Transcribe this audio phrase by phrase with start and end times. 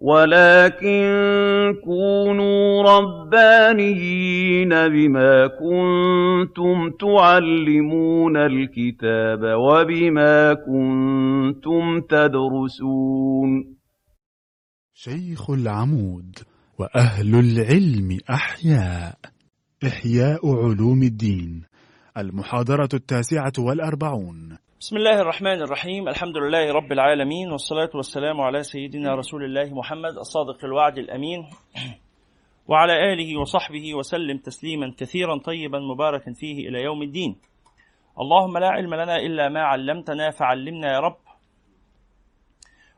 [0.00, 1.02] وَلَٰكِن
[1.84, 13.76] كُونُوا رَبَّانِيِّينَ بِمَا كُنتُمْ تُعَلِّمُونَ الْكِتَابَ وَبِمَا كُنتُمْ تَدْرُسُونَ.
[14.94, 16.36] شيخ العمود
[16.78, 19.18] وأهل العلم أحياء.
[19.86, 21.62] إحياء علوم الدين.
[22.18, 24.56] المحاضرة التاسعة والأربعون.
[24.80, 26.08] بسم الله الرحمن الرحيم.
[26.08, 31.50] الحمد لله رب العالمين والصلاة والسلام على سيدنا رسول الله محمد الصادق الوعد الأمين.
[32.68, 37.36] وعلى آله وصحبه وسلم تسليما كثيرا طيبا مباركا فيه إلى يوم الدين.
[38.20, 41.20] اللهم لا علم لنا إلا ما علمتنا فعلمنا يا رب.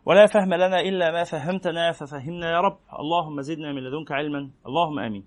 [0.06, 2.78] ولا فهم لنا إلا ما فهمتنا ففهمنا يا رب.
[3.00, 4.50] اللهم زدنا من لدنك علما.
[4.66, 5.24] اللهم آمين.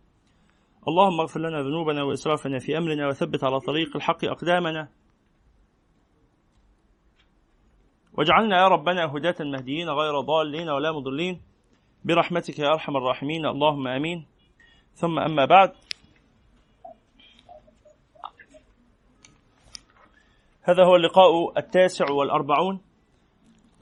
[0.87, 4.87] اللهم اغفر لنا ذنوبنا وإسرافنا في أمرنا وثبت على طريق الحق أقدامنا.
[8.17, 11.41] واجعلنا يا ربنا هداة مهديين غير ضالين ولا مضلين.
[12.05, 13.45] برحمتك يا أرحم الراحمين.
[13.45, 14.25] اللهم آمين.
[14.93, 15.71] ثم أما بعد.
[20.61, 22.81] هذا هو اللقاء التاسع والأربعون.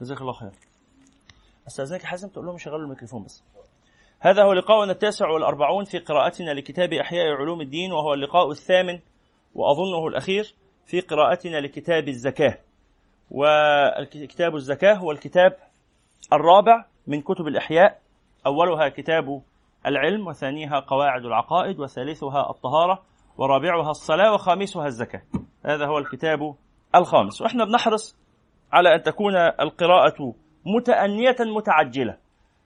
[0.00, 0.52] جزاك الله خير.
[1.66, 3.44] أستاذنك حازم تقول لهم يشغلوا الميكروفون بس.
[4.20, 8.98] هذا هو لقاؤنا التاسع والأربعون في قراءتنا لكتاب إحياء علوم الدين وهو اللقاء الثامن
[9.54, 10.54] وأظنه الأخير
[10.86, 12.58] في قراءتنا لكتاب الزكاة.
[13.30, 15.56] وكتاب الزكاة هو الكتاب
[16.32, 17.98] الرابع من كتب الإحياء.
[18.46, 19.42] أولها كتاب
[19.86, 23.02] العلم وثانيها قواعد العقائد وثالثها الطهارة
[23.38, 25.22] ورابعها الصلاة وخامسها الزكاة.
[25.66, 26.54] هذا هو الكتاب
[26.94, 27.42] الخامس.
[27.42, 28.18] وإحنا بنحرص
[28.72, 30.34] على أن تكون القراءة
[30.66, 32.16] متأنية متعجلة.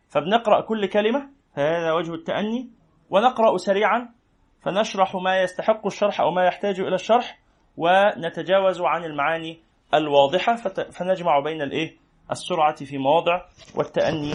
[0.09, 2.71] فبنقرأ كل كلمة هذا وجه التأني
[3.11, 4.09] ونقرأ سريعا
[4.63, 7.39] فنشرح ما يستحق الشرح أو ما يحتاج إلى الشرح
[7.77, 9.63] ونتجاوز عن المعاني
[9.95, 10.57] الواضحة
[10.91, 11.97] فنجمع بين الإيه؟
[12.31, 13.45] السرعة في مواضع
[13.75, 14.33] والتأني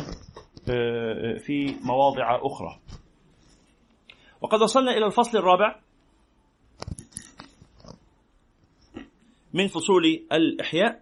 [0.69, 2.79] آه، في مواضع أخرى
[4.41, 5.79] وقد وصلنا إلى الفصل الرابع
[9.53, 11.01] من فصول الإحياء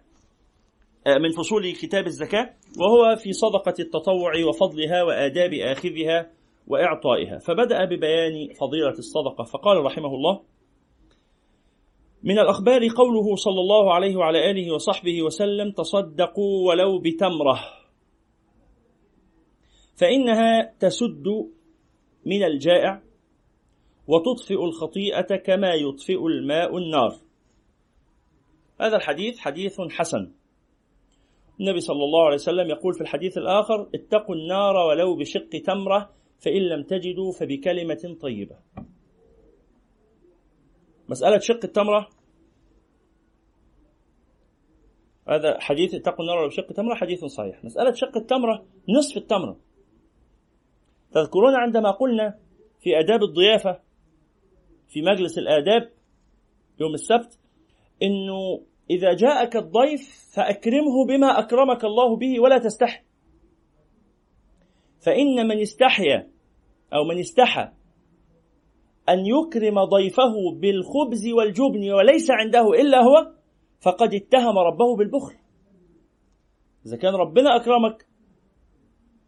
[1.06, 6.30] آه، من فصول كتاب الزكاة وهو في صدقة التطوع وفضلها وآداب آخذها
[6.66, 10.40] وإعطائها فبدأ ببيان فضيلة الصدقة فقال رحمه الله
[12.24, 17.60] من الأخبار قوله صلى الله عليه وعلى آله وصحبه وسلم تصدقوا ولو بتمرة.
[19.96, 21.26] فإنها تسد
[22.26, 23.02] من الجائع
[24.06, 27.14] وتطفئ الخطيئة كما يطفئ الماء النار.
[28.80, 30.32] هذا الحديث حديث حسن.
[31.60, 36.62] النبي صلى الله عليه وسلم يقول في الحديث الآخر اتقوا النار ولو بشق تمرة فإن
[36.62, 38.56] لم تجدوا فبكلمة طيبة.
[41.12, 42.08] مسألة شق التمرة.
[45.28, 47.64] هذا حديث اتقوا النار بشق تمرة حديث صحيح.
[47.64, 48.66] مسألة شق التمرة
[48.98, 49.60] نصف التمرة.
[51.12, 52.38] تذكرون عندما قلنا
[52.80, 53.80] في آداب الضيافة
[54.88, 55.92] في مجلس الآداب
[56.80, 57.38] يوم السبت
[58.02, 63.04] إنه إذا جاءك الضيف فأكرمه بما أكرمك الله به ولا تستحي.
[65.00, 66.30] فإن من استحيا
[66.94, 67.72] أو من استحى
[69.08, 73.32] أن يكرم ضيفه بالخبز والجبن وليس عنده إلا هو
[73.80, 75.34] فقد اتهم ربه بالبخل.
[76.86, 78.06] إذا كان ربنا أكرمك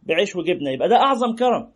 [0.03, 1.71] بعيش وجبنة يبقى ده أعظم كرم.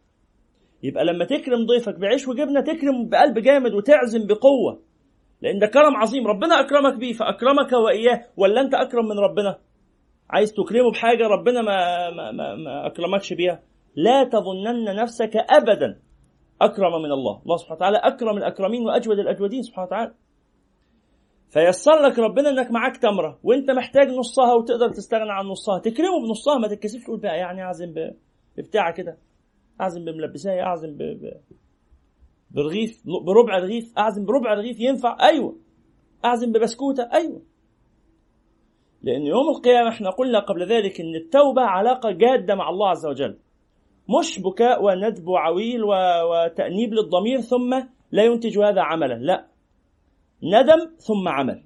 [0.83, 4.81] يبقى لما تكرم ضيفك بعيش وجبنة تكرم بقلب جامد وتعزم بقوة.
[5.41, 8.25] لأن ده كرم عظيم ربنا أكرمك بيه فأكرمك وإياه.
[8.37, 9.59] ولا أنت أكرم من ربنا؟
[10.29, 13.63] عايز تكرمه بحاجة ربنا ما ما ما, ما أكرمكش بيها؟
[13.95, 15.99] لا تظنن نفسك ابدا.
[16.61, 17.41] أكرم من الله.
[17.43, 20.13] الله سبحانه وتعالى أكرم الأكرمين وأجود الأجودين سبحانه وتعالى.
[21.49, 25.79] فيسر لك ربنا إنك معاك تمرة وإنت محتاج نصها وتقدر تستغنى عن نصها.
[25.79, 27.93] تكرمه بنصها ما تتكسفش تقول بقى يعني أعزم
[28.57, 29.17] ببتاع كده.
[29.81, 31.31] أعزم بملبساية أعزم ب...
[32.51, 35.55] برغيف بربع رغيف أعزم بربع رغيف ينفع؟ أيوه.
[36.25, 37.41] أعزم ببسكوتة؟ أيوه.
[39.01, 43.37] لأن يوم القيامة إحنا قلنا قبل ذلك إن التوبة علاقة جادة مع الله عز وجل.
[44.19, 49.47] مش بكاء وندب وعويل وتأنيب للضمير ثم لا ينتج هذا عملا لا.
[50.43, 51.63] ندم ثم عمل.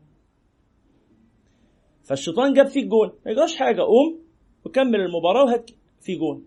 [2.04, 3.12] فالشيطان جاب فيك جون.
[3.26, 4.20] ما يجراش حاجة قوم
[4.66, 6.46] وكمل المباراة وهات في جون.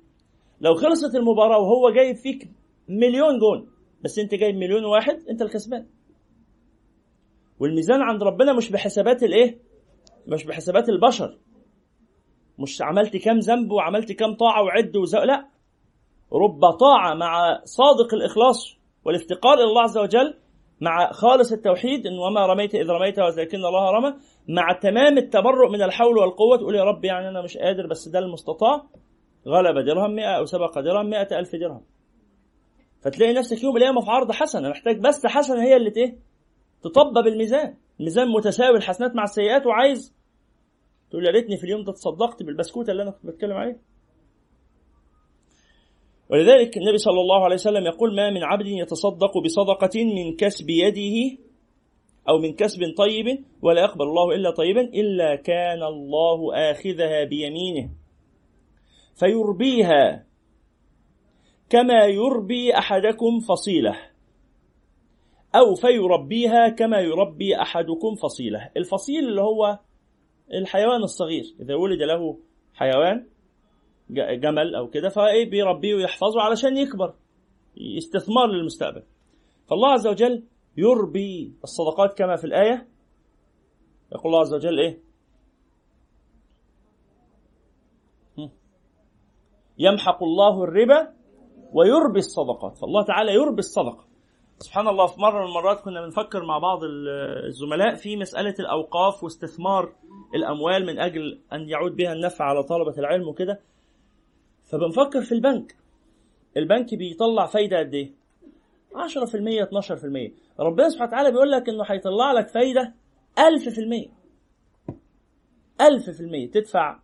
[0.60, 2.50] لو خلصت المباراة وهو جايب فيك
[2.88, 3.68] مليون جون
[4.04, 5.86] بس انت جايب مليون واحد انت الكسبان.
[7.60, 9.58] والميزان عند ربنا مش بحسابات الايه؟
[10.26, 11.38] مش بحسابات البشر.
[12.58, 15.55] مش عملت كام ذنب وعملت كام طاعة وعد وزق لا.
[16.32, 20.34] رب طاعة مع صادق الإخلاص والافتقار إلى الله عز وجل
[20.80, 24.14] مع خالص التوحيد إن وما رميت إذ رميت ولكن الله رمى
[24.48, 28.18] مع تمام التبرؤ من الحول والقوة تقول يا رب يعني أنا مش قادر بس ده
[28.18, 28.82] المستطاع.
[29.48, 31.82] غلب درهم 100 أو سبق درهم 100 ألف درهم.
[33.00, 36.18] فتلاقي نفسك يوم القيامة في عرض حسنة محتاج بس حسنة هي اللي إيه؟
[36.82, 37.74] تطبب الميزان.
[38.00, 40.14] الميزان متساوي الحسنات مع السيئات وعايز
[41.10, 43.78] تقول يا ريتني في اليوم ده تصدقت بالبسكوتة اللي أنا كنت بتكلم عليها.
[46.30, 51.38] ولذلك النبي صلى الله عليه وسلم يقول ما من عبد يتصدق بصدقة من كسب يده
[52.28, 57.90] أو من كسب طيب ولا يقبل الله إلا طيبا إلا كان الله آخذها بيمينه.
[59.20, 60.26] فيربيها
[61.70, 63.96] كما يربي أحدكم فصيلة
[65.54, 68.70] أو فيربيها كما يربي أحدكم فصيلة.
[68.76, 69.78] الفصيل اللي هو
[70.54, 72.38] الحيوان الصغير إذا ولد له
[72.74, 73.26] حيوان
[74.10, 77.14] جمل أو كده فإيه بيربيه ويحفظه علشان يكبر
[77.98, 79.02] استثمار للمستقبل.
[79.68, 80.44] فالله عز وجل
[80.76, 82.88] يربي الصدقات كما في الآية.
[84.12, 85.06] يقول الله عز وجل إيه؟
[89.78, 91.12] يمحق الله الربا
[91.72, 92.78] ويربي الصدقات.
[92.78, 94.06] فالله تعالى يربي الصدقة.
[94.58, 96.80] سبحان الله في مرة من المرات كنا بنفكر مع بعض
[97.46, 99.92] الزملاء في مسألة الأوقاف واستثمار
[100.34, 103.60] الأموال من أجل أن يعود بها النفع على طلبة العلم وكده.
[104.66, 105.76] فبنفكر في البنك.
[106.56, 108.12] البنك بيطلع فايدة قد إيه؟
[108.94, 112.94] 10% 12% ربنا سبحانه وتعالى بيقول لك إنه هيطلع لك فايدة
[113.38, 114.08] 1000%
[115.82, 116.98] 1000% تدفع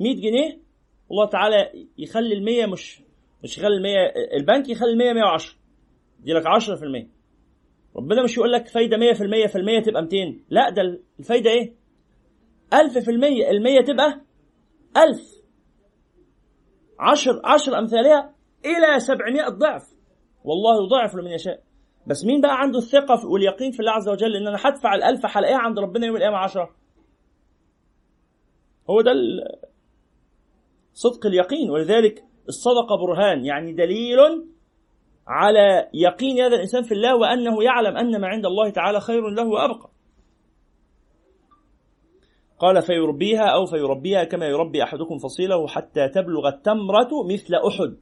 [0.00, 0.58] 100 جنيه
[1.10, 3.02] الله تعالى يخلي ال 100 مش
[3.44, 3.94] مش يخلي ال 100
[4.36, 5.54] البنك يخلي ال 100 110
[6.20, 7.06] يدي لك 10%
[7.96, 9.14] ربنا مش يقول لك فايدة 100%
[9.50, 10.16] في المية تبقى 200
[10.50, 11.74] لا ده الفايدة إيه؟
[12.74, 13.08] 1000%
[13.50, 14.20] ال 100 تبقى
[14.96, 15.39] 1000
[17.00, 19.82] 10 10 أمثالها إلى 700 ضعف.
[20.44, 21.62] والله يضاعف لمن يشاء.
[22.06, 25.58] بس مين بقى عنده الثقة واليقين في الله عز وجل إن أنا هدفع ال1000 هلاقيها
[25.58, 26.70] عند ربنا يوم القيامة 10
[28.90, 29.12] هو ده
[30.92, 31.70] صدق اليقين.
[31.70, 34.18] ولذلك الصدقة برهان يعني دليل
[35.26, 39.48] على يقين هذا الإنسان في الله وأنه يعلم أن ما عند الله تعالى خير له
[39.48, 39.90] وأبقى.
[42.60, 47.96] قال فيربيها أو فيربيها كما يربي أحدكم فصيله حتى تبلغ التمرة مثل أحد.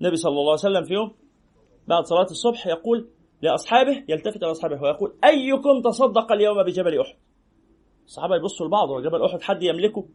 [0.00, 1.14] النبي صلى الله عليه وسلم في يوم
[1.88, 3.08] بعد صلاة الصبح يقول
[3.42, 7.16] لأصحابه يلتفت إلى أصحابه ويقول أيكم تصدق اليوم بجبل أحد؟
[8.06, 10.08] الصحابة يبصوا لبعض وجبل أحد حد يملكه؟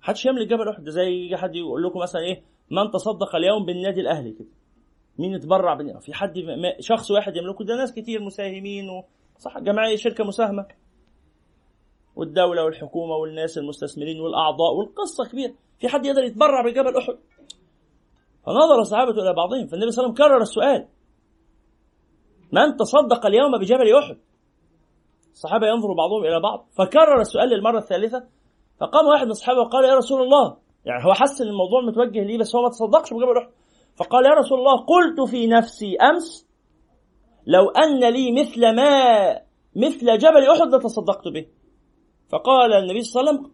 [0.00, 0.88] حدش يملك جبل أحد.
[0.88, 4.48] زي حد يقول لكم مثلا إيه؟ من تصدق اليوم بالنادي الأهلي كده.
[5.18, 6.34] مين يتبرع بالنادي في حد
[6.80, 9.04] شخص واحد يملكه؟ ده ناس كتير مساهمين و...
[9.44, 10.66] صح جمعيه شركة مساهمة.
[12.16, 15.54] والدولة والحكومة والناس المستثمرين والأعضاء والقصة كبيرة.
[15.80, 17.18] في حد يقدر يتبرع بجبل أحد؟
[18.46, 20.88] فنظر الصحابه إلى بعضهم فالنبي صلى الله عليه وسلم كرر السؤال.
[22.52, 24.18] من تصدق اليوم بجبل أحد؟
[25.32, 28.24] الصحابة ينظر بعضهم إلى بعض فكرر السؤال للمرة الثالثة
[28.80, 30.56] فقام واحد من الصحابة وقال يا رسول الله.
[30.84, 33.50] يعني هو حس إن الموضوع متوجه ليه بس هو ما تصدقش بجبل أحد.
[33.96, 36.51] فقال يا رسول الله قلت في نفسي أمس
[37.46, 39.32] لو أن لي مثل ما
[39.76, 41.46] مثل جبل أحد لتصدقت به.
[42.28, 43.52] فقال النبي صلى الله عليه وسلم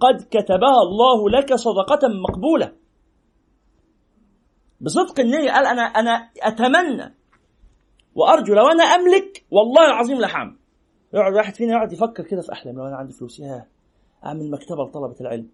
[0.00, 2.72] قد كتبها الله لك صدقة مقبولة.
[4.80, 7.14] بصدق النية قال أنا أنا أتمنى
[8.14, 10.56] وأرجو لو أنا أملك والله العظيم لحعمل
[11.14, 13.66] يقعد واحد فينا يقعد يفكر كده في أحلام لو أنا عندي فلوس ياه
[14.24, 15.48] أعمل مكتبة لطلبة العلم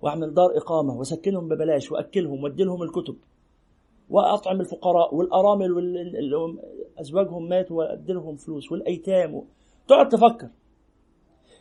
[0.00, 3.16] وأعمل دار إقامة وأسكنهم ببلاش وأكلهم وادي لهم الكتب.
[4.10, 6.58] وأطعم الفقراء والأرامل واللي
[7.00, 9.42] أزواجهم ماتوا وادي لهم فلوس والأيتام.
[9.88, 10.48] تقعد تفكر.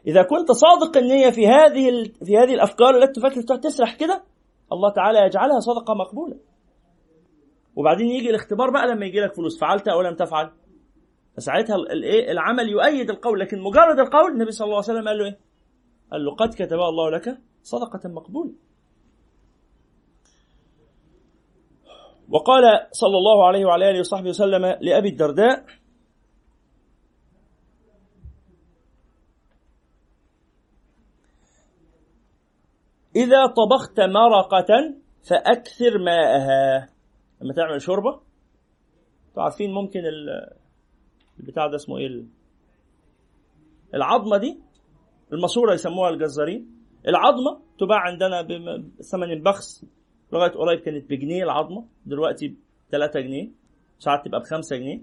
[0.08, 2.04] إذا كنت صادق النية في هذه.
[2.26, 4.24] في هذه الأفكار التي تفكر تقعد تسرح كده
[4.72, 6.40] الله تعالى يجعلها صدقة مقبولة.
[7.76, 9.60] وبعدين يجي الاختبار بقى لما يجي لك فلوس.
[9.60, 10.52] فعلت أو لم تفعل؟
[11.38, 13.40] فساعتها الايه العمل يؤيد القول.
[13.40, 15.38] لكن مجرد القول النبي صلى الله عليه وسلم قال له إيه؟
[16.12, 18.54] قال له قد كتبها الله لك صدقة مقبولة.
[22.30, 25.66] وقال صلى الله عليه وعلى آله وصحبه وسلم لأبي الدرداء
[33.16, 34.96] إذا طبخت مرقة
[35.30, 36.90] فأكثر ماءها.
[37.42, 38.22] لما تعمل شوربة
[39.38, 40.02] عارفين ممكن
[41.40, 42.26] البتاع ده اسمه إيه؟
[43.94, 44.60] العظمة دي
[45.34, 46.86] الماسورة يسموها الجزارين.
[47.08, 48.42] العظمة تباع عندنا
[49.00, 49.86] بثمن البخس.
[50.34, 52.56] لغاية قريب كانت بجنيه العظمة دلوقتي ب
[52.92, 53.50] 3 جنيه
[54.00, 55.02] ساعات تبقى ب 5 جنيه.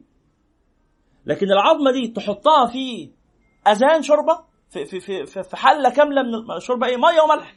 [1.26, 3.10] لكن العظمة دي تحطها في
[3.68, 7.56] أذان شوربة في في في في حلة كاملة من الشوربه إيه؟ مية وملح.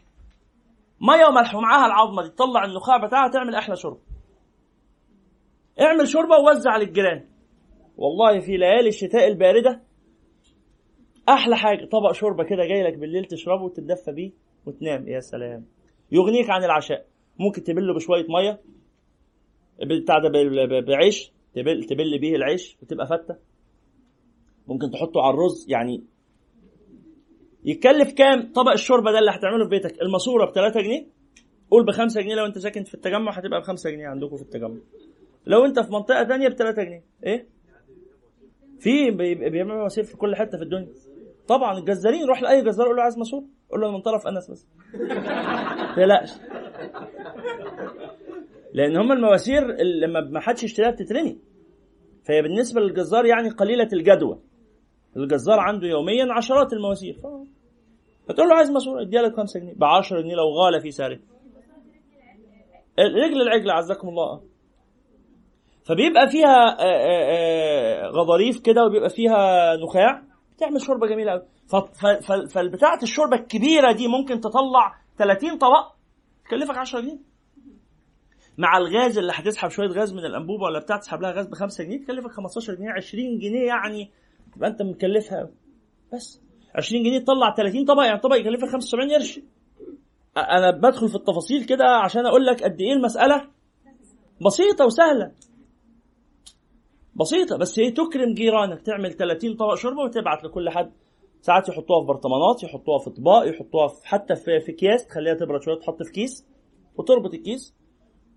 [1.01, 3.99] مية وملح ومعاها العظمة دي تطلع النخاع بتاعها تعمل أحلى شوربة.
[5.81, 7.25] اعمل شوربة ووزع للجيران.
[7.97, 9.81] والله في ليالي الشتاء الباردة
[11.29, 14.31] أحلى حاجة طبق شوربة كده جاي لك بالليل تشربه وتتدفى بيه
[14.65, 15.65] وتنام يا سلام.
[16.11, 17.05] يغنيك عن العشاء.
[17.39, 18.62] ممكن تبله بشوية مية
[19.84, 20.29] بتاع ده
[20.79, 23.36] بعيش تبل تبل بيه العيش وتبقى فتة.
[24.67, 26.03] ممكن تحطه على الرز يعني
[27.65, 30.01] يتكلف كام؟ طبق الشوربة ده اللي هتعمله في بيتك.
[30.01, 31.08] الماسورة ب 3 جنيه.
[31.72, 32.36] قول ب 5 جنيه.
[32.36, 34.77] لو انت ساكن في التجمع هتبقى ب 5 جنيه عندكم في التجمع.
[35.46, 37.03] لو انت في منطقة ثانية ب 3 جنيه.
[37.25, 37.48] إيه؟
[38.79, 40.89] في بيعملوا مواسير في كل حتة في الدنيا.
[41.48, 44.67] طبعا الجزارين روح لأي جزار قول له عايز ماسور قول له من طرف أنس بس.
[45.96, 46.31] تقلقش.
[48.73, 49.61] لأن هم المواسير
[50.01, 51.38] لما ما حدش يشتريها بتترمي.
[52.27, 54.39] فهي بالنسبة للجزار يعني قليلة الجدوى.
[55.17, 57.17] الجزار عنده يوميا عشرات المواسير.
[58.27, 59.73] فتقول له عايز ماسوره اديها لك 5 جنيه.
[59.73, 61.19] ب 10 جنيه لو غالى في سعره.
[62.99, 64.41] رجل العجل عزكم الله.
[65.83, 66.77] فبيبقى فيها
[68.07, 70.23] غضاريف كده وبيبقى فيها نخاع.
[70.55, 71.41] بتعمل شوربة جميلة قوي
[72.49, 75.91] فالبتاعة الشوربة الكبيرة دي ممكن تطلع 30 طبق
[76.45, 77.28] تكلفك 10 جنيه.
[78.59, 81.83] مع الغاز اللي هتسحب شوية غاز من الأنبوبة ولا بتاع تسحب لها غاز ب 5
[81.83, 84.11] جنيه تكلفك 15 جنيه 20 جنيه يعني.
[84.55, 85.49] تبقى أنت مكلفها
[86.13, 86.41] بس.
[86.75, 89.39] 20 جنيه تطلع 30 طبق يعني طبق يكلفك 75 قرش.
[90.37, 93.47] أنا بدخل في التفاصيل كده عشان أقول لك قد إيه المسألة
[94.45, 95.31] بسيطة وسهلة.
[97.15, 100.91] بسيطة بس هي تكرم جيرانك تعمل 30 طبق شوربة وتبعت لكل حد.
[101.41, 105.75] ساعات يحطوها في برطمانات يحطوها في اطباق يحطوها في حتى في, في تخليها تبرد شوية
[105.79, 106.45] تحط في كيس
[106.97, 107.78] وتربط الكيس.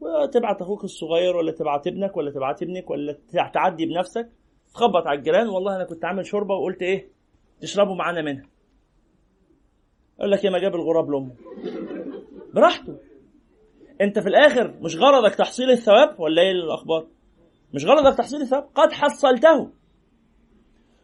[0.02, 3.18] وتبعت أخوك الصغير ولا تبعت ابنك ولا تبعت ابنك ولا
[3.54, 4.28] تعدي بنفسك
[4.74, 7.08] تخبط على الجيران والله أنا كنت عامل شوربة وقلت إيه
[7.60, 8.46] تشربوا معانا منها.
[10.18, 11.34] يقول لك يا ما جاب الغراب لأمه.
[12.54, 12.98] براحته.
[14.00, 17.06] أنت في الآخر مش غرضك تحصيل الثواب ولا إيه الأخبار؟
[17.74, 18.68] مش غرضك تحصيل الثواب.
[18.74, 19.70] قد حصلته.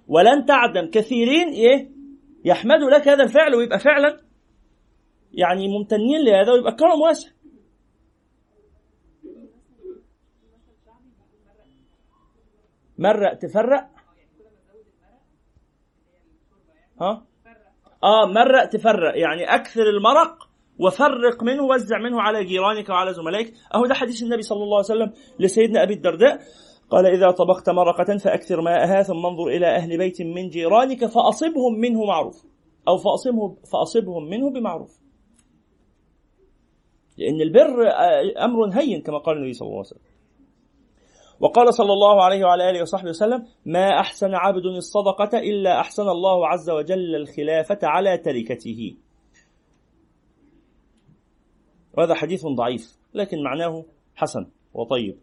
[0.09, 0.90] ولن تعدم.
[0.90, 1.90] كثيرين إيه
[2.45, 4.21] يحمدوا لك هذا الفعل ويبقى فعلا
[5.33, 7.31] يعني ممتنين لهذا ويبقى كرم واسع.
[12.99, 13.88] مرق تفرق؟
[17.00, 17.26] ها؟
[18.05, 19.19] آه مرق تفرق.
[19.19, 23.55] يعني أكثر المرق وفرق منه وزع منه على جيرانك وعلى زملائك.
[23.75, 26.40] أهو ده حديث النبي صلى الله عليه وسلم لسيدنا أبي الدرداء.
[26.90, 32.05] قال إذا طبخت مرقة فأكثر ماءها ثم انظر إلى أهل بيت من جيرانك فأصبهم منه
[32.05, 32.47] معروف.
[32.88, 35.00] أو فأصبهم, فأصبهم منه بمعروف.
[37.19, 37.88] لأن البر
[38.45, 40.17] أمر هين كما قال النبي صلى الله عليه وسلم.
[41.40, 46.49] وقال صلى الله عليه وعلى آله وصحبه وسلم ما أحسن عبد الصدقة إلا أحسن الله
[46.49, 48.97] عز وجل الخلافة على تركته
[51.95, 53.85] وهذا حديث ضعيف لكن معناه
[54.16, 55.18] حسن وطيب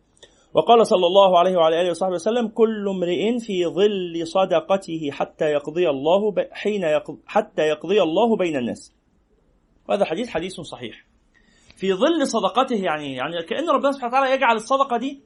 [0.54, 5.90] وقال صلى الله عليه وعلى آله وصحبه وسلم كل امرئ في ظل صدقته حتى يقضي
[5.90, 8.94] الله حين يقضي حتى يقضي الله بين الناس.
[9.90, 11.06] وهذا حديث حديث صحيح.
[11.78, 15.22] في ظل صدقته يعني يعني كأن ربنا سبحانه وتعالى يجعل الصدقة دي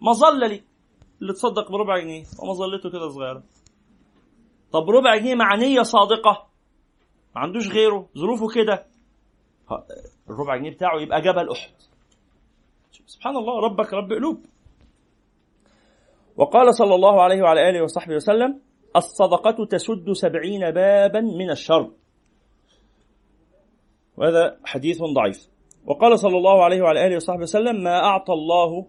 [0.00, 0.62] مظله لي.
[1.22, 3.42] اللي تصدق بربع جنيه ومظلته كده صغيرة.
[4.72, 6.46] طب ربع جنيه مع نية صادقة.
[7.34, 8.08] ما عندوش غيره.
[8.18, 8.86] ظروفه كده.
[10.30, 11.70] الربع جنيه بتاعه يبقى جبل أحد.
[13.06, 14.46] سبحان الله ربك رب قلوب.
[16.36, 18.60] وقال صلى الله عليه وعلى آله وصحبه وسلم
[18.96, 21.90] الصدقة تسد سبعين بابا من الشر.
[24.16, 25.48] وهذا حديث ضعيف.
[25.86, 28.86] وقال صلى الله عليه وعلى آله وصحبه وسلم ما أعطى الله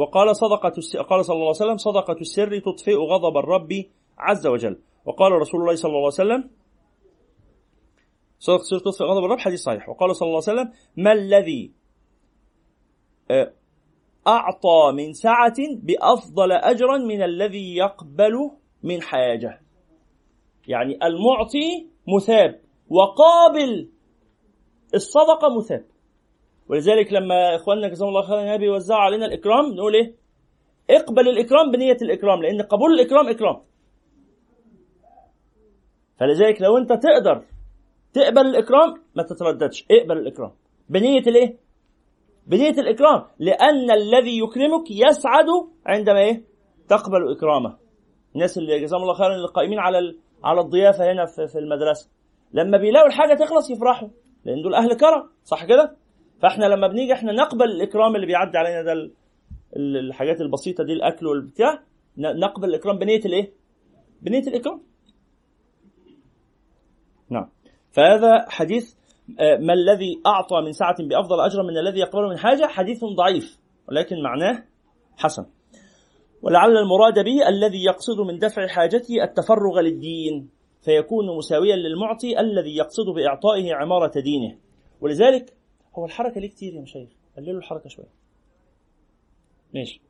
[0.00, 0.72] وقال صدقة
[1.02, 3.84] قال صلى الله عليه وسلم صدقة السر تطفئ غضب الرب
[4.18, 4.78] عز وجل.
[5.04, 6.50] وقال رسول الله صلى الله عليه وسلم
[8.38, 9.88] صدقة السر تطفئ غضب الرب حديث صحيح.
[9.88, 11.72] وقال صلى الله عليه وسلم ما الذي
[14.26, 18.50] أعطى من سعة بأفضل أجرا من الذي يقبل
[18.82, 19.62] من حاجة.
[20.68, 23.90] يعني المعطي مثاب وقابل
[24.94, 25.84] الصدقة مثاب.
[26.68, 30.14] ولذلك لما إخواننا جزاهم الله خيرا بيوزعوا علينا الإكرام نقول إيه؟
[30.90, 33.60] اقبل الإكرام بنية الإكرام لأن قبول الإكرام إكرام
[36.16, 37.44] فلذلك لو أنت تقدر
[38.12, 40.52] تقبل الإكرام ما تترددش اقبل الإكرام
[40.88, 41.56] بنية الإيه؟
[42.46, 45.46] بنية الإكرام لأن الذي يكرمك يسعد
[45.86, 46.44] عندما إيه؟
[46.88, 47.76] تقبل إكرامه
[48.34, 49.98] الناس اللي جزاهم الله خيرا اللي قائمين على
[50.44, 52.10] على الضيافة هنا في, المدرسة
[52.52, 54.08] لما بيلاقوا الحاجة تخلص يفرحوا
[54.44, 55.96] لأن دول أهل كرم صح كده؟
[56.42, 59.10] فإحنا لما بنيجي إحنا نقبل الإكرام اللي بيعدي علينا ده
[59.76, 61.82] الحاجات البسيطة دي الأكل والبتاع
[62.18, 63.52] نقبل الإكرام بنية الإيه؟
[64.22, 64.80] بنية الإكرام.
[67.30, 67.50] نعم.
[67.90, 68.94] فهذا حديث
[69.40, 73.58] آه، ما الذي أعطى من سعة بأفضل أجرا من الذي يقبل من حاجة؟ حديث ضعيف
[73.88, 74.64] ولكن معناه
[75.16, 75.46] حسن.
[76.42, 80.50] ولعل المراد به الذي يقصد من دفع حاجته التفرغ للدين
[80.82, 84.56] فيكون مساويا للمعطي الذي يقصد بإعطائه عمارة دينه.
[85.00, 85.57] ولذلك
[85.98, 88.12] هو الحركة ليه كتير يا مشايخ؟ قللوا الحركة شوية.
[89.74, 90.00] ماشي.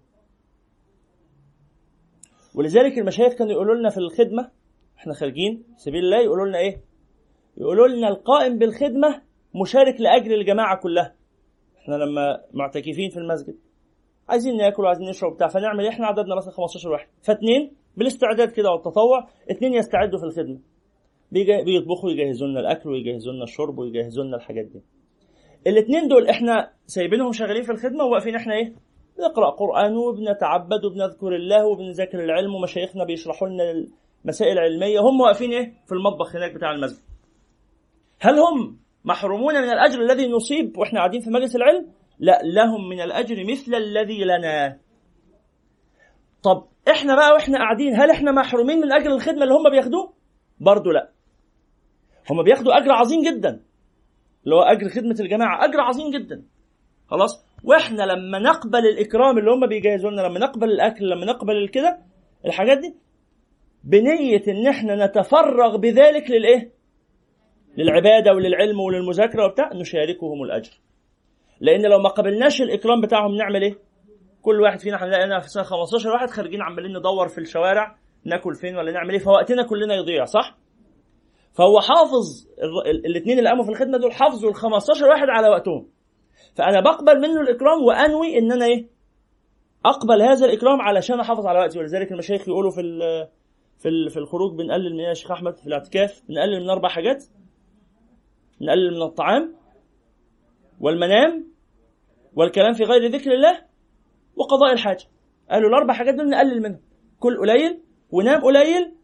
[2.55, 4.51] ولذلك المشايخ كانوا يقولوا لنا في الخدمة
[4.99, 6.81] إحنا خارجين سبيل الله يقولوا لنا إيه؟
[7.57, 9.23] يقولوا لنا القائم بالخدمة
[9.63, 11.15] مشارك لأجل الجماعة كلها.
[11.79, 13.59] إحنا لما معتكفين في المسجد
[14.29, 17.09] عايزين ناكل وعايزين نشرب بتاع فنعمل إيه؟ إحنا عددنا مثلا 15 واحد.
[17.23, 20.61] فاثنين بالاستعداد كده والتطوع اثنين يستعدوا في الخدمة.
[21.65, 24.83] بيطبخوا يجهزوا لنا الأكل ويجهزوا لنا الشرب ويجهزوا لنا الحاجات دي.
[25.69, 28.75] الاثنين دول إحنا سايبينهم شغالين في الخدمة وواقفين إحنا إيه؟
[29.19, 33.85] بنقرا قرآن وبنتعبد وبنذكر الله وبنذاكر العلم ومشايخنا بيشرحوا لنا
[34.25, 35.01] المسائل العلمية.
[35.01, 37.03] هم واقفين إيه؟ في المطبخ هناك بتاع المسجد.
[38.21, 41.87] هل هم محرومون من الأجر الذي نصيب وإحنا قاعدين في مجلس العلم؟
[42.19, 44.79] لا لهم من الأجر مثل الذي لنا.
[46.43, 50.13] طب إحنا بقى وإحنا قاعدين هل إحنا محرومين من أجر الخدمة اللي هم بياخدوه؟
[50.61, 51.11] برضه لا.
[52.31, 53.68] هم بياخدوا أجر عظيم جدا.
[54.49, 56.43] اللي هو أجر خدمة الجماعة أجر عظيم جدا.
[57.07, 61.99] خلاص؟ وإحنا لما نقبل الإكرام اللي هم بيجهزوا لنا لما نقبل الأكل لما نقبل الكده
[62.47, 62.95] الحاجات دي
[63.85, 66.73] بنية إن إحنا نتفرغ بذلك للإيه؟
[67.77, 70.73] للعبادة وللعلم وللمذاكرة وبتاع نشاركهم الأجر.
[71.61, 73.79] لأن لو ما قبلناش الإكرام بتاعهم نعمل إيه؟
[74.43, 78.77] كل واحد فينا هنلاقي في سنة 15 واحد خارجين عمالين ندور في الشوارع ناكل فين
[78.77, 80.59] ولا نعمل إيه؟ فوقتنا كلنا يضيع صح؟
[81.59, 82.47] فهو حافظ
[83.07, 85.89] الاثنين اللي قاموا في الخدمة دول حافظوا ال 15 واحد على وقتهم.
[86.55, 88.89] فأنا بقبل منه الإكرام وأنوي إن أنا إيه؟
[89.85, 91.79] أقبل هذا الإكرام علشان أحافظ على وقتي.
[91.79, 92.83] ولذلك المشايخ يقولوا في
[93.79, 97.25] في في الخروج بنقلل من يا شيخ أحمد في الاعتكاف بنقلل من أربع حاجات.
[98.61, 99.55] نقلل من الطعام
[100.81, 101.47] والمنام
[102.35, 103.63] والكلام في غير ذكر الله
[104.37, 105.05] وقضاء الحاجة.
[105.51, 106.81] قالوا الأربع حاجات دول نقلل منهم.
[107.21, 108.95] كل قليل ونام قليل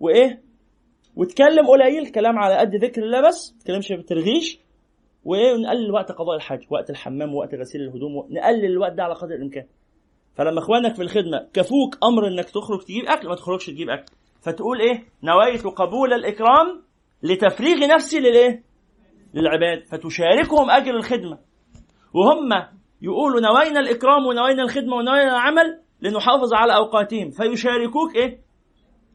[0.00, 0.47] وإيه؟
[1.16, 4.58] وتكلم قليل كلام على قد ذكر الله بس ما تكلمش بترغيش
[5.24, 9.34] وايه ونقلل وقت قضاء الحاجة وقت الحمام وقت غسيل الهدوم نقلل الوقت ده على قدر
[9.34, 9.66] الإمكان.
[10.34, 14.12] فلما إخوانك في الخدمة كفوك أمر إنك تخرج تجيب أكل ما تخرجش تجيب أكل.
[14.40, 16.82] فتقول إيه؟ نويت قبول الإكرام
[17.22, 18.62] لتفريغ نفسي للإيه؟
[19.34, 19.86] للعباد.
[19.86, 21.38] فتشاركهم أجر الخدمة.
[22.14, 22.48] وهم
[23.02, 27.30] يقولوا نوينا الإكرام ونوينا الخدمة ونوينا العمل لنحافظ على أوقاتهم.
[27.30, 28.47] فيشاركوك إيه؟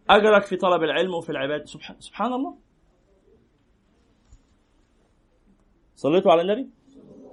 [0.10, 1.66] أجرك في طلب العلم وفي العبادة.
[1.66, 2.58] سبحان, سبحان الله.
[5.96, 6.70] صليتوا على النبي؟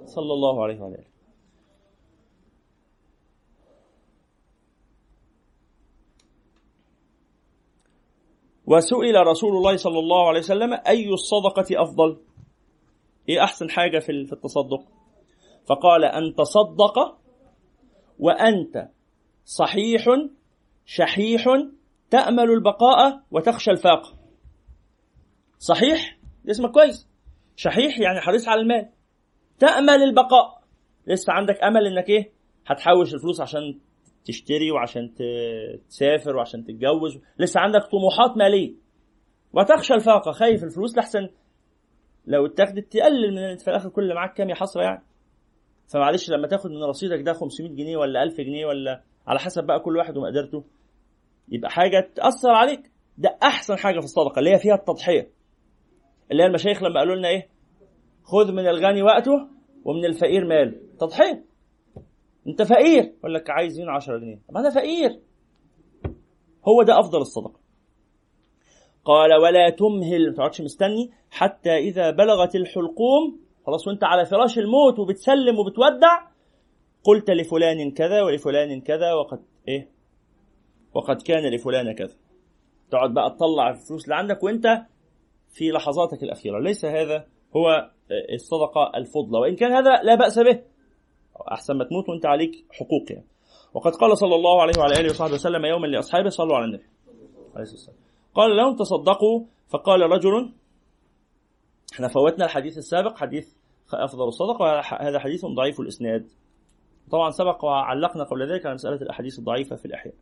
[0.05, 1.11] صلى الله عليه وآله
[8.65, 12.17] وسئل رسول الله صلى الله عليه وسلم أي الصدقة أفضل؟
[13.29, 14.83] إيه أحسن حاجة في التصدق؟
[15.65, 17.17] فقال أن تصدق
[18.19, 18.89] وأنت
[19.45, 20.05] صحيح
[20.85, 21.45] شحيح
[22.11, 24.17] تأمل البقاء وتخشى الفاقة
[25.59, 26.17] صحيح؟
[26.49, 27.07] اسمك كويس.
[27.55, 28.89] شحيح يعني حريص على المال.
[29.59, 30.61] تأمل البقاء.
[31.07, 32.31] لسه عندك أمل إنك إيه؟
[32.67, 33.79] هتحوش الفلوس عشان
[34.25, 35.13] تشتري وعشان
[35.89, 37.19] تسافر وعشان تتجوز.
[37.39, 38.73] لسه عندك طموحات مالية.
[39.53, 41.29] وتخشى الفاقة خايف الفلوس لحسن.
[42.25, 45.03] لو اتاخدت تقلل من في الآخر كل اللي معاك كام يا حسرة يعني.
[45.87, 49.79] فمعلش لما تاخد من رصيدك ده 500 جنيه ولا 1000 جنيه ولا على حسب بقى
[49.79, 50.63] كل واحد ومقدرته.
[51.51, 52.91] يبقى حاجة تأثر عليك.
[53.17, 55.31] ده أحسن حاجة في الصدقة اللي هي فيها التضحية.
[56.31, 57.49] اللي هي المشايخ لما قالوا لنا إيه؟
[58.23, 59.47] خذ من الغني وقته
[59.85, 61.45] ومن الفقير ماله تضحية.
[62.47, 63.03] أنت فقير.
[63.03, 64.39] يقول لك عايزين 10 جنيه.
[64.49, 65.19] طب أنا فقير.
[66.67, 67.59] هو ده أفضل الصدقة.
[69.05, 70.29] قال ولا تمهل.
[70.29, 71.11] ما تقعدش مستني.
[71.31, 73.39] حتى إذا بلغت الحلقوم.
[73.65, 76.27] خلاص وأنت على فراش الموت وبتسلم وبتودع.
[77.03, 79.89] قلت لفلان كذا ولفلان كذا وقد إيه؟
[80.93, 82.15] وقد كان لفلان كذا.
[82.91, 84.65] تقعد بقى تطلع الفلوس اللي عندك وانت
[85.49, 86.59] في لحظاتك الأخيرة.
[86.59, 87.25] ليس هذا
[87.55, 87.91] هو
[88.33, 90.61] الصدقة الفضلى وإن كان هذا لا بأس به.
[91.51, 93.25] أحسن ما تموت وأنت عليك حقوق يعني.
[93.73, 96.85] وقد قال صلى الله عليه وعلى آله وصحبه وسلم يوما لأصحابه صلوا على النبي.
[97.55, 97.97] عليه الصلاة والسلام.
[98.35, 99.45] قال لهم تصدقوا.
[99.69, 100.51] فقال رجل
[101.93, 103.53] إحنا فوتنا الحديث السابق حديث
[103.93, 106.27] أفضل الصدقة وهذا حديث ضعيف الإسناد.
[107.11, 110.15] طبعا سبق وعلقنا قبل ذلك على مسألة الأحاديث الضعيفة في الأحياء.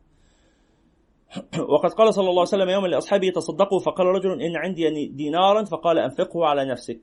[1.68, 5.98] وقد قال صلى الله عليه وسلم يوما لأصحابه تصدقوا فقال رجل إن عندي دينارا فقال
[5.98, 7.00] أنفقه على نفسك.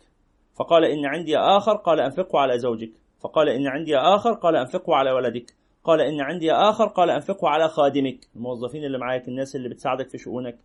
[0.56, 2.92] فقال إن عندي آخر قال أنفقه على زوجك.
[3.20, 5.54] فقال إن عندي آخر قال أنفقه على ولدك.
[5.84, 8.28] قال إن عندي آخر قال أنفقه على خادمك.
[8.36, 10.60] الموظفين اللي معاك الناس اللي بتساعدك في شؤونك.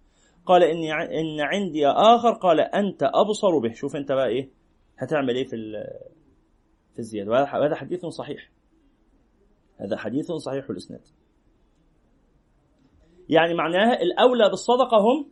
[0.47, 3.73] قال إني إن عندي آخر قال أنت أبصر به.
[3.73, 4.51] شوف أنت بقى إيه
[4.99, 5.57] هتعمل إيه في
[6.93, 7.31] في الزيادة.
[7.31, 8.51] وهذا حديث صحيح.
[9.81, 11.01] هذا حديث صحيح الإسناد.
[13.33, 15.31] يعني معناها الأولى بالصدقة هم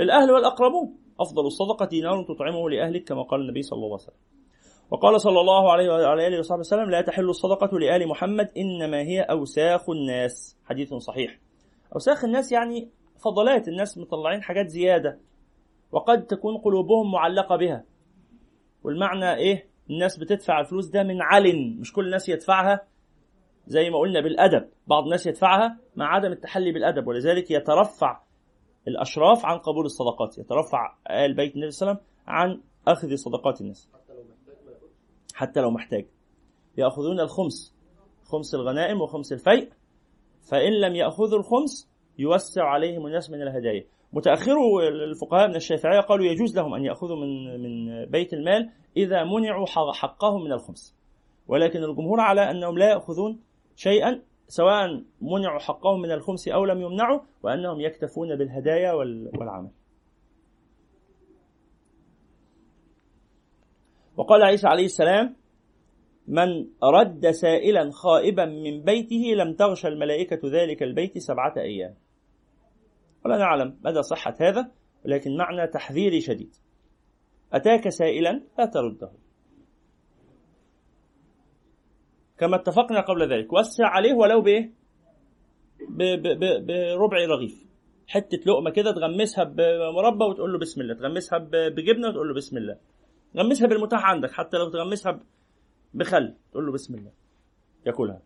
[0.00, 0.98] الأهل والأقربون.
[1.20, 4.16] أفضل الصدقة دينار تطعمه لأهلك كما قال النبي صلى الله عليه وسلم.
[4.90, 9.20] وقال صلى الله عليه وعلى آله وصحبه وسلم لا تحل الصدقة لآل محمد إنما هي
[9.20, 10.58] أوساخ الناس.
[10.64, 11.38] حديث صحيح.
[11.94, 12.90] أوساخ الناس يعني
[13.24, 15.20] فضلات الناس مطلعين حاجات زيادة.
[15.92, 17.84] وقد تكون قلوبهم معلقة بها.
[18.84, 22.80] والمعنى إيه؟ الناس بتدفع الفلوس ده من علن مش كل الناس يدفعها
[23.66, 24.68] زي ما قلنا بالأدب.
[24.86, 28.20] بعض الناس يدفعها مع عدم التحلي بالأدب ولذلك يترفع
[28.88, 33.60] الأشراف عن قبول الصدقات يترفع آل بيت النبي صلى الله عليه وسلم عن أخذ صدقات
[33.60, 33.90] الناس.
[35.34, 36.06] حتى لو محتاج.
[36.78, 37.74] يأخذون الخمس
[38.24, 39.68] خمس الغنائم وخمس الفيء
[40.50, 43.84] فإن لم يأخذوا الخمس يوسع عليهم الناس من الهدايا.
[44.12, 49.66] متأخرو الفقهاء من الشافعية قالوا يجوز لهم أن يأخذوا من من بيت المال إذا منعوا
[49.92, 50.96] حقهم من الخمس.
[51.48, 53.40] ولكن الجمهور على أنهم لا يأخذون
[53.76, 59.70] شيئا سواء منعوا حقهم من الخمس أو لم يمنعوا وأنهم يكتفون بالهدايا والعمل.
[64.16, 65.36] وقال عيسى عليه السلام
[66.28, 71.94] من رد سائلا خائبا من بيته لم تغش الملائكة ذلك البيت سبعة أيام.
[73.24, 74.70] ولا نعلم مدى صحة هذا
[75.04, 76.54] ولكن معنى تحذيري شديد.
[77.52, 79.21] أتاك سائلا لا ترده.
[82.42, 83.52] كما اتفقنا قبل ذلك.
[83.52, 84.72] وسع عليه ولو بايه
[86.98, 87.66] بربع رغيف.
[88.06, 90.94] حتة لقمة كده تغمسها بمربى وتقول له بسم الله.
[90.94, 91.38] تغمسها
[91.76, 92.78] بجبنة وتقول له بسم الله.
[93.36, 95.20] غمسها بالمتاح عندك حتى لو تغمسها
[95.94, 97.12] بخل تقول له بسم الله.
[97.86, 98.22] ياكلها.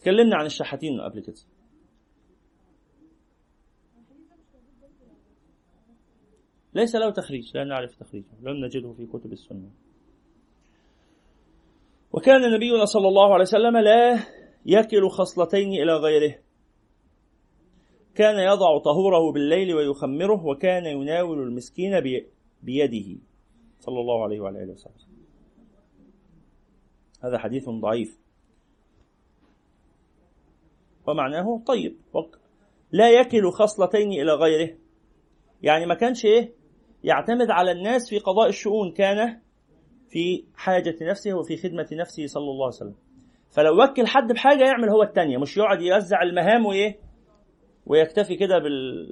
[0.00, 1.34] تكلمنا عن الشحاتين قبل كده.
[6.74, 8.26] ليس له تخريج لا نعرف تخريجه.
[8.42, 9.70] لم نجده في كتب السنة.
[12.12, 14.26] وكان نبينا صلى الله عليه وسلم لا
[14.66, 16.38] يكل خصلتين إلى غيره.
[18.14, 22.00] كان يضع طهوره بالليل ويخمره وكان يناول المسكين
[22.62, 23.20] بيده.
[23.80, 24.94] صلى الله عليه وعلى آله وسلم.
[27.24, 28.18] هذا حديث ضعيف.
[31.06, 31.96] ومعناه طيب
[32.92, 34.76] لا يكل خصلتين إلى غيره.
[35.62, 36.52] يعني ما كانش إيه
[37.04, 39.40] يعتمد على الناس في قضاء الشؤون كان
[40.12, 42.94] في حاجة نفسه وفي خدمة نفسه صلى الله عليه وسلم.
[43.50, 46.98] فلو وكل حد بحاجة يعمل هو التانية مش يقعد يوزع المهام وإيه
[47.86, 49.08] ويكتفي كده بال...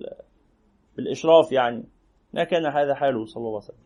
[0.96, 1.84] بالإشراف يعني.
[2.34, 3.84] ما كان هذا حاله صلى الله عليه وسلم.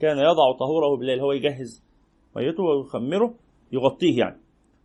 [0.00, 1.84] كان يضع طهوره بالليل هو يجهز
[2.36, 3.34] ميته ويخمره
[3.72, 4.40] يغطيه يعني.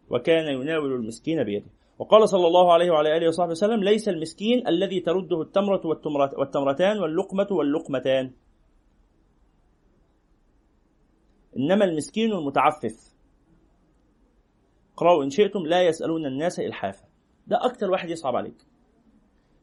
[0.09, 1.65] وكان يناول المسكين بيده.
[1.99, 5.81] وقال صلى الله عليه وعلى آله وصحبه وسلم ليس المسكين الذي ترده التمرة
[6.37, 8.31] والتمرتان واللقمة واللقمتان.
[11.57, 13.15] إنما المسكين المتعفف.
[14.93, 17.05] اقرأوا إن شئتم لا يسألون الناس إلحافا.
[17.47, 18.65] ده أكتر واحد يصعب عليك.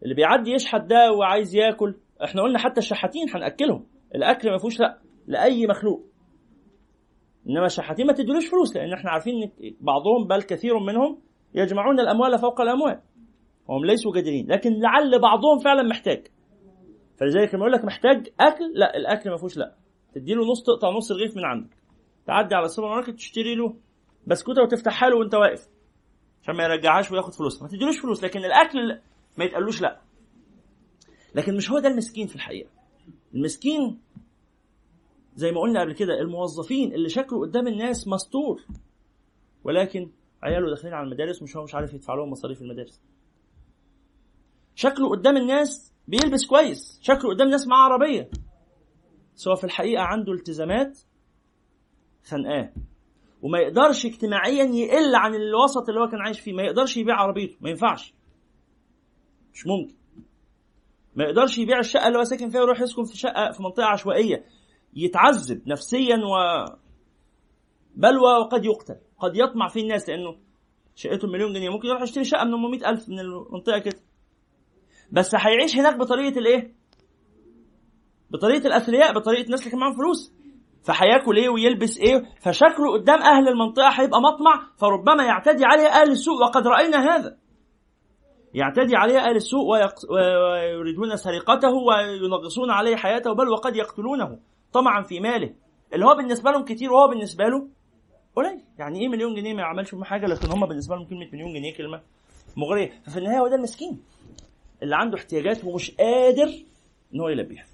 [0.03, 3.87] اللي بيعدي يشحت ده وعايز ياكل إحنا قلنا حتى الشحاتين هنأكلهم.
[4.15, 6.05] الأكل ما فيهوش لا لأي مخلوق.
[7.49, 11.19] إنما الشحاتين ما تدلوش فلوس لأن إحنا عارفين إن بعضهم بل كثير منهم
[11.55, 13.01] يجمعون الأموال فوق الأموال.
[13.69, 16.27] وهم ليسوا جادرين لكن لعل بعضهم فعلا محتاج.
[17.17, 19.75] فلذلك لما يقول لك محتاج أكل لا الأكل ما فيهوش لا.
[20.15, 21.78] تديله نص تقطع نص رغيف من عندك
[22.29, 23.75] تعدي على السوبر ماركت تشتري له
[24.27, 25.69] بسكوتة وتفتحها له وانت واقف.
[26.43, 27.63] عشان ما يرجعهاش وياخد فلوسها.
[27.63, 29.01] ما تديلوش فلوس لكن الأكل
[29.39, 30.01] ما يتقالوش لا.
[31.35, 32.71] لكن مش هو ده المسكين في الحقيقة.
[33.35, 34.01] المسكين
[35.35, 38.65] زي ما قلنا قبل كده الموظفين اللي شكله قدام الناس مستور.
[39.65, 40.11] ولكن
[40.43, 43.01] عياله داخلين على المدارس مش هو مش عارف يدفع لهم مصاريف المدارس.
[44.75, 46.99] شكله قدام الناس بيلبس كويس.
[47.03, 48.31] شكله قدام الناس معاه عربية.
[49.35, 50.99] سواء في الحقيقة عنده التزامات
[52.25, 52.73] خانقاه
[53.43, 56.53] وما يقدرش اجتماعيا يقل عن الوسط اللي هو كان عايش فيه.
[56.53, 57.57] ما يقدرش يبيع عربيته.
[57.61, 58.15] ما ينفعش.
[59.55, 59.95] مش ممكن.
[61.17, 64.45] ما يقدرش يبيع الشقة اللي هو ساكن فيها ويروح يسكن في شقة في منطقة عشوائية.
[64.95, 66.35] يتعذب نفسيا و
[67.95, 68.97] بلوى وقد يقتل.
[69.19, 70.37] قد يطمع فيه الناس لأنه
[70.95, 71.69] شقته مليون جنيه.
[71.69, 74.01] ممكن يروح يشتري شقة من 400 ألف من المنطقة كده.
[75.13, 76.75] بس هيعيش هناك بطريقة الايه؟
[78.31, 80.33] بطريقة الأثرياء بطريقة الناس اللي كان معاهم فلوس.
[80.89, 86.41] فهياكل إيه ويلبس إيه؟ فشكله قدام أهل المنطقة هيبقى مطمع فربما يعتدي عليه أهل السوق
[86.41, 87.37] وقد رأينا هذا.
[88.55, 89.67] يعتدي عليه أهل السوق
[90.11, 94.39] ويريدون سرقته وينغصون عليه حياته بل وقد يقتلونه
[94.73, 95.55] طمعا في ماله.
[95.95, 97.69] اللي هو بالنسبة لهم كتير وهو بالنسبة له
[98.37, 98.61] قليل.
[98.79, 101.75] يعني إيه مليون جنيه؟ ما يعملش بهم حاجة لكن هم بالنسبة لهم كلمة مليون جنيه
[101.77, 102.01] كلمة
[102.57, 102.91] مغرية.
[103.07, 104.01] ففي النهاية هو ده المسكين
[104.83, 106.49] اللي عنده احتياجات ومش قادر
[107.15, 107.65] إن هو يلبيها.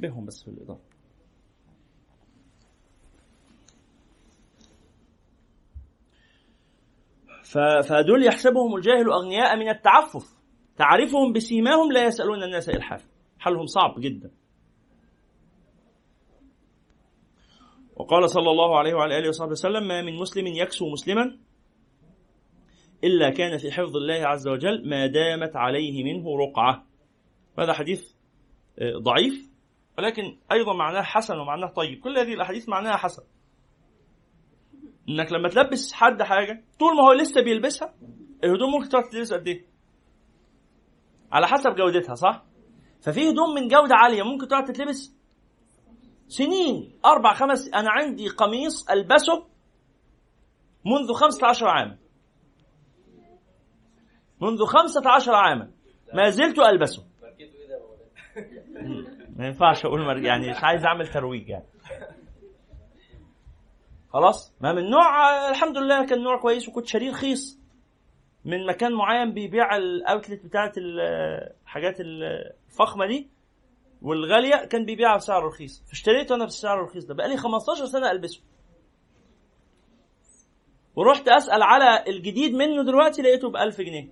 [0.00, 0.90] نبههم بس في الإضافة.
[7.82, 10.40] فدول يحسبهم الجاهل أغنياء من التعفف.
[10.76, 13.08] تعرفهم بسيماهم لا يسألون الناس إلحافا
[13.38, 14.30] حلهم صعب جدا.
[17.96, 21.38] وقال صلى الله عليه وعلى آله وصحبه وسلم ما من مسلم يكسو مسلما
[23.04, 26.86] إلا كان في حفظ الله عز وجل ما دامت عليه منه رقعة.
[27.58, 28.12] هذا حديث
[28.78, 29.49] آه، ضعيف.
[30.00, 32.00] ولكن أيضا معناه حسن ومعناه طيب.
[32.00, 33.22] كل هذه الأحاديث معناها حسن.
[35.08, 37.94] إنك لما تلبس حد حاجة طول ما هو لسه بيلبسها
[38.44, 39.66] الهدوم ممكن تقعد تلبس قد إيه؟
[41.32, 42.44] على حسب جودتها صح؟
[43.00, 45.16] ففي هدوم من جودة عالية ممكن تقعد تتلبس
[46.28, 49.46] سنين أربع خمس أنا عندي قميص ألبسه
[50.84, 51.98] منذ 15 عاما.
[54.40, 55.70] منذ 15 عاما.
[56.14, 57.04] ما زلت ألبسه.
[59.40, 61.66] ما ينفعش أقول يعني مش عايز أعمل ترويج يعني.
[64.08, 67.60] خلاص؟ ما من نوع الحمد لله كان نوع كويس وكنت شاريه رخيص
[68.44, 73.30] من مكان معين بيبيع الاوتلت بتاعت الحاجات الفخمة دي
[74.02, 75.84] والغالية كان بيبيعها بسعر رخيص.
[75.88, 77.14] فاشتريته أنا بالسعر الرخيص ده.
[77.14, 78.42] بقالي 15 سنة ألبسه.
[80.96, 84.08] ورحت أسأل على الجديد منه دلوقتي لقيته ب 1000 جنيه.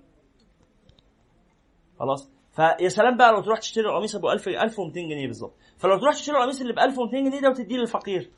[1.99, 5.53] خلاص؟ فيا سلام بقى لو تروح تشتري القميص ابو 1000 1200 جنيه بالظبط.
[5.77, 8.31] فلو تروح تشتري القميص اللي ب 1200 جنيه ده وتديه للفقير.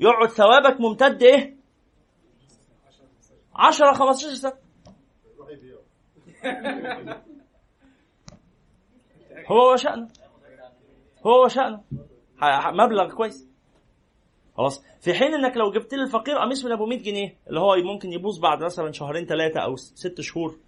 [0.00, 1.56] يقعد ثوابك ممتد إيه؟
[3.54, 4.52] 10 15 سنة.
[9.50, 10.08] هو وشأنه.
[11.26, 11.82] هو وشأنه.
[12.72, 13.48] مبلغ كويس.
[14.56, 14.84] خلاص.
[15.00, 18.12] في حين إنك لو جبت لي الفقير قميص من أبو 100 جنيه اللي هو ممكن
[18.12, 20.58] يبوظ بعد مثلا شهرين ثلاثة أو ست شهور.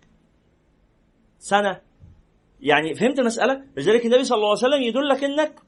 [1.39, 1.90] سنة.
[2.63, 5.61] يعني فهمت المسألة؟ لذلك النبي صلى الله عليه وسلم يدلك إنك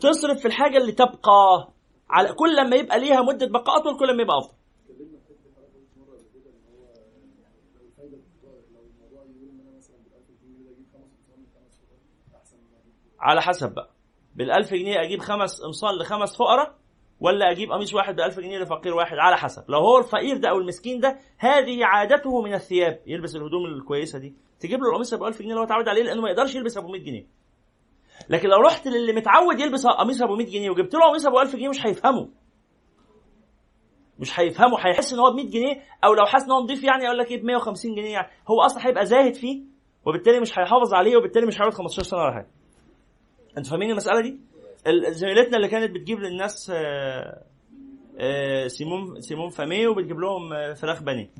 [0.00, 1.68] تصرف في الحاجة اللي تبقى
[2.10, 4.54] على كل ما يبقى ليها مدة بقاء اطول كل ما يبقى أفضل.
[13.20, 13.90] على حسب بقى.
[14.38, 16.78] بال1000 جنيه أجيب خمس امصال لخمس فقراء؟
[17.22, 19.64] ولا أجيب قميص واحد ب1000 جنيه لفقير واحد؟ على حسب.
[19.68, 23.00] لو هو الفقير ده أو المسكين ده هذه عادته من الثياب.
[23.06, 24.34] يلبس الهدوم الكويسة دي.
[24.60, 26.88] تجيب له القميص ابو 1000 جنيه اللي هو اتعود عليه لأنه ما يقدرش يلبس أبو
[26.88, 27.26] 100 جنيه.
[28.28, 31.56] لكن لو رحت للي متعود يلبس قميص أبو 100 جنيه وجبت له قميص أبو 1000
[31.56, 32.28] جنيه مش هيفهمه.
[34.18, 34.76] مش هيفهمه.
[34.80, 37.30] هيحس إن هو ب 100 جنيه أو لو حاسس إن هو نضيف يعني يقول لك
[37.30, 38.28] إيه ب 150 جنيه يعني.
[38.50, 39.62] هو أصلا هيبقى زاهد فيه
[40.06, 42.50] وبالتالي مش هيحافظ عليه وبالتالي مش هيقعد 15 سنة ولا حاجة.
[43.58, 44.40] أنتوا فاهمين المسألة دي؟
[45.10, 47.44] زميلتنا اللي كانت بتجيب للناس آه،
[48.18, 51.30] آه، سيمون سيمون فامي وبتجيب لهم آه، فراخ بانيه.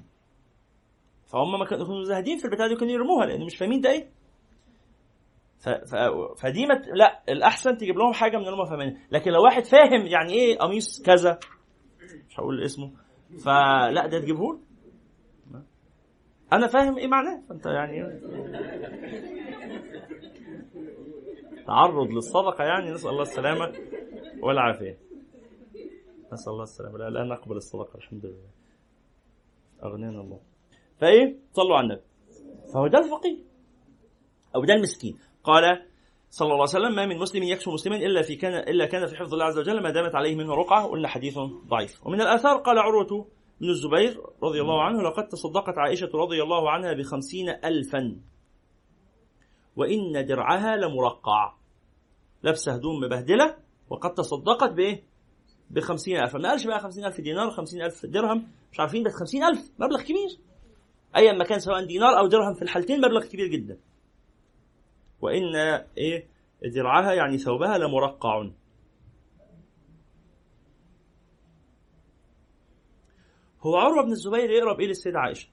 [1.26, 4.08] فهم ما كانوا زاهدين في البتاع دي كانوا يرموها لأن مش فاهمين ده إيه.
[5.60, 5.68] ف...
[6.42, 6.88] فدي مت...
[6.94, 11.02] لا الأحسن تجيب لهم حاجة من اللي هم لكن لو واحد فاهم يعني إيه قميص
[11.02, 11.38] كذا
[12.28, 12.92] مش هقول اسمه
[13.44, 14.58] فلا ده تجيبه
[16.52, 18.20] أنا فاهم إيه معناه فأنت يعني
[21.66, 23.72] تعرض للصدقة يعني نسأل الله السلامة
[24.42, 24.98] والعافية.
[26.32, 26.98] نسأل الله السلامة.
[26.98, 28.50] لا, لا نقبل الصدقة الحمد لله.
[29.84, 30.40] أغنينا الله.
[31.00, 32.02] فإيه؟ صلوا على النبي.
[32.74, 33.38] فهو ده الفقير
[34.56, 35.18] أو ده المسكين.
[35.44, 35.86] قال
[36.30, 39.16] صلى الله عليه وسلم ما من مسلم يكسو مسلما إلا في كان إلا كان في
[39.16, 42.06] حفظ الله عز وجل ما دامت عليه منه رقعة قلنا حديث ضعيف.
[42.06, 43.26] ومن الآثار قال عروة
[43.60, 48.16] بن الزبير رضي الله عنه لقد تصدقت عائشة رضي الله عنها بخمسين الفا.
[49.76, 51.54] وإن درعها لمرقع.
[52.42, 53.56] لابسه هدوم مبهدلة
[53.90, 55.02] وقد تصدقت بإيه؟
[55.70, 56.36] بخمسين ألف.
[56.36, 60.02] ما قالش بقى خمسين ألف دينار خمسين ألف درهم؟ مش عارفين بس خمسين ألف مبلغ
[60.02, 60.38] كبير.
[61.16, 63.78] أيا ما كان سواء دينار أو درهم في الحالتين مبلغ كبير جدا.
[65.20, 65.54] وإن
[65.98, 66.26] إيه؟
[66.74, 68.48] درعها يعني ثوبها لمرقع.
[73.60, 75.48] هو عروة بن الزبير يقرب إيه للسيدة عائشة.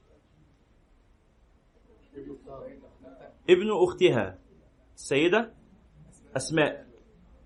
[3.49, 4.39] ابن أختها
[4.95, 5.53] السيدة
[6.38, 6.89] أسماء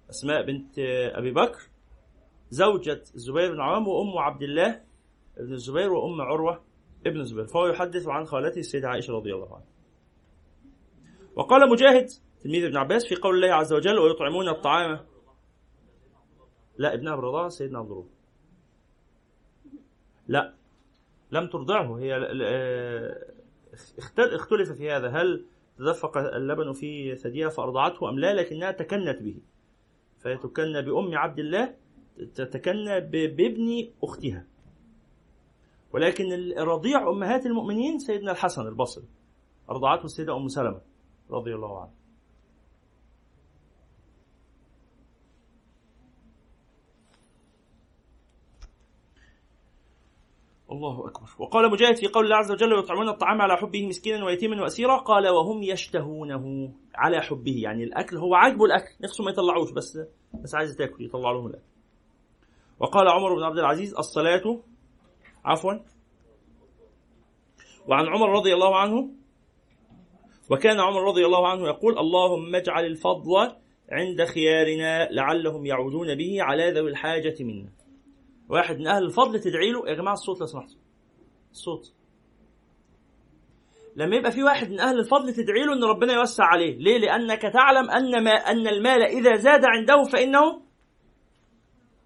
[0.09, 0.79] أسماء بنت
[1.15, 1.69] أبي بكر
[2.49, 4.81] زوجة الزبير بن عوام وأم عبد الله
[5.37, 6.63] بن الزبير وأم عروة
[7.07, 9.67] ابن الزبير فهو يحدث عن خالته السيدة عائشة رضي الله عنها.
[11.35, 12.07] وقال مجاهد
[12.39, 14.99] تلميذ ابن عباس في قول الله عز وجل ويطعمون الطعام.
[16.77, 18.09] لا ابنها برضاها سيدنا عبد الله
[20.27, 20.53] لا
[21.31, 22.17] لم ترضعه هي
[24.17, 25.09] اختلف في هذا.
[25.09, 25.45] هل
[25.77, 29.41] تدفق اللبن في ثديها فأرضعته أم لا لكنها تكنت به.
[30.19, 31.75] فهي تكنى بأم عبد الله
[32.35, 34.45] تتكنى بابن أختها.
[35.93, 39.07] ولكن الرضيع أمهات المؤمنين سيدنا الحسن البصري
[39.69, 40.81] أرضعته السيدة أم سلمة
[41.31, 42.02] رضي الله عنها.
[50.73, 51.27] الله أكبر.
[51.39, 55.27] وقال مجاهد في قول الله عز وجل ويطعمون الطعام على حبه مسكينا ويتيما وأسيرا قال
[55.29, 59.99] وهم يشتهونه على حبه يعني الأكل هو عاجبه الأكل نفسه ما يطلعوش بس
[60.43, 61.63] بس عايز تاكل يطلع لهم الأكل.
[62.79, 64.61] وقال عمر بن عبد العزيز الصلاة
[65.45, 65.73] عفوا.
[67.87, 69.09] وعن عمر رضي الله عنه
[70.51, 73.51] وكان عمر رضي الله عنه يقول اللهم اجعل الفضل
[73.91, 77.69] عند خيارنا لعلهم يعودون به على ذوي الحاجة منا
[78.49, 80.77] واحد من أهل الفضل تدعي له يا جماعة الصوت لو سمحتوا.
[81.51, 81.93] الصوت.
[83.95, 86.77] لما يبقى في واحد من أهل الفضل تدعي له أن ربنا يوسع عليه.
[86.77, 90.61] ليه؟ لأنك تعلم أن, ما أن المال إذا زاد عنده فإنه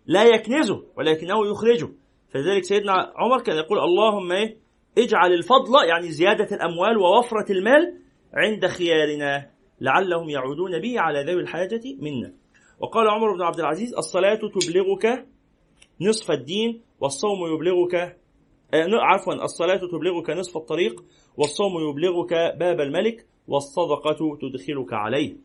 [0.05, 1.89] لا يكنزه ولكنه يخرجه.
[2.29, 4.57] فلذلك سيدنا عمر كان يقول اللهم إيه؟
[4.97, 8.01] اجعل الفضل يعني زيادة الأموال ووفرة المال
[8.33, 9.51] عند خيارنا.
[9.81, 12.33] لعلهم يعودون به على ذوي الحاجة منا.
[12.79, 15.27] وقال عمر بن عبد العزيز الصلاة تبلغك
[16.01, 17.95] نصف الدين والصوم يبلغك
[18.73, 21.05] آه، عفوا الصلاة تبلغك نصف الطريق
[21.37, 25.35] والصوم يبلغك باب الملك والصدقة تدخلك عليه.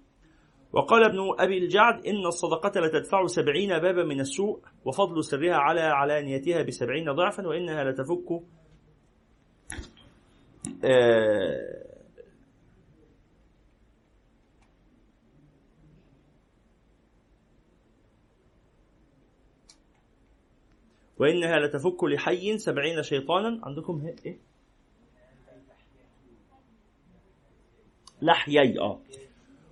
[0.73, 6.63] وقال ابن أبي الجعد إن الصدقة لتدفع سبعين بابا من السوء وفضل سرها على علانيتها
[6.63, 8.43] بسبعين ضعفا وإنها لتفك
[10.85, 11.92] آه
[21.19, 23.61] وإنها لتفك لحي سبعين شيطانا.
[23.63, 24.39] عندكم إيه؟
[28.23, 29.01] لحيي آه.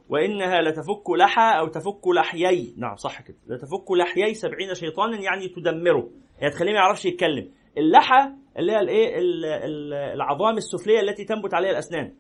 [0.09, 2.75] وإنها لتفك لحى أو تفك لحيي.
[2.77, 3.37] نعم صح كده.
[3.47, 6.11] لتفك لحيي سبعين شيطانا يعني تدمره.
[6.41, 7.53] يعني تخليه ما يعرفش يتكلم.
[7.79, 9.15] اللحى اللي هي الإيه؟
[10.15, 12.15] العظام السفلية التي تنبت عليها الأسنان.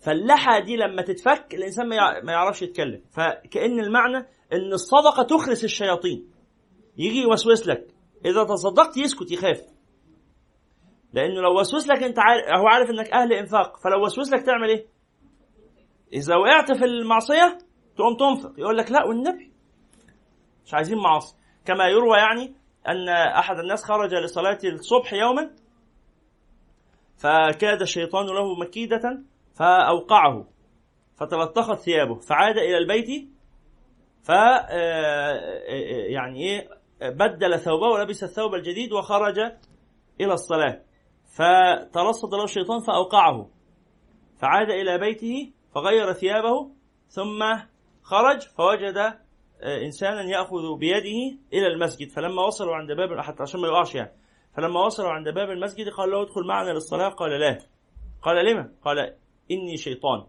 [0.00, 1.88] فاللحى دي لما تتفك الإنسان
[2.24, 3.02] ما يعرفش يتكلم.
[3.10, 4.16] فكأن المعنى
[4.52, 6.30] إن الصدقة تخرس الشياطين.
[6.98, 7.86] يجي يوسوس لك.
[8.24, 9.62] إذا تصدقت يسكت يخاف.
[11.12, 14.68] لأنه لو وسوس لك أنت عارف هو عارف إنك أهل إنفاق فلو وسوس لك تعمل
[14.68, 14.86] إيه؟
[16.12, 17.58] إذا وقعت في المعصية
[17.96, 19.52] تقوم تنفق يقول لك لا والنبي.
[20.64, 21.36] مش عايزين معاصي.
[21.64, 22.54] كما يروى يعني
[22.88, 25.50] أن أحد الناس خرج لصلاة الصبح يوما
[27.16, 29.22] فكاد الشيطان له مكيدة
[29.54, 30.46] فأوقعه
[31.16, 33.28] فتلطخت ثيابه فعاد إلى البيت
[34.22, 34.34] ف آه،
[34.70, 39.38] آه، يعني إيه؟ بدل ثوبه ولبس الثوب الجديد وخرج
[40.20, 40.80] إلى الصلاة.
[41.36, 43.50] فترصد له الشيطان فأوقعه.
[44.40, 46.70] فعاد إلى بيته فغير ثيابه
[47.08, 47.44] ثم
[48.02, 48.96] خرج فوجد
[49.60, 52.10] آه، إنسانا يأخذ بيده إلى المسجد.
[52.10, 54.12] فلما وصلوا عند باب حتى عشان ما يقعش يعني.
[54.56, 57.08] فلما وصلوا عند باب المسجد قال له ادخل معنا للصلاة.
[57.08, 57.58] قال لا.
[58.22, 58.98] قال لما؟ قال
[59.50, 60.26] إني شيطان.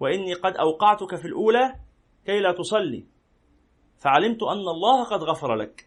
[0.00, 1.74] وإني قد أوقعتك في الأولى
[2.26, 3.06] كي لا تصلي.
[4.00, 5.86] فعلمت أن الله قد غفر لك.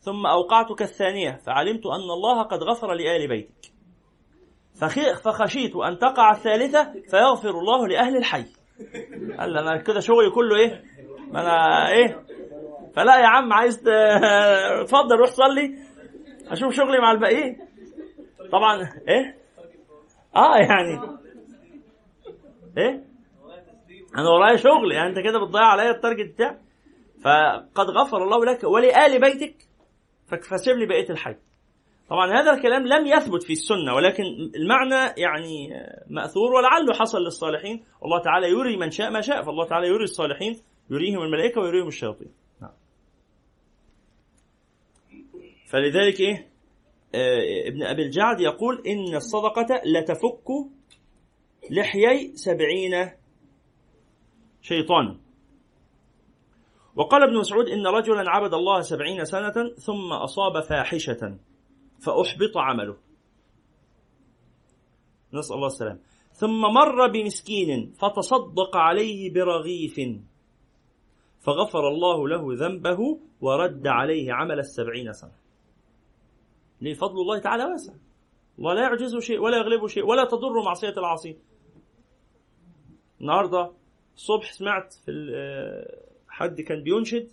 [0.00, 3.72] ثم أوقعتك الثانية فعلمت أن الله قد غفر لآل بيتك.
[5.24, 8.44] فخشيت أن تقع الثالثة فيغفر الله لأهل الحي.
[9.38, 10.84] قال أنا كده شغلي كله إيه؟
[11.32, 12.26] ما أنا إيه؟
[12.94, 13.76] فلا يا عم عايز
[14.86, 15.78] تفضل روح صلي.
[16.48, 17.56] أشوف شغلي مع الباقيين
[18.52, 19.36] طبعا إيه؟
[20.36, 21.18] آه يعني.
[22.78, 23.04] إيه؟
[24.18, 26.58] أنا ورايا شغل يعني أنت كده بتضيع عليا التارجت بتاعي
[27.20, 29.56] فقد غفر الله لك ولآل بيتك
[30.26, 31.36] فسيب لي بقية الحي.
[32.08, 34.24] طبعا هذا الكلام لم يثبت في السنة ولكن
[34.56, 35.68] المعنى يعني
[36.10, 37.84] مأثور ولعله حصل للصالحين.
[38.00, 42.32] والله تعالى يري من شاء ما شاء فالله تعالى يري الصالحين يريهم الملائكة ويريهم الشياطين.
[42.62, 42.72] نعم.
[45.66, 46.48] فلذلك إيه؟
[47.14, 50.48] آه ابن أبي الجعد يقول إن الصدقة لتفك
[51.70, 53.10] لحيي سبعين
[54.62, 55.25] شيطانا.
[56.96, 61.38] وقال ابن مسعود إن رجلا عبد الله سبعين سنة ثم أصاب فاحشة
[62.00, 62.96] فأحبط عمله.
[65.32, 66.00] نسأل الله السلام.
[66.32, 70.00] ثم مر بمسكين فتصدق عليه برغيف
[71.38, 75.36] فغفر الله له ذنبه ورد عليه عمل السبعين سنة.
[76.80, 77.92] ليه فضل الله تعالى واسع.
[78.58, 81.38] الله لا يعجزه شيء ولا يغلبه شيء ولا تضر معصية العاصي.
[83.20, 83.72] النهارده
[84.14, 85.10] الصبح سمعت في
[86.36, 87.28] حد كان بينشد.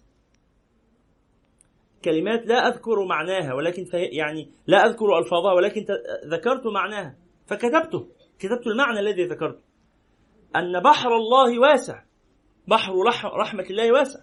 [2.06, 5.86] كلمات لا أذكر معناها ولكن يعني لا أذكر ألفاظها ولكن
[6.26, 7.16] ذكرت معناها.
[7.48, 8.08] فكتبته
[8.40, 9.62] كتبت المعنى الذي ذكرته.
[10.56, 12.04] أن بحر الله واسع.
[12.68, 12.94] بحر
[13.40, 14.20] رحمة الله واسع.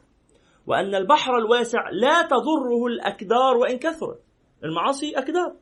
[0.67, 4.23] وأن البحر الواسع لا تضره الأكدار وإن كثرت.
[4.65, 5.57] المعاصي أكدار.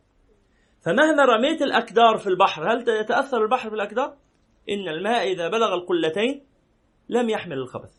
[0.84, 4.16] فمهما رميت الأكدار في البحر هل يتأثر البحر بالأكدار؟
[4.70, 6.46] إن الماء إذا بلغ القلتين
[7.08, 7.97] لم يحمل الخبث.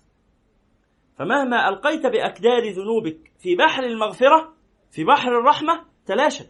[1.20, 4.54] فمهما ألقيت بأكدار ذنوبك في بحر المغفرة
[4.92, 6.50] في بحر الرحمة تلاشت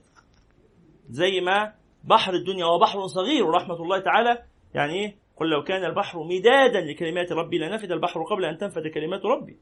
[1.10, 4.44] زي ما بحر الدنيا هو بحر صغير ورحمة الله تعالى
[4.74, 9.26] يعني إيه؟ قل لو كان البحر مدادا لكلمات ربي لنفد البحر قبل أن تنفد كلمات
[9.26, 9.58] ربي.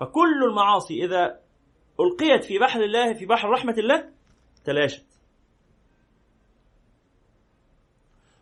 [0.00, 1.40] فكل المعاصي إذا
[2.00, 4.10] ألقيت في بحر الله في بحر رحمة الله
[4.64, 5.06] تلاشت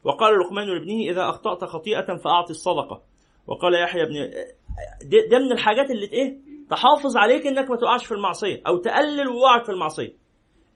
[0.05, 3.03] وقال لقمان لابنه إذا أخطأت خطيئة فأعطي الصدقة.
[3.47, 4.14] وقال يحيى بن
[5.31, 6.39] ده من الحاجات اللي إيه؟
[6.70, 10.16] تحافظ عليك إنك ما تقعش في المعصية أو تقلل وقوعك في المعصية.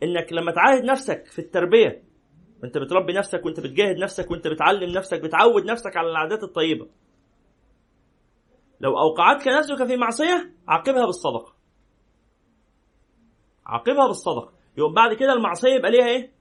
[0.02, 2.02] إنك لما تعاهد نفسك في التربية
[2.62, 6.88] وأنت بتربي نفسك وأنت بتجاهد نفسك وأنت بتعلم نفسك بتعود نفسك على العادات الطيبة.
[8.80, 11.54] لو أوقعتك نفسك في معصية عاقبها بالصدقة.
[13.66, 14.52] عاقبها بالصدقة.
[14.76, 16.32] يوم بعد كده المعصية يبقى ليها إيه؟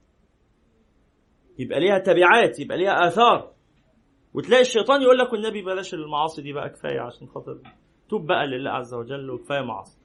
[1.58, 3.51] يبقى ليها تبعات يبقى ليها آثار.
[4.34, 7.58] وتلاقي الشيطان يقول لك والنبي بلاش المعاصي دي بقى كفاية عشان خاطر
[8.08, 9.98] توب بقى لله عز وجل وكفاية معاصي.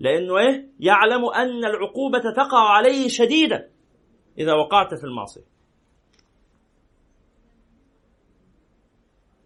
[0.00, 3.70] لأنه إيه؟ يعلم أن العقوبة تقع عليه شديده
[4.38, 5.44] إذا وقعت في المعصية.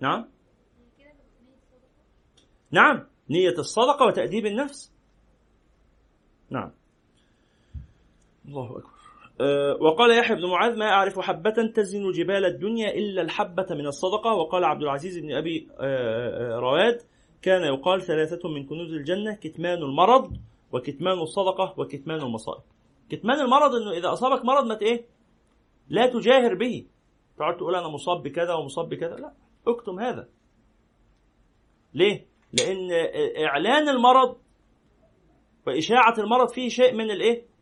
[0.01, 0.29] نعم؟
[2.71, 4.93] نعم نية الصدقة وتأديب النفس.
[6.51, 6.73] نعم.
[8.49, 8.94] الله أكبر.
[9.81, 14.35] وقال يحيى بن معاذ ما أعرف حبة تزن جبال الدنيا إلا الحبة من الصدقة.
[14.35, 17.03] وقال عبد العزيز بن أبي أه رواد
[17.43, 20.33] كان يقال ثلاثة من كنوز الجنة كتمان المرض
[20.73, 22.63] وكتمان الصدقة وكتمان المصائب.
[23.11, 25.05] كتمان المرض إنه إذا أصابك مرض ما إيه؟
[25.89, 26.87] لا تجاهر به.
[27.37, 29.17] تقعد تقول أنا مصاب بكذا ومصاب بكذا.
[29.17, 29.33] لا
[29.69, 30.29] اكتم هذا.
[31.95, 32.89] ليه؟ لأن
[33.45, 34.37] إعلان المرض
[35.67, 37.54] وإشاعة المرض فيه شيء من الإيه؟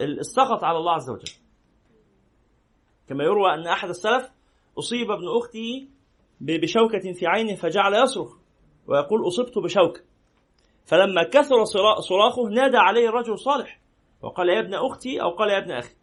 [0.00, 1.32] السخط على الله عز وجل.
[3.08, 4.30] كما يروى أن أحد السلف
[4.78, 5.88] أصيب ابن أخته
[6.40, 8.36] بشوكة في عينه فجعل يصرخ
[8.86, 10.00] ويقول أصبت بشوكة.
[10.84, 11.64] فلما كثر
[12.00, 13.80] صراخه نادى عليه الرجل الصالح
[14.22, 15.94] وقال يا ابن أختي أو قال يا ابن أخي.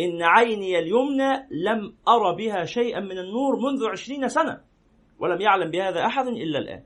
[0.00, 4.64] إن عيني اليمنى لم أرى بها شيئا من النور منذ عشرين سنة
[5.18, 6.84] ولم يعلم بهذا أحد إلا الآن.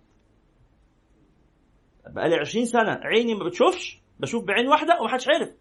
[2.06, 5.56] بقالي عشرين سنة عيني ما بتشوفش؟ بشوف بعين واحدة ومحدش عارف.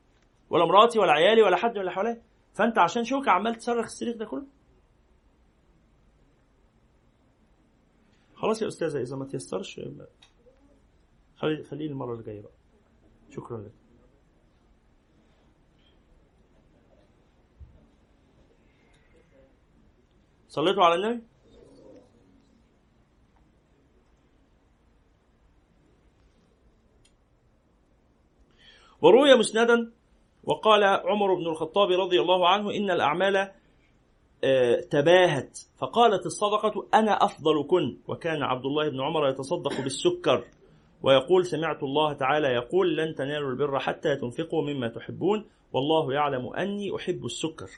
[0.49, 2.21] ولا مراتي ولا عيالي ولا حد من اللي حواليا.
[2.53, 4.47] فأنت عشان شوكة عمال تصرخ الصريخ ده كله.
[8.35, 9.81] خلاص يا أستاذة إذا ما تيسرش
[11.37, 12.51] خلي خليه المرة الجايه بقى.
[13.29, 13.71] شكرا لك.
[20.47, 21.32] صليتوا على النبي؟
[29.03, 29.91] وروي مسندا
[30.43, 33.51] وقال عمر بن الخطاب رضي الله عنه إن الأعمال
[34.89, 35.59] تباهت.
[35.77, 40.43] فقالت الصدقة أنا أفضلكن وكان عبد الله بن عمر يتصدق بالسكر.
[41.03, 45.45] ويقول سمعت الله تعالى يقول لن تنالوا البر حتى تنفقوا مما تحبون.
[45.73, 47.69] والله يعلم أني أحب السكر.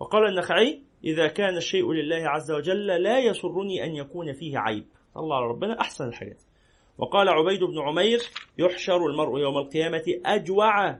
[0.00, 4.86] وقال النخعي إذا كان الشيء لله عز وجل لا يسرني أن يكون فيه عيب.
[5.16, 6.42] الله على ربنا أحسن الحاجات.
[6.98, 8.18] وقال عبيد بن عمير
[8.58, 10.98] يحشر المرء يوم القيامة أجوع.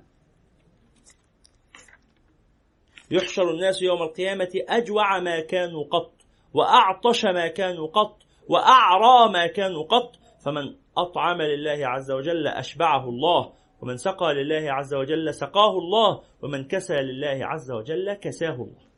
[3.11, 6.13] يحشر الناس يوم القيامة أجوع ما كانوا قط
[6.55, 8.19] وأعطش ما كانوا قط
[8.49, 10.17] وأعرى ما كانوا قط.
[10.45, 16.65] فمن أطعم لله عز وجل أشبعه الله ومن سقى لله عز وجل سقاه الله ومن
[16.65, 18.93] كسى لله عز وجل كساه الله.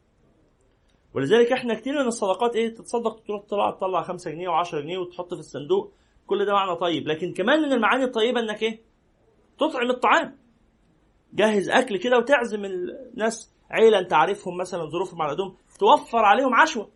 [1.14, 5.34] ولذلك إحنا كتير من الصدقات إيه؟ تتصدق تروح تطلع تطلع 5 جنيه و10 جنيه وتحط
[5.34, 5.92] في الصندوق
[6.26, 7.08] كل ده معنى طيب.
[7.08, 8.82] لكن كمان من المعاني الطيبة إنك إيه؟
[9.58, 10.38] تطعم الطعام.
[11.32, 13.54] جهز أكل كده وتعزم الناس.
[13.70, 15.56] عيلة أنت عارفهم مثلا ظروفهم على قدهم.
[15.78, 16.90] توفر عليهم عشوة.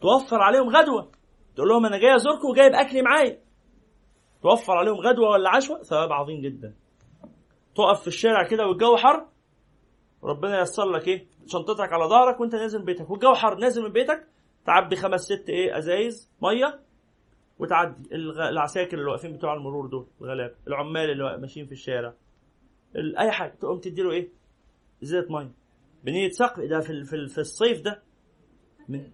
[0.00, 1.10] توفر عليهم غدوة.
[1.56, 3.40] تقول لهم أنا جاي أزوركم وجايب اكلي معايا.
[4.42, 6.74] توفر عليهم غدوة ولا عشوة؟ ثواب عظيم جدا.
[7.74, 9.26] تقف في الشارع كده والجو حر.
[10.24, 13.10] ربنا ييسر لك إيه؟ شنطتك على ظهرك وأنت نازل من بيتك.
[13.10, 13.58] والجو حر.
[13.58, 14.26] نازل من بيتك.
[14.66, 16.30] تعبي خمس ست إيه؟ أزايز.
[16.42, 16.85] مية.
[17.58, 22.14] وتعدي العساكر اللي واقفين بتوع المرور دول الغلاب العمال اللي ماشيين في الشارع.
[22.96, 24.28] أي حاجة تقوم تديله إيه؟
[25.02, 25.52] ازازه مية.
[26.04, 28.02] بنية سقف ده في في الصيف ده.
[28.88, 29.10] من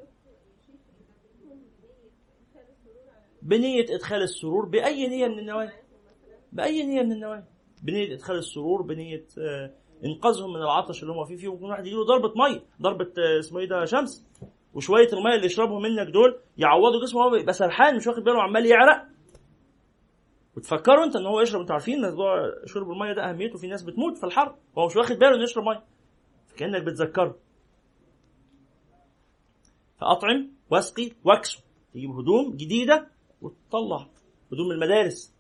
[3.42, 5.72] بنية إدخال السرور بأي نية من النوايا.
[6.52, 7.44] بأي نية من النوايا.
[7.82, 9.26] بنية إدخال السرور بنية
[10.04, 11.36] إنقاذهم من العطش اللي هم فيه.
[11.36, 14.26] فيه ممكن واحد يجيله ضربة مية ضربة اسمه إيه ده؟ شمس.
[14.74, 18.66] وشوية المية اللي يشربهم منك دول يعوضوا جسمه هو يبقى سرحان مش واخد باله عمال
[18.66, 19.06] يعرق.
[20.56, 24.18] وتفكروا انت ان هو يشرب أنتوا عارفين موضوع شرب الميه ده أهميته في ناس بتموت
[24.18, 25.84] في الحر هو مش واخد باله إنه يشرب ميه
[26.56, 27.38] كانك بتذكره.
[30.00, 31.60] فأطعم واسقي واكسو.
[31.94, 33.06] تجيب هدوم جديدة
[33.42, 34.06] وتطلع
[34.52, 35.32] هدوم المدارس.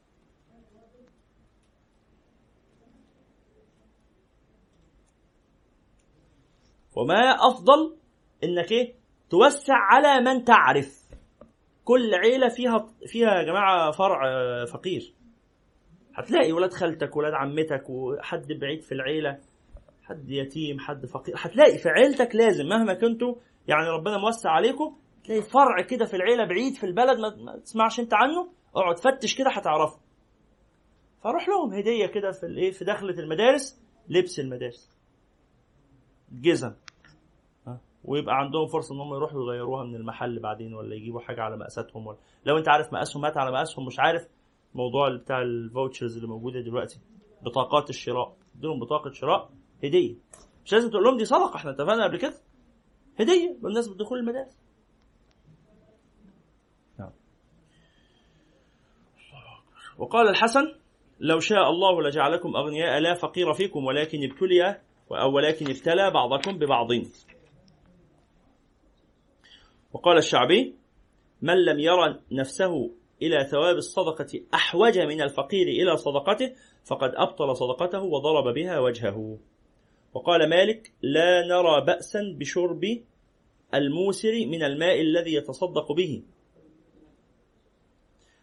[6.96, 7.96] وما أفضل
[8.44, 8.94] إنك إيه؟
[9.32, 11.02] توسع على من تعرف.
[11.84, 15.14] كل عيلة فيها فيها يا جماعة فرع آه، فقير.
[16.14, 19.38] هتلاقي ولاد خالتك ولاد عمتك وحد بعيد في العيلة
[20.02, 21.34] حد يتيم حد فقير.
[21.38, 23.34] هتلاقي في عيلتك لازم مهما كنتوا
[23.68, 28.14] يعني ربنا موسع عليكم تلاقي فرع كده في العيلة بعيد في البلد ما تسمعش انت
[28.14, 30.00] عنه اقعد فتش كده هتعرفه.
[31.24, 34.90] فاروح لهم هدية كده في الايه في دخلة المدارس لبس المدارس.
[36.32, 36.74] جزم.
[38.04, 42.06] ويبقى عندهم فرصة إن هم يروحوا يغيروها من المحل بعدين ولا يجيبوا حاجة على مقاساتهم
[42.06, 44.28] ولا لو أنت عارف مقاسهم هات على مقاسهم مش عارف
[44.74, 47.00] موضوع بتاع الفاوتشرز اللي موجودة دلوقتي
[47.42, 49.50] بطاقات الشراء اديلهم بطاقة شراء
[49.84, 50.14] هدية.
[50.64, 52.34] مش لازم تقول لهم دي صدقة إحنا اتفقنا قبل كده.
[53.20, 54.58] هدية بالنسبة لدخول المدارس.
[56.98, 57.10] نعم.
[59.98, 60.74] وقال الحسن
[61.20, 64.80] لو شاء الله لجعلكم أغنياء لا فقير فيكم ولكن ابتلي
[65.10, 66.88] أو ولكن ابتلى بعضكم ببعض.
[69.92, 70.74] وقال الشعبي
[71.42, 72.90] من لم يرى نفسه
[73.22, 76.52] إلى ثواب الصدقة أحوج من الفقير إلى صدقته
[76.84, 79.38] فقد أبطل صدقته وضرب بها وجهه.
[80.14, 82.84] وقال مالك لا نرى بأسا بشرب
[83.74, 86.22] الموسر من الماء الذي يتصدق به.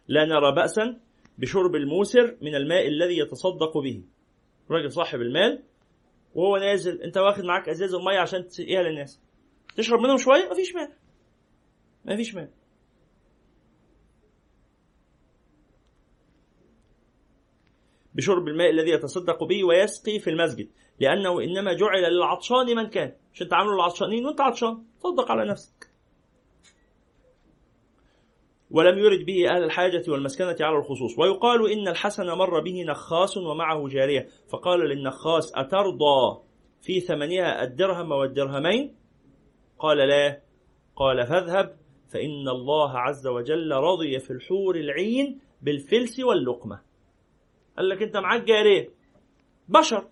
[0.08, 1.00] لا نرى بأسا
[1.38, 4.04] بشرب الموسر من الماء الذي يتصدق به.
[4.72, 5.64] راجل صاحب المال
[6.36, 9.22] وهو نازل أنت واخد معاك أزاز الميه عشان تسقيها للناس
[9.76, 10.94] تشرب منهم شوية؟ مفيش مانع.
[12.10, 12.50] مفيش مانع.
[18.14, 23.14] بشرب الماء الذي يتصدق به ويسقي في المسجد لأنه إنما جعل للعطشان من كان.
[23.34, 25.90] مش أنت عامله للعطشانين وأنت عطشان تصدق على نفسك.
[28.72, 31.20] ولم يرد به أهل الحاجة والمسكنة على الخصوص.
[31.20, 34.28] ويقال إن الحسن مر به نخاس ومعه جارية.
[34.50, 36.42] فقال للنخاس أترضى
[36.82, 38.96] في ثمنها الدرهم والدرهمين؟
[39.80, 40.42] قال لا.
[40.96, 41.79] قال فاذهب
[42.10, 46.82] فإن الله عز وجل رضي في الحور العين بالفلس واللقمة
[47.78, 48.90] قال لك أنت معاك جارية
[49.68, 50.08] بشر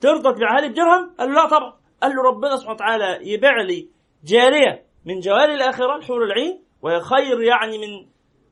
[0.00, 3.88] ترضى تبيعها لي بدرهم؟ قال له لا طبعا قال له ربنا سبحانه وتعالى يبيع لي
[4.24, 8.08] جارية من جواري الآخرة الحور العين وهي خير يعني من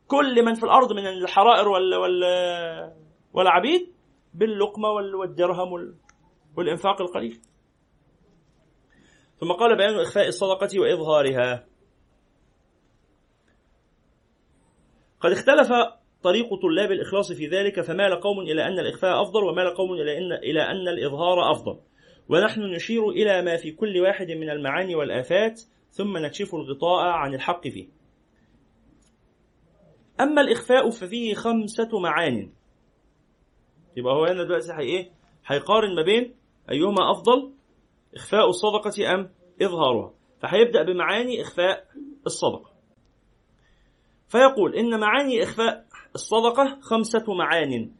[0.08, 2.22] كل من في الأرض من الحرائر وال وال
[3.32, 3.92] والعبيد
[4.34, 5.94] باللقمة والدرهم
[6.56, 7.40] والإنفاق القليل.
[9.40, 11.66] ثم قال بيان إخفاء الصدقة وإظهارها.
[15.26, 15.68] قد اختلف
[16.22, 20.32] طريق طلاب الإخلاص في ذلك فمال قوم إلى أن الإخفاء أفضل ومال قوم إلى ان
[20.32, 21.78] إلى أن الإظهار أفضل.
[22.28, 25.60] ونحن نشير إلى ما في كل واحد من المعاني والآفات
[25.90, 27.88] ثم نكشف الغطاء عن الحق فيه.
[30.20, 32.52] أما الإخفاء ففيه خمسة معان
[33.96, 35.10] يبقى هو هنا دلوقتي هي إيه؟
[35.46, 36.34] هيقارن ما بين
[36.70, 37.52] أيهما أفضل
[38.14, 39.30] إخفاء الصدقة أم
[39.62, 41.84] إظهارها فهيبدأ بمعاني إخفاء
[42.26, 42.75] الصدقة
[44.28, 47.90] فيقول إن معاني إخفاء الصدقة خمسة معان.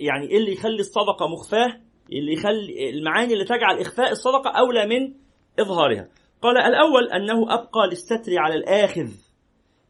[0.00, 1.80] يعني إيه اللي يخلي الصدقة مخفاة؟
[2.12, 5.14] اللي يخلي المعاني اللي تجعل إخفاء الصدقة أولى من
[5.60, 6.08] إظهارها.
[6.42, 9.08] قال الأول أنه أبقى للستر على الآخذ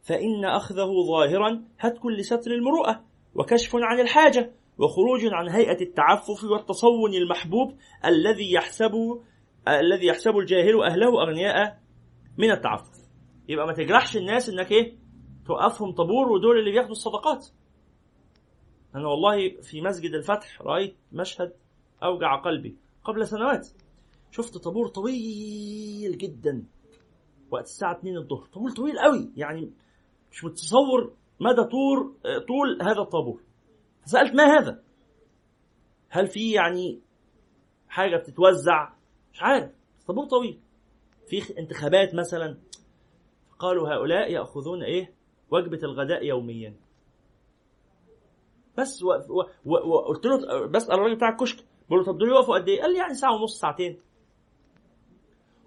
[0.03, 3.03] فإن أخذه ظاهرا هتك لستر المروءة
[3.35, 9.23] وكشف عن الحاجة وخروج عن هيئة التعفف والتصون المحبوب الذي يحسبه
[9.67, 11.79] الذي يحسب الجاهل أهله أغنياء
[12.37, 13.03] من التعفف.
[13.49, 15.02] يبقى ما تجرحش الناس إنك إيه؟
[15.45, 17.47] توقفهم طابور ودول اللي بياخدوا الصدقات.
[18.95, 21.53] أنا والله في مسجد الفتح رأيت مشهد
[22.03, 23.67] أوجع قلبي قبل سنوات.
[24.31, 26.65] شفت طابور طويل جدا
[27.51, 28.45] وقت الساعة 2 الظهر.
[28.45, 29.71] طابور طويل قوي يعني
[30.31, 32.15] مش متصور مدى طول
[32.47, 33.41] طول هذا الطابور.
[34.01, 34.83] فسألت ما هذا؟
[36.09, 37.01] هل في يعني
[37.87, 38.93] حاجة بتتوزع؟
[39.33, 39.71] مش عارف.
[40.07, 40.59] طابور طويل.
[41.27, 42.57] في انتخابات مثلا.
[43.59, 45.13] قالوا هؤلاء يأخذون إيه؟
[45.53, 46.73] وجبة الغداء يوميا.
[48.77, 49.03] بس
[49.65, 52.97] وقلت له بسأل الراجل بتاع الكشك بقول له طب دول يقفوا قد إيه؟ قال لي
[52.99, 53.99] يعني ساعة ونص ساعتين.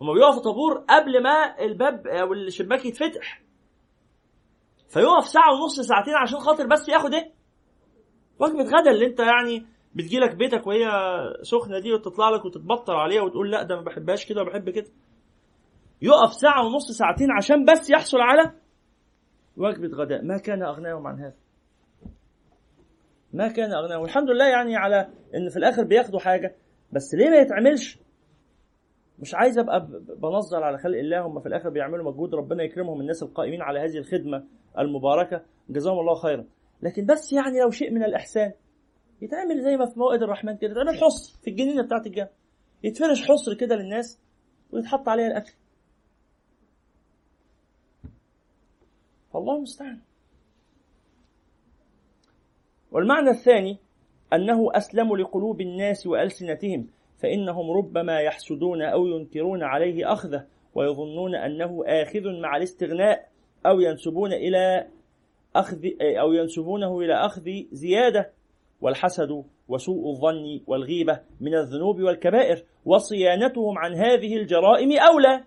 [0.01, 3.43] هما بيقفوا طابور قبل ما الباب أو الشباك يتفتح.
[4.89, 7.32] فيقف ساعة ونص ساعتين عشان خاطر بس ياخد إيه؟
[8.41, 10.89] وجبة غدا اللي أنت يعني بتجيلك بيتك وهي
[11.43, 14.91] سخنة دي وتطلع لك وتتبطر عليها وتقول لا ده ما بحبهاش كده وبحب كده.
[16.03, 18.53] يقف ساعة ونص ساعتين عشان بس يحصل على
[19.57, 21.34] وجبه غداء ما كان أغناهم عن هذا.
[23.32, 24.02] ما كان أغناهم.
[24.02, 26.54] والحمد لله يعني على إن في الآخر بياخدوا حاجة.
[26.92, 27.98] بس ليه ما يتعملش؟
[29.18, 29.86] مش عايز أبقى
[30.22, 33.98] بنظر على خلق الله هم في الآخر بيعملوا مجهود ربنا يكرمهم الناس القائمين على هذه
[33.98, 34.44] الخدمة
[34.78, 35.42] المباركة.
[35.68, 36.44] جزاهم الله خيرا.
[36.82, 38.52] لكن بس يعني لو شيء من الإحسان.
[39.22, 40.70] يتعمل زي ما في موائد الرحمن كده.
[40.70, 42.30] يتعمل حصر في الجنينة بتاعت الجامع
[42.84, 44.20] يتفرش حصر كده للناس
[44.72, 45.52] ويتحط عليها الأكل.
[49.37, 50.01] فالله المستعان.
[52.93, 53.78] والمعنى الثاني
[54.32, 56.89] أنه أسلم لقلوب الناس وألسنتهم
[57.22, 63.28] فإنهم ربما يحسدون أو ينكرون عليه أخذه ويظنون أنه آخذ مع الاستغناء
[63.66, 64.89] أو ينسبون إلى
[65.57, 65.78] أخذ
[66.20, 68.32] أو ينسبونه إلى أخذ زيادة.
[68.80, 75.45] والحسد وسوء الظن والغيبة من الذنوب والكبائر وصيانتهم عن هذه الجرائم أولى.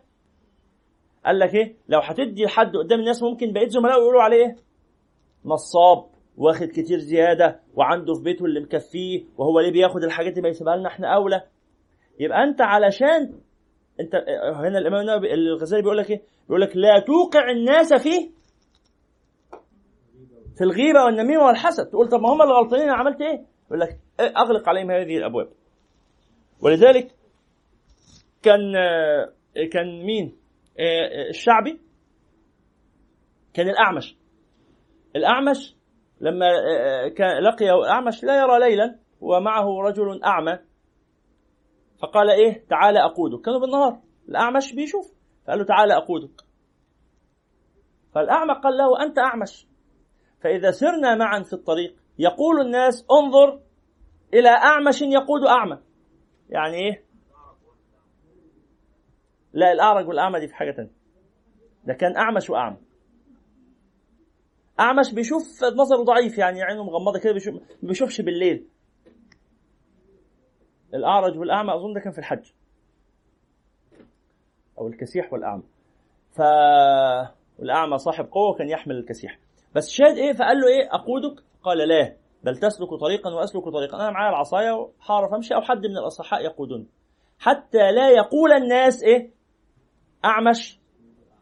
[1.25, 4.55] قال لك إيه لو هتدي لحد قدام الناس ممكن بقيت زملائه يقولوا عليه إيه
[5.45, 6.05] نصاب
[6.37, 10.89] واخد كتير زيادة وعنده في بيته اللي مكفيه وهو ليه بياخد الحاجات اللي بيسيبها لنا
[10.89, 11.41] إحنا أولى
[12.19, 13.33] يبقى أنت علشان
[13.99, 14.15] أنت
[14.55, 18.29] هنا الإمام الغزالي بيقول لك إيه؟ بيقول لك لا توقع الناس فيه
[20.57, 23.99] في الغيبة والنميمة والحسد تقول طب ما هم اللي غلطانين أنا عملت إيه؟ يقول لك
[24.19, 25.47] أغلق عليهم هذه الأبواب
[26.61, 27.15] ولذلك
[28.41, 28.73] كان
[29.71, 30.38] كان مين؟
[31.29, 31.81] الشعبي
[33.53, 34.17] كان الأعمش.
[35.15, 35.75] الأعمش
[36.21, 36.47] لما
[37.17, 40.59] كان لقي الأعمش لا يرى ليلا ومعه رجل أعمى.
[42.01, 43.45] فقال إيه؟ تعالى أقودك.
[43.45, 44.01] كانوا بالنهار.
[44.29, 45.13] الأعمش بيشوف.
[45.45, 46.41] فقال له تعالى أقودك.
[48.15, 49.67] فالأعمى قال له أنت أعمش.
[50.41, 53.61] فإذا سرنا معا في الطريق يقول الناس انظر
[54.33, 55.79] إلى أعمش يقود أعمى.
[56.49, 57.08] يعني إيه؟
[59.53, 60.91] لا الأعرج والأعمى دي في حاجة تانية.
[61.85, 62.77] ده كان أعمش وأعمى.
[64.79, 68.67] أعمش بيشوف نظره ضعيف يعني عينه مغمضة كده بيشوف ما بيشوفش بالليل.
[70.93, 72.51] الأعرج والأعمى أظن ده كان في الحج.
[74.79, 75.63] أو الكسيح والأعمى.
[76.31, 76.41] ف
[77.59, 79.39] والأعمى صاحب قوة كان يحمل الكسيح.
[79.75, 82.15] بس شاد إيه؟ فقال له إيه؟ أقودك؟ قال لا.
[82.43, 83.97] بل تسلك طريقا وأسلك طريقا.
[83.97, 86.87] أنا معايا العصاية وحارف أمشي أو حد من الأصحاء يقودني.
[87.39, 89.38] حتى لا يقول الناس إيه؟
[90.25, 90.79] أعمش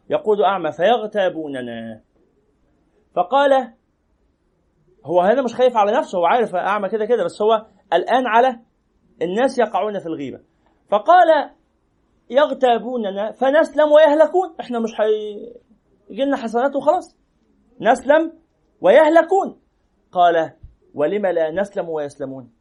[0.10, 2.02] يقود أعمى فيغتابوننا.
[3.16, 3.74] فقال
[5.06, 8.60] هو هذا مش خايف على نفسه هو عارف أعمى كده كده بس هو الآن على
[9.22, 10.40] الناس يقعون في الغيبة.
[10.90, 11.52] فقال
[12.30, 14.56] يغتابوننا فنسلم ويهلكون.
[14.60, 17.18] إحنا مش هيجي لنا حسنات وخلاص.
[17.82, 18.34] نسلم
[18.82, 19.60] ويهلكون.
[20.12, 20.54] قال
[20.94, 22.52] ولم لا نسلم ويسلمون؟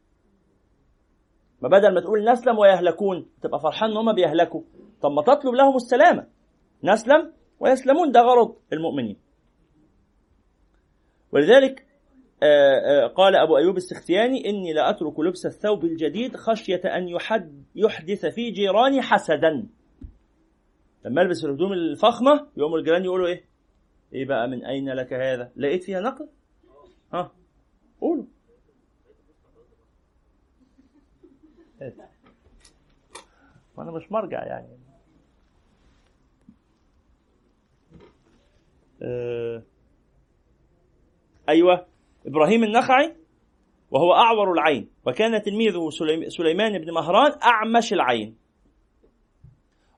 [1.63, 4.63] ما بدل ما تقول نسلم ويهلكون تبقى فرحان إن هم بيهلكوا.
[5.03, 6.27] طب ما تطلب لهم السلامة.
[6.85, 9.17] نسلم ويسلمون ده غرض المؤمنين.
[11.33, 11.87] ولذلك
[12.43, 17.65] آه، آه، قال أبو أيوب السختياني إني لا أترك لبس الثوب الجديد خشية أن يحد
[17.75, 19.69] يحدث في جيراني حسدا.
[21.05, 23.45] لما ألبس الهدوم الفخمة يوم الجيران يقولوا إيه؟
[24.13, 26.29] إيه بقى من أين لك هذا؟ لقيت فيها نقل؟
[27.13, 27.33] ها
[28.01, 28.25] قولوا.
[33.77, 34.86] وأنا مش مرجع يعني.
[39.03, 39.63] أه
[41.49, 41.87] أيوه
[42.27, 43.17] إبراهيم النخعي
[43.91, 45.89] وهو أعور العين وكان تلميذه
[46.29, 48.37] سليمان بن مهران أعمش العين.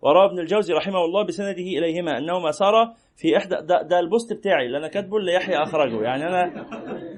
[0.02, 4.66] وروى ابن الجوزي رحمه الله بسنده إليهما أنهما سارا في إحدى ده, ده البوست بتاعي
[4.66, 6.02] اللي أنا كاتبه اللي يحيى أخرجه.
[6.02, 6.66] يعني أنا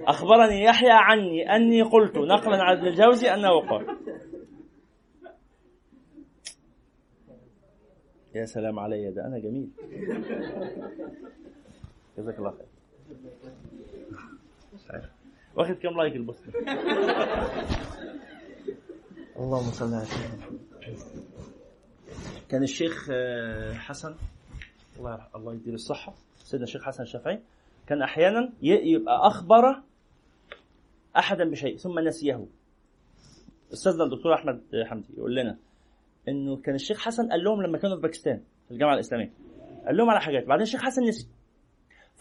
[0.06, 3.86] أخبرني يحيى عني أني قلت نقلا عن ابن الجوزي أنه قال.
[8.34, 9.70] يا سلام علي ده أنا جميل.
[12.20, 12.54] جزاك الله
[14.90, 15.10] خير.
[15.56, 16.44] واخد كم like ال post؟
[19.36, 20.58] اللهم صل على سيدنا
[22.48, 24.14] كان الشيخ آه، حسن
[24.98, 26.14] الله الله يديله الصحة.
[26.36, 27.42] سيدنا الشيخ حسن الشافعي
[27.86, 29.82] كان أحيانا يبقى أخبر
[31.16, 32.46] أحدا بشيء ثم نسيه.
[33.72, 35.58] أستاذنا الدكتور أحمد حمدي يقول لنا
[36.28, 39.32] إنه كان الشيخ حسن قال لهم لما كانوا في باكستان في الجامعة الإسلامية
[39.86, 40.46] قال لهم على حاجات.
[40.46, 41.28] بعدين الشيخ حسن نسي.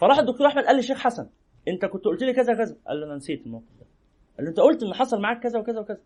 [0.00, 1.28] فراح الدكتور أحمد قال للشيخ حسن
[1.68, 3.86] أنت كنت قلت لي كذا كذا قال له أنا نسيت الموقف ده.
[4.36, 6.00] قال له أنت قلت إن حصل معاك كذا وكذا وكذا.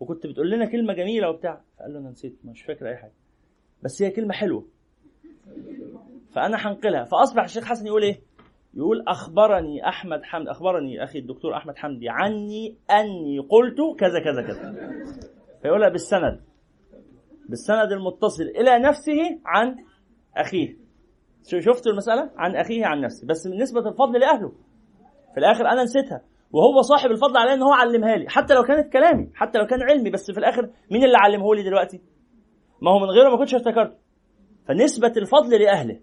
[0.00, 1.60] وكنت بتقول لنا كلمة جميلة وبتاع.
[1.80, 3.12] قال له أنا نسيت مش فاكر أي حاجة.
[3.82, 4.66] بس هي كلمة حلوة.
[6.34, 7.04] فأنا هنقلها.
[7.04, 8.20] فأصبح الشيخ حسن يقول إيه؟
[8.74, 14.72] يقول أخبرني أحمد حمد أخبرني أخي الدكتور أحمد حمدي عني أني قلت كذا كذا كذا.
[15.62, 16.40] فيقولها بالسند.
[17.48, 19.76] بالسند المتصل إلى نفسه عن
[20.36, 20.81] أخيه.
[21.44, 23.26] شفتوا المسألة؟ عن أخيه عن نفسه.
[23.26, 24.52] بس نسبة الفضل لأهله.
[25.34, 26.22] في الآخر أنا نسيتها.
[26.52, 28.28] وهو صاحب الفضل عليا إن هو علمها لي.
[28.28, 29.30] حتى لو كانت كلامي.
[29.34, 30.10] حتى لو كان علمي.
[30.10, 32.00] بس في الآخر مين اللي علمه لي دلوقتي؟
[32.82, 33.96] ما هو من غيره ما كنتش افتكرته.
[34.68, 36.00] فنسبة الفضل لأهله.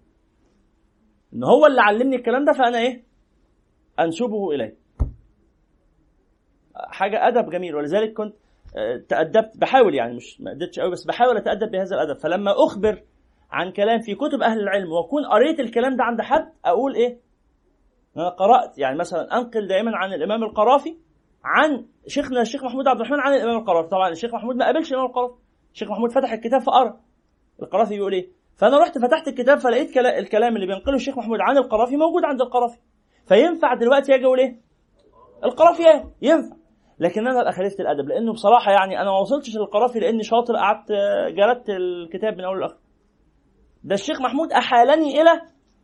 [1.34, 3.04] إن هو اللي علمني الكلام ده فأنا إيه؟
[4.00, 4.76] أنسبه إليه.
[6.76, 7.74] حاجة أدب جميل.
[7.74, 8.34] ولذلك كنت
[8.76, 9.58] آه، تأدبت.
[9.58, 12.18] بحاول يعني مش ما قدرتش قوي بس بحاول أتأدب بهذا الأدب.
[12.18, 13.02] فلما أخبر
[13.52, 17.18] عن كلام في كتب أهل العلم وأكون قريت الكلام ده عند حد أقول إيه؟
[18.16, 20.96] أنا قرأت يعني مثلا أنقل دائما عن الإمام القرافي
[21.44, 25.06] عن شيخنا الشيخ محمود عبد الرحمن عن الإمام القرافي طبعا الشيخ محمود ما قابلش الإمام
[25.06, 25.34] القرافي
[25.74, 27.00] الشيخ محمود فتح الكتاب فقرأ
[27.62, 31.96] القرافي بيقول إيه؟ فأنا رحت فتحت الكتاب فلقيت الكلام اللي بينقله الشيخ محمود عن القرافي
[31.96, 32.78] موجود عند القرافي
[33.28, 34.60] فينفع دلوقتي أجي أقول إيه؟
[35.44, 36.56] القرافي إيه؟ ينفع
[36.98, 40.92] لكن أنا ابقى خالفت الأدب لأنه بصراحة يعني أنا ما وصلتش للقرافي لأني شاطر قعدت
[41.36, 42.76] جلدت الكتاب من أول لآخر
[43.84, 45.30] ده الشيخ محمود أحالني إلى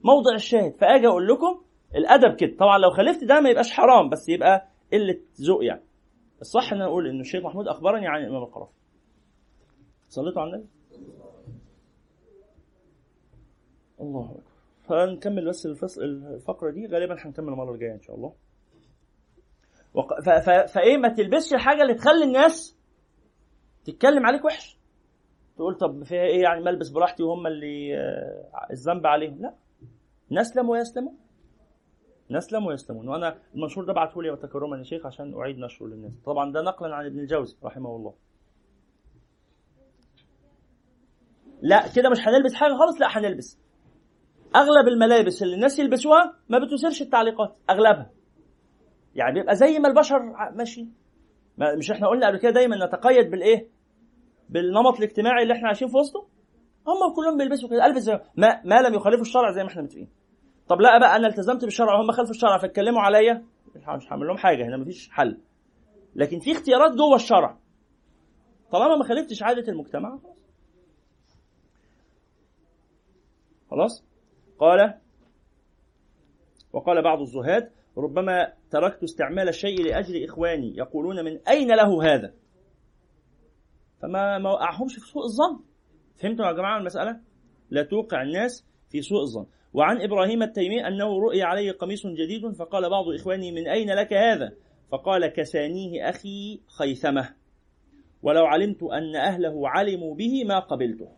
[0.04, 0.74] موضع الشاهد.
[0.76, 1.62] فآجي أقول لكم
[1.94, 2.56] الأدب كده.
[2.58, 5.82] طبعا لو خالفت ده ما يبقاش حرام بس يبقى قلة ذوق يعني.
[6.40, 8.72] الصح إن أقول إن الشيخ محمود أخبرني عن الإمام القرافي.
[10.08, 10.68] صليتوا على النبي؟
[14.00, 14.42] الله أكبر.
[14.88, 16.86] فنكمل بس الفصل الفقرة دي.
[16.86, 18.32] غالبا هنكمل المرة الجاية إن شاء الله.
[19.94, 20.20] وق...
[20.20, 20.28] ف...
[20.28, 20.50] ف...
[20.50, 22.76] فإيه ما تلبسش الحاجة اللي تخلي الناس
[23.84, 24.75] تتكلم عليك وحش.
[25.56, 29.54] تقول طب فيها إيه يعني ما البس براحتي وهم اللي آه، الذنب عليهم؟ لا.
[30.30, 31.18] نسلم ويسلمون.
[32.30, 33.08] نسلم ويسلمون.
[33.08, 36.12] وأنا المنشور ده بعته لي وتكرما يا شيخ عشان أعيد نشره للناس.
[36.24, 38.14] طبعا ده نقلا عن ابن الجوزي رحمه الله.
[41.62, 43.00] لا كده مش هنلبس حاجة خالص.
[43.00, 43.58] لا هنلبس.
[44.56, 48.10] أغلب الملابس اللي الناس يلبسوها ما بتثيرش التعليقات أغلبها.
[49.14, 50.18] يعني بيبقى زي ما البشر
[50.54, 50.88] ماشي
[51.78, 53.75] مش إحنا قلنا قبل كده دايما نتقيد بالإيه؟
[54.48, 56.26] بالنمط الاجتماعي اللي إحنا عايشين في وسطه؟
[56.86, 57.86] هم كلهم بيلبسوا كده.
[57.86, 60.08] البس ما, ما لم يخالفوا الشرع زي ما إحنا متفقين.
[60.68, 63.44] طب لا بقى أنا التزمت بالشرع وهم خالفوا الشرع فاتكلموا عليا.
[63.76, 65.38] مش هعمل لهم حاجة هنا مفيش حل.
[66.14, 67.58] لكن في اختيارات جوه الشرع.
[68.72, 70.36] طالما ما خالفتش عادة المجتمع خلاص.
[73.70, 74.04] خلاص؟
[74.58, 74.94] قال
[76.72, 82.32] وقال بعض الزهاد ربما تركت استعمال الشيء لأجل إخواني يقولون من أين له هذا؟
[84.06, 85.64] فما ما وقعهمش في سوء الظن.
[86.16, 87.20] فهمتوا يا جماعة المسألة؟
[87.70, 89.46] لا توقع الناس في سوء الظن.
[89.72, 94.52] وعن إبراهيم التيمي أنه رؤي عليه قميص جديد فقال بعض إخواني من أين لك هذا؟
[94.92, 97.34] فقال كسانيه أخي خيثمة.
[98.22, 101.08] ولو علمت أن أهله علموا به ما قبلته.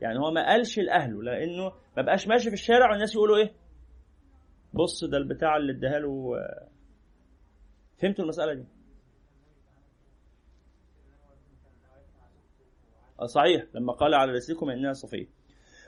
[0.00, 3.52] يعني هو ما قالش لأهله لأنه ما بقاش ماشي في الشارع والناس يقولوا إيه؟
[4.74, 6.32] بص ده البتاع اللي اداها له
[7.96, 8.64] فهمتوا المسألة دي؟
[13.26, 15.26] صحيح لما قال على رسلكم انها صفية.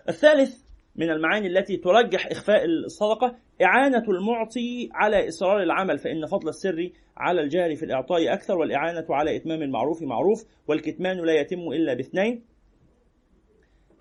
[0.09, 6.91] الثالث من المعاني التي ترجح إخفاء الصدقة إعانة المعطي على إصرار العمل فإن فضل السر
[7.17, 12.45] على الجهل في الإعطاء أكثر والإعانة على إتمام المعروف معروف والكتمان لا يتم إلا باثنين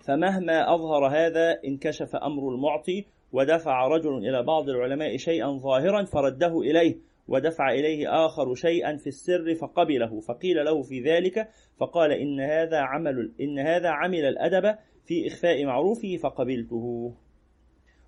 [0.06, 6.96] فمهما أظهر هذا انكشف أمر المعطي ودفع رجل إلى بعض العلماء شيئا ظاهرا فرده إليه
[7.30, 13.32] ودفع إليه آخر شيئا في السر فقبله فقيل له في ذلك فقال إن هذا عمل
[13.40, 17.14] إن هذا عمل الأدب في إخفاء معروفه فقبلته.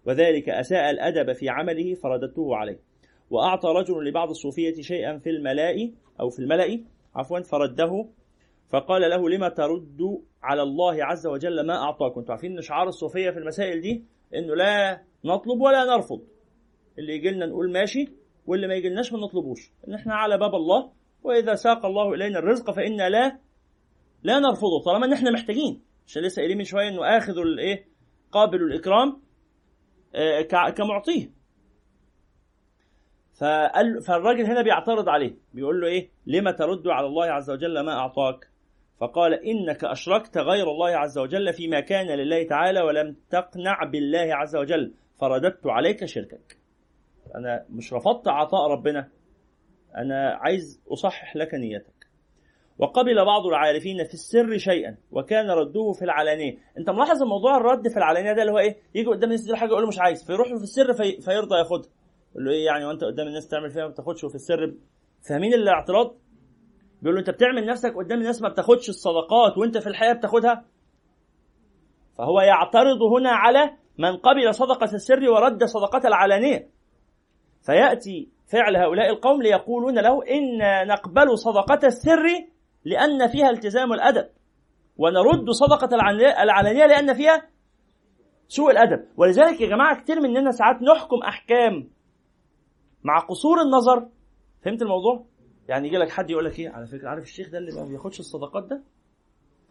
[0.07, 2.79] وذلك أساء الأدب في عمله فرددته عليه.
[3.31, 8.09] وأعطى رجل لبعض الصوفية شيئا في الملاء أو في الملأ عفوا فرده
[8.69, 10.01] فقال له لما ترد
[10.43, 14.05] على الله عز وجل ما أعطاك؟ كنتوا عارفين أن شعار الصوفية في المسائل دي
[14.35, 16.21] أنه لا نطلب ولا نرفض.
[16.99, 19.71] اللي يجي لنا نقول ماشي واللي ما يجيلناش ما نطلبوش.
[19.89, 23.39] إن إحنا على باب الله وإذا ساق الله إلينا الرزق فانا لا
[24.23, 25.83] لا نرفضه طالما إن إحنا محتاجين.
[26.07, 27.85] عشان لسه قايلين من شوية إنه آخذ الايه
[28.33, 29.23] قابل الإكرام
[30.15, 31.31] آه، كمعطيه.
[33.41, 35.35] فقال فالراجل هنا بيعترض عليه.
[35.55, 38.49] بيقول له إيه؟ لما ترد على الله عز وجل ما أعطاك؟
[39.01, 44.57] فقال إنك أشركت غير الله عز وجل فيما كان لله تعالى ولم تقنع بالله عز
[44.57, 44.95] وجل.
[45.21, 46.62] فرددت عليك شركك.
[47.35, 49.09] أنا مش رفضت عطاء ربنا.
[49.97, 51.93] أنا عايز أصحح لك نيتك.
[52.79, 56.59] وقبل بعض العارفين في السر شيئا وكان رده في العلانية.
[56.79, 59.69] أنت ملاحظ الموضوع الرد في العلانية ده اللي هو إيه؟ يجي قدام الناس يديله حاجة
[59.69, 61.21] يقول له مش عايز فيروح له في السر في...
[61.21, 61.91] فيرضى ياخدها.
[62.33, 64.75] يقول له إيه يعني وأنت قدام الناس تعمل فيها ما بتاخدش وفي السر
[65.29, 66.15] فاهمين الاعتراض؟
[67.03, 70.65] بيقول له أنت بتعمل نفسك قدام الناس ما بتاخدش الصدقات وأنت في الحياة بتاخدها؟
[72.19, 76.69] فهو يعترض هنا على من قبل صدقة السر ورد صدقة العلانية.
[77.63, 80.59] فيأتي فعل هؤلاء القوم ليقولون له إن
[80.89, 82.25] نقبل صدقة السر
[82.85, 84.29] لأن فيها التزام الأدب.
[84.97, 85.97] ونرد صدقة
[86.43, 87.49] العلانية لأن فيها
[88.49, 89.05] سوء الأدب.
[89.17, 91.91] ولذلك يا جماعة كتير مننا ساعات نحكم أحكام
[93.05, 94.09] مع قصور النظر.
[94.65, 95.25] فهمت الموضوع؟
[95.69, 98.21] يعني يجي لك حد يقول لك إيه؟ على فكرة عارف الشيخ ده اللي ما بياخدش
[98.21, 98.83] الصدقات ده؟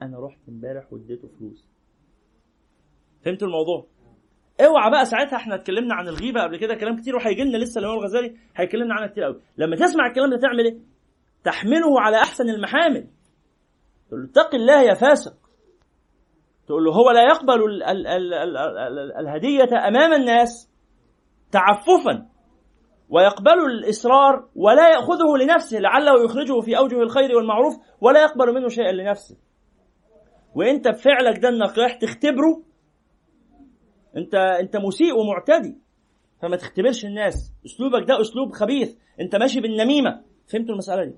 [0.01, 1.67] أنا رحت امبارح واديته فلوس.
[3.25, 3.87] فهمت الموضوع؟
[4.66, 7.97] اوعى بقى ساعتها إحنا اتكلمنا عن الغيبة قبل كده كلام كتير وهيجي لنا لسه الإمام
[7.97, 9.41] الغزالي هيكلمنا عنها كتير قوي.
[9.57, 10.78] لما تسمع الكلام ده تعمل إيه؟
[11.43, 13.07] تحمله على أحسن المحامل.
[14.07, 15.34] تقول له اتق الله يا فاسق.
[16.68, 20.70] تقول له هو لا يقبل ال ال ال ال ال الهدية أمام الناس
[21.51, 22.26] تعففا
[23.09, 28.91] ويقبل الإصرار ولا يأخذه لنفسه لعله يخرجه في أوجه الخير والمعروف ولا يقبل منه شيئا
[28.91, 29.38] لنفسه.
[30.55, 32.64] وإنت بفعلك ده انك رايح تختبره
[34.18, 35.78] انت انت مسيء ومعتدي.
[36.41, 37.53] فما تختبرش الناس.
[37.66, 38.97] أسلوبك ده أسلوب خبيث.
[39.22, 40.22] انت ماشي بالنميمة.
[40.47, 41.16] فهمتوا المسألة دي؟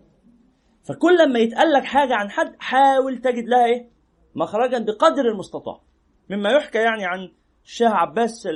[0.84, 3.90] فكل لما يتقال لك حاجة عن حد حاول تجد لها إيه؟
[4.36, 5.82] مخرجا بقدر المستطاع.
[6.30, 7.32] مما يحكى يعني عن
[7.64, 8.48] الشاه عباس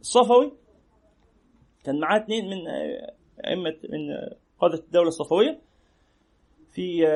[0.00, 0.52] الصفوي.
[1.84, 2.68] كان معاه اثنين من
[3.46, 4.28] أئمة من
[4.60, 5.60] قادة الدولة الصفوية
[6.72, 7.06] في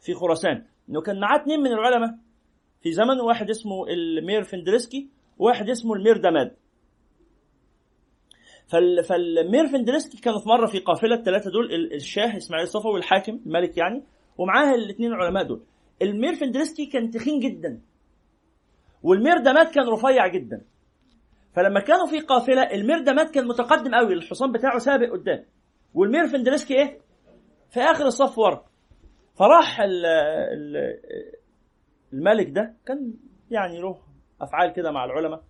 [0.00, 0.66] في خراسان.
[0.88, 2.14] إنه كان معاه اثنين من العلماء.
[2.82, 5.08] في زمن واحد اسمه المير فندرسكي
[5.38, 6.56] وواحد اسمه المير دماد
[8.66, 13.78] فال فالمير فندرسكي كانوا في مرة في قافلة الثلاثه دول الشاه إسماعيل الصفوي والحاكم الملك
[13.78, 14.02] يعني
[14.38, 15.62] ومعاه الاثنين العلماء دول.
[16.02, 17.80] المير فندرسكي كان تخين جدا
[19.02, 20.64] والمير دماد كان رفيع جدا.
[21.56, 25.44] فلما كانوا في قافلة المير دماد كان متقدم قوي الحصان بتاعه سابق قدام.
[25.94, 26.98] والمير فندرسكي إيه؟
[27.70, 28.64] في آخر الصف ورا.
[29.38, 30.76] فراح ال ال
[32.12, 33.14] الملك ده كان
[33.50, 33.98] يعني له
[34.40, 35.44] أفعال كده مع العلماء.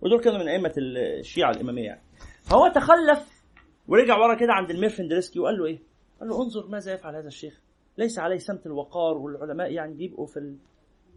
[0.00, 2.02] ودول كانوا من أئمة الشيعة الإمامية يعني.
[2.42, 3.44] فهو تخلف
[3.88, 5.78] ورجع ورا كده عند المير فندرسكي وقال له إيه؟
[6.20, 7.60] قال له انظر ماذا يفعل هذا الشيخ.
[7.98, 10.56] ليس عليه سمت الوقار والعلماء يعني بيبقوا في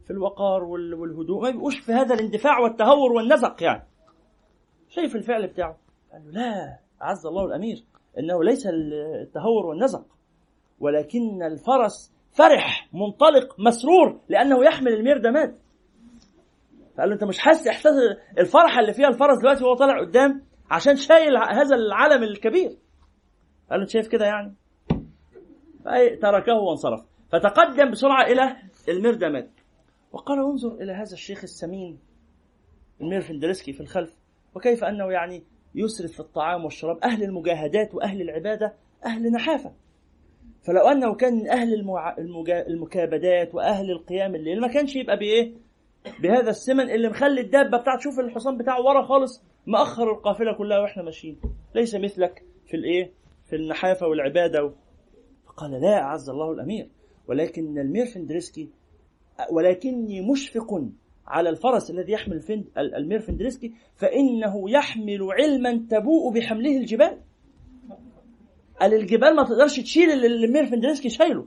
[0.04, 1.42] في الوقار والهدوء.
[1.42, 3.88] ما بيبقوش في هذا الاندفاع والتهور والنزق يعني.
[4.90, 5.78] شايف الفعل بتاعه؟
[6.12, 7.84] قال له لا أعز الله الأمير
[8.20, 10.06] إنه ليس التهور والنزق
[10.80, 15.60] ولكن الفرس فرح منطلق مسرور لأنه يحمل الميردمات
[16.98, 17.94] فقال له أنت مش حاسس إحساس
[18.38, 22.78] الفرحة اللي فيها الفرس دلوقتي وهو طالع قدام عشان شايل هذا العلم الكبير؟
[23.70, 24.56] قال له أنت شايف كده يعني؟
[26.22, 27.02] تركه وانصرف.
[27.32, 28.56] فتقدم بسرعة إلى
[28.90, 29.50] الميردمات
[30.12, 32.00] وقال انظر إلى هذا الشيخ السمين
[33.02, 34.18] المير فندرسكي في الخلف
[34.56, 35.44] وكيف أنه يعني
[35.76, 38.74] يسرف في الطعام والشراب أهل المجاهدات وأهل العبادة
[39.06, 39.74] أهل نحافة.
[40.64, 42.18] فلو أنه كان من المع...
[42.18, 42.68] المجا...
[42.68, 45.54] المكابدات وأهل القيام الليل ما كانش يبقى بإيه؟
[46.24, 51.04] بهذا السمن اللي مخلي الدابة بتاعته شوف الحصان بتاعه ورا خالص مأخر القافلة كلها وإحنا
[51.04, 51.40] ماشيين.
[51.76, 53.12] ليس مثلك في الإيه؟
[53.46, 54.72] في النحافة والعبادة و...
[55.48, 56.90] فقال لا أعز الله الأمير.
[57.28, 58.70] ولكن المير فندرسكي
[59.52, 60.84] ولكني مشفق
[61.28, 67.18] على الفرس الذي يحمل الفند المير فندرسكي فإنه يحمل علما تنوء بحمله الجبال.
[68.84, 71.46] قال الجبال ما تقدرش تشيل اللي المير فندرسكي شايله.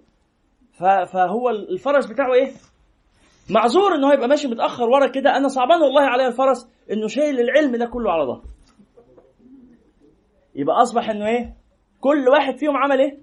[1.13, 2.53] فهو الفرس بتاعه إيه؟
[3.51, 5.37] معذور إن هو يبقى ماشي متأخر ورا كده.
[5.37, 8.45] أنا صعبان والله عليا الفرس إنه شايل العلم ده كله على ظهره.
[10.55, 11.55] يبقى أصبح إنه إيه؟
[12.01, 13.19] كل واحد فيهم عمل إيه؟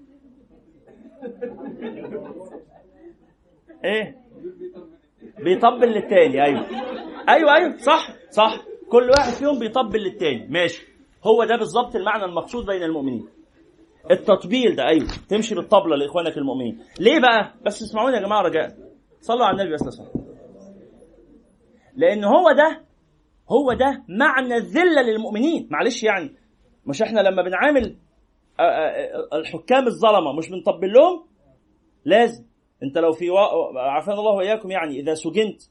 [3.85, 4.15] إيه؟
[5.43, 6.43] بيطبل للتاني.
[6.43, 6.65] أيوه.
[7.29, 7.77] أيوه أيوه.
[7.77, 8.61] صح صح.
[8.89, 10.47] كل واحد فيهم بيطبل للتاني.
[10.47, 10.87] ماشي.
[11.23, 13.27] هو ده بالظبط المعنى المقصود بين المؤمنين.
[14.11, 15.07] التطبيل ده أيوه.
[15.29, 16.79] تمشي بالطبلة لإخوانك المؤمنين.
[16.99, 18.77] ليه بقى؟ بس اسمعوني يا جماعة رجاء.
[19.21, 20.23] صلوا على النبي عليه وسلم
[21.95, 22.81] لأن هو ده
[23.49, 25.67] هو ده معنى الذلة للمؤمنين.
[25.71, 26.35] معلش يعني
[26.85, 27.97] مش إحنا لما بنعامل
[29.33, 31.25] الحكام الظلمة مش بنطبل لهم؟
[32.05, 32.45] لازم.
[32.83, 33.29] أنت لو في.
[33.75, 35.61] عافانا الله وإياكم يعني إذا سجنت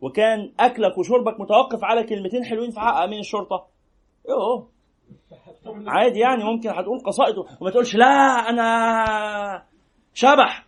[0.00, 3.66] وكان أكلك وشربك متوقف على كلمتين حلوين في حق امين الشرطة.
[4.28, 4.68] يوه
[5.86, 8.06] عادي يعني ممكن هتقول قصائد وما تقولش لا
[8.50, 9.62] أنا
[10.14, 10.66] شبح.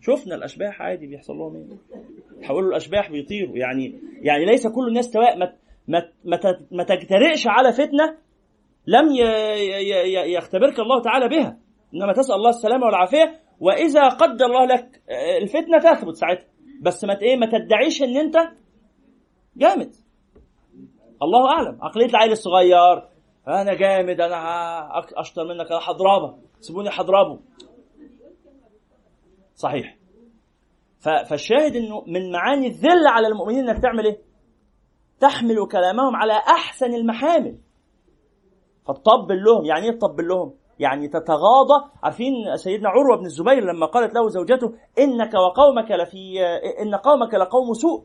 [0.00, 1.66] شفنا الأشباح عادي بيحصل لهم إيه؟
[2.42, 3.56] تحولوا الأشباح بيطيروا.
[3.56, 5.52] يعني يعني ليس كل الناس سواء ما
[5.88, 6.10] ما
[6.70, 8.16] ما, تجترئش على فتنة
[8.86, 9.08] لم.
[10.36, 11.58] يختبرك الله تعالى بها.
[11.94, 15.02] إنما تسأل الله السلامة والعافية وإذا قدر الله لك
[15.42, 16.46] الفتنة تثبت ساعتها.
[16.82, 18.36] بس ما إيه ما تدعيش إن أنت
[19.56, 19.90] جامد.
[21.22, 21.78] الله أعلم.
[21.82, 23.15] عقلية العيل الصغير
[23.48, 24.36] أنا جامد أنا
[25.16, 27.38] أشطر منك أنا هضربك سيبوني هضربه
[29.54, 29.96] صحيح.
[31.28, 34.18] فالشاهد إنه من معاني الذل على المؤمنين إنك تعمل إيه؟
[35.20, 37.58] تحمل كلامهم على أحسن المحامل.
[38.88, 39.64] فتطبل لهم.
[39.64, 41.90] يعني إيه تطبل لهم؟ يعني تتغاضى.
[42.02, 46.40] عارفين سيدنا عروة بن الزبير لما قالت له زوجته إنك وقومك لفي
[46.82, 48.04] إن قومك لقوم سوء.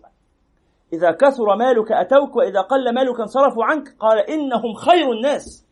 [0.93, 5.65] إذا كثر مالك أتوك وإذا قل مالك انصرفوا عنك قال إنهم خير الناس.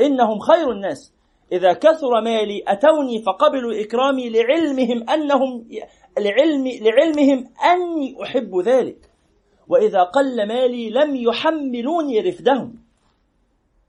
[0.00, 1.14] إنهم خير الناس.
[1.52, 5.68] إذا كثر مالي أتوني فقبلوا إكرامي لعلمهم أنهم
[6.18, 9.10] لعلم لعلمهم أني أحب ذلك.
[9.68, 12.78] وإذا قل مالي لم يحملوني رفدهم.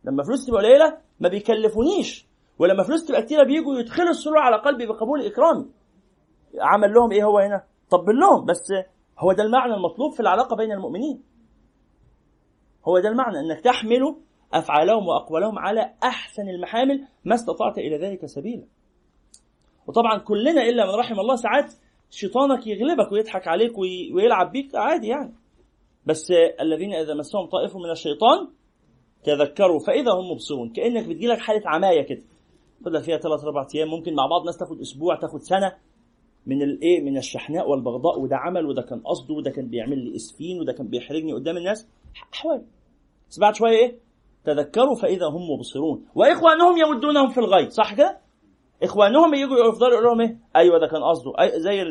[0.04, 2.28] لما فلوس تبقى قليلة ما بيكلفونيش.
[2.60, 5.66] ولما فلوس تبقى كتيرة بيجوا يدخلوا السرور على قلبي بقبول إكرامي.
[6.62, 8.46] عمل لهم إيه هو هنا؟ طبل لهم.
[8.46, 8.60] بس
[9.20, 11.24] هو ده المعنى المطلوب في العلاقة بين المؤمنين.
[12.88, 14.16] هو ده المعنى إنك تحمل
[14.54, 18.66] أفعالهم وأقوالهم على أحسن المحامل ما استطعت إلى ذلك سبيلا.
[19.88, 21.74] وطبعا كلنا إلا من رحم الله ساعات
[22.10, 23.78] شيطانك يغلبك ويضحك عليك
[24.14, 25.34] ويلعب بيك عادي يعني.
[26.06, 28.48] بس الذين إذا مسهم طائف من الشيطان
[29.24, 30.70] تذكروا فإذا هم مبصرون.
[30.70, 32.24] كأنك بتجيلك حالة عماية كده.
[32.80, 35.76] تفضل فيها ثلاث أربع أيام ممكن مع بعض ناس تاخد أسبوع تاخد سنة.
[36.46, 38.20] من الايه؟ من الشحناء والبغضاء.
[38.20, 41.90] وده عمل وده كان قصده وده كان بيعمل لي اسفين وده كان بيحرجني قدام الناس.
[42.34, 42.66] احوال
[43.30, 43.98] بس بعد شوية إيه؟
[44.44, 46.06] تذكروا فإذا هم مبصرون.
[46.16, 48.18] وإخوانهم يمدونهم في الغي صح كده؟
[48.84, 51.32] إخوانهم يجوا يفضلوا يقولوا لهم إيه؟ أيوه ده كان قصده.
[51.42, 51.82] أي زي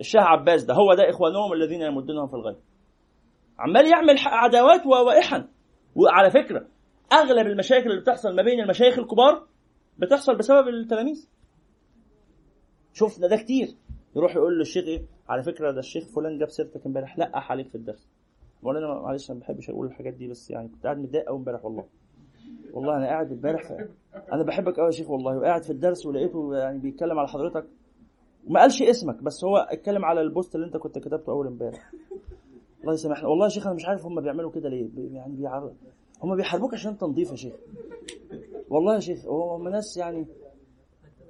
[0.00, 0.74] الشاه عباس ده.
[0.74, 2.56] هو ده إخوانهم الذين يمدونهم في الغي
[3.58, 5.44] عمال يعمل عداوات وإحن.
[5.96, 6.66] وعلى فكرة
[7.12, 9.46] أغلب المشاكل اللي بتحصل ما بين المشايخ الكبار
[9.98, 11.28] بتحصل بسبب التلاميذ.
[12.92, 13.74] شفنا ده كتير.
[14.16, 17.18] يروح يقول للشيخ إيه؟ على فكرة ده الشيخ فلان جاب سيرتك امبارح.
[17.18, 18.08] لقح عليك في الدرس.
[18.62, 21.38] بقول أنا معلش أنا ما بحبش أقول الحاجات دي بس يعني كنت قاعد متضايق قوي
[21.38, 21.84] امبارح والله.
[22.72, 23.86] والله أنا قاعد امبارح
[24.32, 27.66] أنا بحبك قوي يا شيخ والله وقاعد في الدرس ولقيته يعني بيتكلم على حضرتك.
[28.46, 31.92] وما قالش اسمك بس هو اتكلم على البوست اللي أنت كنت كتبته أول امبارح.
[32.82, 33.28] الله يسامحنا.
[33.28, 35.74] والله يا شيخ أنا مش عارف هم بيعملوا كده ليه؟ يعني بيعرض
[36.22, 37.54] هم بيحاربوك عشان انت نظيف يا شيخ.
[38.70, 40.26] والله يا شيخ هم ناس يعني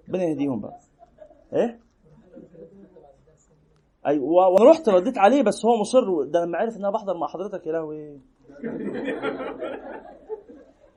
[0.08, 0.78] ربنا يهديهم بقى.
[1.52, 1.80] إيه؟
[4.06, 7.26] أيوه وأنا رحت رديت عليه بس هو مصر ده لما عرف إن أنا بحضر مع
[7.26, 8.20] حضرتك يا لهوي.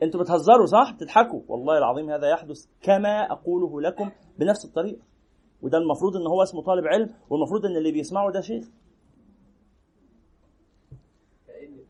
[0.03, 1.41] أنتوا بتهزروا صح؟ بتضحكوا.
[1.47, 5.01] والله العظيم هذا يحدث كما أقوله لكم بنفس الطريقة.
[5.61, 8.65] وده المفروض إن هو اسمه طالب علم والمفروض إن اللي بيسمعه ده شيخ.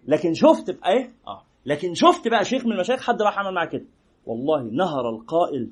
[0.07, 1.43] لكن شفت بقى إيه؟ آه.
[1.65, 3.85] لكن شفت بقى شيخ من المشايخ حد راح عمل معاه كده؟
[4.25, 5.71] والله نهر القائل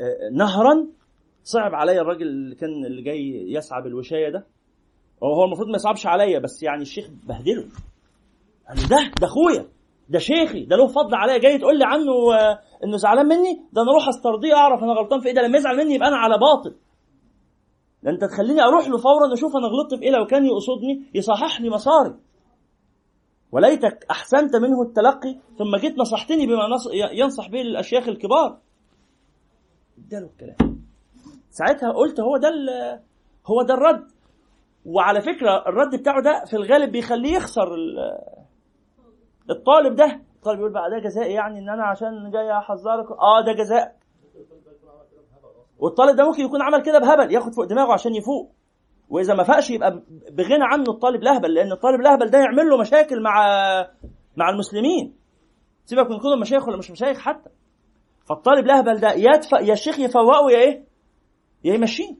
[0.00, 0.86] آه نهرا
[1.46, 4.46] صعب عليا الراجل اللي كان اللي جاي يسعى بالوشاية ده.
[5.22, 7.64] هو المفروض ما يصعبش عليا بس يعني الشيخ بهدله.
[8.68, 9.68] قال ده ده أخويا
[10.08, 13.82] ده شيخي ده له فضل عليا جاي تقول لي عنه آه إنه زعلان مني؟ ده
[13.82, 16.38] أنا أروح أسترضيه أعرف أنا غلطان في إيه ده لما يزعل مني يبقى أنا على
[16.38, 16.76] باطل.
[18.02, 21.60] ده أنت تخليني أروح له فورا أشوف أنا غلطت في إيه لو كان يقصدني يصحح
[21.60, 22.14] لي مساري.
[23.52, 26.62] وليتك أحسنت منه التلقي ثم جيت نصحتني بما
[27.12, 28.58] ينصح به الأشياخ الكبار.
[29.98, 30.85] اداله الكلام.
[31.56, 32.48] ساعتها قلت هو ده
[33.46, 34.06] هو ده الرد.
[34.86, 37.68] وعلى فكرة الرد بتاعه ده في الغالب بيخليه يخسر
[39.50, 40.20] الطالب ده.
[40.36, 43.10] الطالب يقول بقى ده جزاء يعني إن أنا عشان جاي أحذرك.
[43.10, 43.96] آه ده جزاء.
[45.78, 48.52] والطالب ده ممكن يكون عمل كده بهبل ياخد فوق دماغه عشان يفوق.
[49.10, 53.22] وإذا ما فاقش يبقى بغنى عنه الطالب الاهبل لأن الطالب الاهبل ده يعمل له مشاكل
[53.22, 53.34] مع
[54.36, 55.16] مع المسلمين.
[55.84, 57.50] سيبك من كونهم مشايخ ولا مش مشايخ حتى.
[58.28, 60.85] فالطالب الاهبل ده يدفع يا الشيخ يفوقه يا إيه؟
[61.64, 62.16] يا يمشيه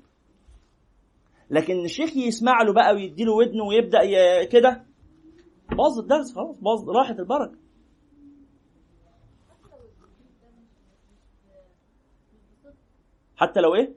[1.50, 3.98] لكن الشيخ يسمع له بقى ويدي له ودنه ويبدا
[4.44, 4.84] كده.
[5.70, 7.58] باظ الدرس خلاص باظ راحت البركة.
[13.36, 13.94] حتى لو إيه؟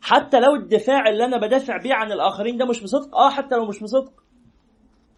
[0.00, 3.16] حتى لو الدفاع اللي أنا بدافع بيه عن الآخرين ده مش بصدق.
[3.16, 4.12] آه حتى لو مش بصدق.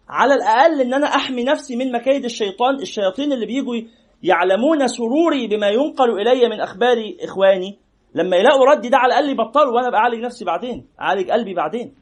[0.09, 3.75] على الأقل إن أنا أحمي نفسي من مكايد الشيطان الشياطين اللي بيجوا
[4.23, 7.79] يعلمون سروري بما ينقل إلي من أخبار إخواني.
[8.15, 11.95] لما يلاقوا ردي ده على الاقل يبطلوا وأنا بعالج نفسي بعدين أعالج قلبي بعدين.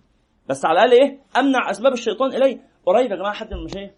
[0.49, 2.61] بس على الأقل إيه؟ أمنع أسباب الشيطان إلي.
[2.86, 3.91] قريب يا جماعة حد من المشايخ؟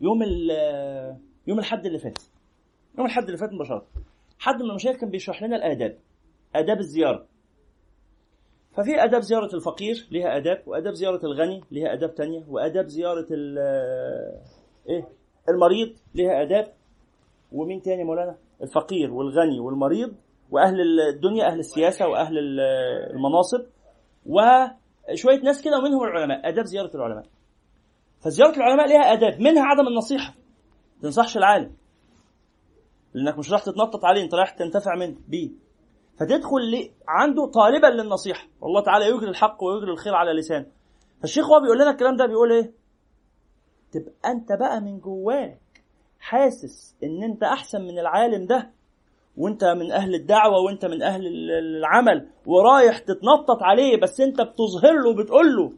[0.00, 0.22] يوم
[1.46, 2.18] يوم الحد اللي فات.
[2.98, 3.86] يوم الحد اللي فات مباشرة.
[4.38, 5.98] حد من المشايخ كان بيشرح لنا الآداب
[6.54, 7.26] آداب الزيارة.
[8.72, 13.26] ففي آداب زيارة الفقير ليها آداب وآداب زيارة الغني ليها آداب تانية وآداب زيارة
[14.88, 15.08] إيه؟
[15.48, 16.72] المريض ليها آداب
[17.52, 20.14] ومين تاني مولانا؟ الفقير والغني والمريض
[20.50, 20.76] وأهل
[21.14, 22.38] الدنيا أهل السياسة وأهل
[23.10, 23.60] المناصب
[24.26, 27.24] وشوية ناس كده ومنهم العلماء آداب زيارة العلماء.
[28.20, 30.34] فزيارة العلماء ليها آداب منها عدم النصيحة.
[30.96, 31.72] ما تنصحش العالم.
[33.14, 35.50] لأنك مش راح تتنطط عليه أنت رايح تنتفع منه بيه.
[36.20, 38.46] فتدخل عنده طالبا للنصيحة.
[38.60, 40.66] والله تعالى يجري الحق ويجري الخير على لسانه.
[41.20, 42.72] فالشيخ هو بيقول لنا الكلام ده بيقول إيه؟
[43.94, 45.60] تبقى أنت بقى من جواك
[46.20, 48.70] حاسس إن أنت أحسن من العالم ده
[49.36, 51.26] وأنت من أهل الدعوة وأنت من أهل
[51.76, 55.72] العمل ورايح تتنطط عليه بس أنت بتظهر له وبتقول له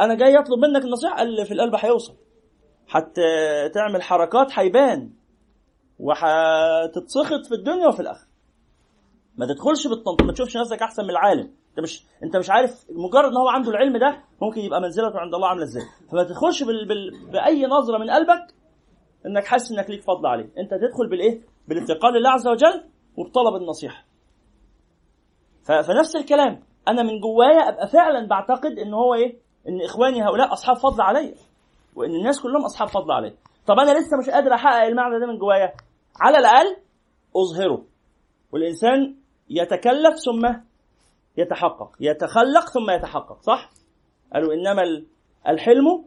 [0.00, 2.14] أنا جاي أطلب منك النصيحة اللي في القلب هيوصل.
[2.88, 3.20] حتى
[3.74, 5.10] تعمل حركات هيبان
[5.98, 8.26] وهتتسخط في الدنيا وفي الآخرة.
[9.36, 11.50] ما تدخلش بالطنط ما تشوفش نفسك أحسن من العالم.
[11.78, 15.34] انت مش انت مش عارف مجرد ان هو عنده العلم ده ممكن يبقى منزلته عند
[15.34, 15.82] الله عاملة إزاي.
[16.10, 16.88] فما تدخلش بال...
[16.88, 17.30] بال...
[17.32, 18.54] بأي نظرة من قلبك
[19.26, 20.44] انك حاسس انك ليك فضل عليه.
[20.58, 22.84] انت تدخل بالإيه؟ بالافتقار لله عز وجل
[23.16, 24.04] وبطلب النصيحة.
[25.64, 26.62] فنفس الكلام.
[26.88, 29.36] أنا من جوايا أبقى فعلا بعتقد إن هو إيه؟
[29.68, 31.34] إن إخواني هؤلاء أصحاب فضل عليا
[31.96, 33.34] وإن الناس كلهم أصحاب فضل عليا
[33.66, 35.72] طب أنا لسه مش قادر أحقق المعنى ده من جوايا.
[36.20, 36.76] على الأقل
[37.36, 37.84] أظهره.
[38.52, 39.16] والإنسان
[39.50, 40.46] يتكلف ثم
[41.36, 41.90] يتحقق.
[42.00, 43.70] يتخلق ثم يتحقق صح؟
[44.34, 44.82] قالوا إنما
[45.48, 46.04] الحلم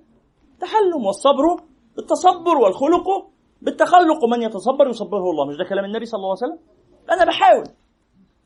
[0.60, 1.64] تحلم والصبر
[1.96, 3.30] بالتصبر والخلق
[3.62, 4.26] بالتخلق.
[4.26, 5.46] من يتصبر؟ يصبره الله.
[5.48, 6.60] مش ده كلام النبي صلى الله عليه وسلم؟
[7.12, 7.64] أنا بحاول.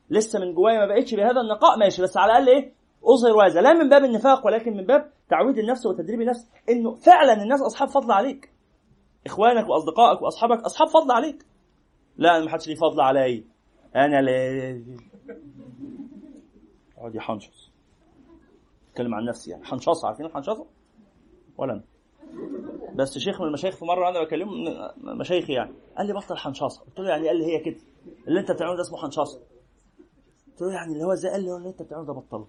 [0.09, 1.79] لسه من جوايا ما بقتش بهذا النقاء.
[1.79, 2.73] ماشي بس على الأقل إيه؟
[3.03, 6.49] أظهر هذا لا من باب النفاق ولكن من باب تعويد النفس وتدريب النفس.
[6.69, 8.53] إنه فعلا الناس أصحاب فضل عليك.
[9.25, 11.45] إخوانك وأصدقائك وأصحابك أصحاب فضل عليك.
[12.17, 13.43] لا ما حدش ليه فضل علي.
[13.95, 14.84] أنا لا
[17.04, 17.72] اقعد يحنشص.
[18.91, 19.66] اتكلم عن نفسي يعني.
[19.66, 20.66] حنشصة عارفين الحنشصة؟
[21.58, 21.84] ولا أنا.
[22.95, 24.51] بس شيخ من المشايخ في مرة أنا بكلمه
[24.97, 25.74] مشايخي يعني.
[25.97, 26.82] قال لي بطل حنشصة.
[26.82, 27.80] قلت له يعني قال لي هي كده؟
[28.28, 29.39] اللي أنت بتعمله ده اسمه حنشصة.
[30.51, 32.47] قلت له يعني اللي هو إزاي؟ قال لي اللي أنت بتعمله ده بطله.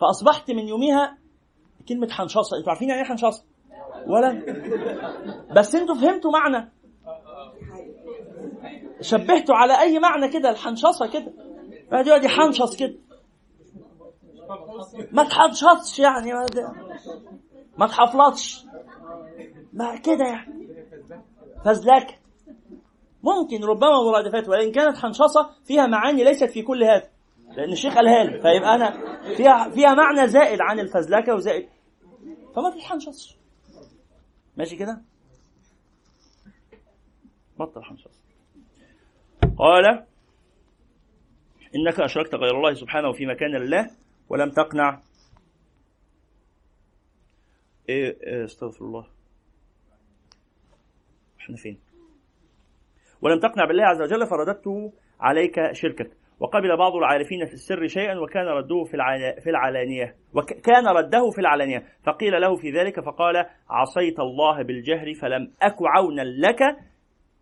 [0.00, 1.18] فأصبحت من يوميها
[1.88, 2.58] كلمة حنشصة.
[2.58, 3.44] أنتوا عارفين يعني إيه حنشصة؟
[4.06, 4.42] ولا
[5.56, 6.72] بس أنتوا فهمتوا معنى.
[9.00, 11.32] شبهته على أي معنى كده؟ الحنشصة كده.
[11.90, 12.94] بعد يقعد يحنشص كده.
[15.12, 16.32] ما تحنشصش يعني
[17.78, 18.64] ما تحفلطش.
[19.72, 20.68] ما كده يعني.
[21.64, 22.14] فزلكة.
[23.22, 27.08] ممكن ربما مرادفات وإن كانت حنشصة فيها معاني ليست في كل هذا.
[27.56, 28.30] لأن الشيخ قالها لي.
[28.30, 28.90] فيبقى أنا
[29.36, 31.68] فيها فيها معنى زائد عن الفزلكة وزائد.
[32.56, 33.36] فما تتحنشصش
[34.56, 35.02] ماشي كده؟
[37.58, 38.22] بطل حنشص.
[39.58, 40.04] قال
[41.76, 43.86] إنك أشركت غير الله سبحانه في مكان الله
[44.28, 45.00] ولم تقنع.
[47.88, 49.06] إيه, إيه استغفر الله.
[51.40, 51.78] إحنا فين؟
[53.22, 56.10] ولم تقنع بالله عز وجل فرددته عليك شركك.
[56.40, 58.96] وقبل بعض العارفين في السر شيئا وكان رده في
[59.42, 60.16] في العلانية.
[60.34, 61.84] وكان رده في العلانية.
[62.06, 63.36] فقيل له في ذلك فقال
[63.70, 66.60] عصيت الله بالجهر فلم أك عونا لك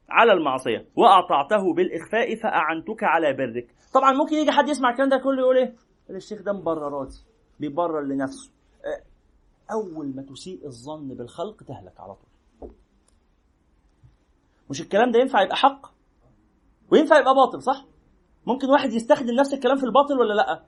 [0.09, 0.88] على المعصية.
[0.96, 3.74] وأطعته بالإخفاء فأعنتك على برك.
[3.94, 5.74] طبعا ممكن يجي حد يسمع الكلام ده كله يقول إيه؟
[6.11, 7.24] الشيخ ده مبرراتي
[7.61, 8.50] بيبرر لنفسه.
[9.72, 12.70] أول ما تسيء الظن بالخلق تهلك على طول.
[14.70, 15.86] مش الكلام ده ينفع يبقى حق؟
[16.92, 17.84] وينفع يبقى باطل صح؟
[18.46, 20.64] ممكن واحد يستخدم نفس الكلام في الباطل ولا لأ؟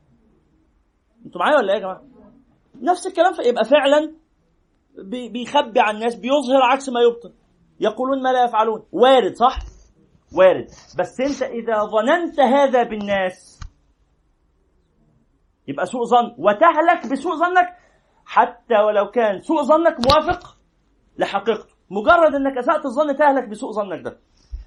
[1.26, 2.04] أنتوا معايا ولا إيه يا جماعة؟
[2.82, 4.12] نفس الكلام يبقى فعلا
[5.32, 7.32] بيخبي عن الناس بيظهر عكس ما يبطن
[7.80, 8.86] يقولون ما لا يفعلون.
[8.92, 9.58] وارد صح؟
[10.38, 10.66] وارد.
[10.98, 13.60] بس انت إذا ظننت هذا بالناس
[15.68, 16.34] يبقى سوء ظن.
[16.38, 17.68] وتهلك بسوء ظنك.
[18.26, 20.58] حتى ولو كان سوء ظنك موافق
[21.18, 21.74] لحقيقته.
[21.90, 24.18] مجرد إنك أسأت الظن تهلك بسوء ظنك ده.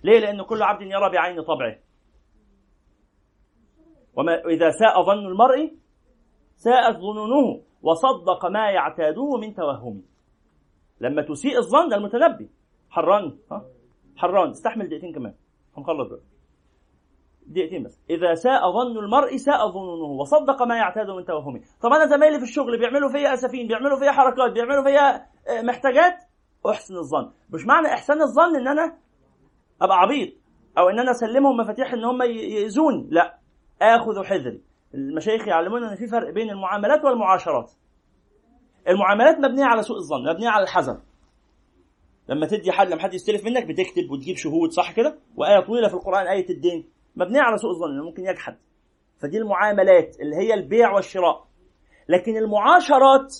[0.03, 1.77] ليه؟ لأن كل عبد يرى بعين طبعه.
[4.15, 5.77] وما إذا ساء ظن المرء
[6.55, 7.61] ساءت ظنونه.
[7.83, 10.03] وصدق ما يعتاده من توهم
[11.01, 12.49] لما تسيء الظن ده المتنبي.
[12.91, 13.65] حران ها؟
[14.17, 14.49] حران.
[14.49, 15.33] استحمل دقيقتين كمان.
[15.77, 16.21] هنخلص بقى.
[17.47, 17.99] دقيقتين بس.
[18.09, 21.61] إذا ساء ظن المرء ساء ظنونه وصدق ما يعتاد من توهمه.
[21.81, 26.13] طب أنا زمايلي في الشغل بيعملوا فيا أسفين بيعملوا فيا حركات بيعملوا فيا آه، محتاجات
[26.69, 27.31] أحسن الظن.
[27.49, 28.97] مش معنى إحسان الظن إن أنا
[29.81, 30.33] أبقى عبيط
[30.77, 33.07] أو إن أنا أسلمهم مفاتيح إن هم يأذوني.
[33.09, 33.37] لا.
[33.81, 34.61] آخذ حذري.
[34.93, 37.71] المشايخ يعلمونا إن في فرق بين المعاملات والمعاشرات.
[38.87, 40.97] المعاملات مبنية على سوء الظن مبنية على الحذر.
[42.29, 45.93] لما تدي حد لما حد يستلف منك بتكتب وتجيب شهود صح كده؟ وآية طويلة في
[45.93, 46.85] القرآن آية الدين.
[47.15, 48.57] مبنية على سوء الظن ممكن يجحد.
[49.19, 51.47] فدي المعاملات اللي هي البيع والشراء.
[52.09, 53.35] لكن المعاشرات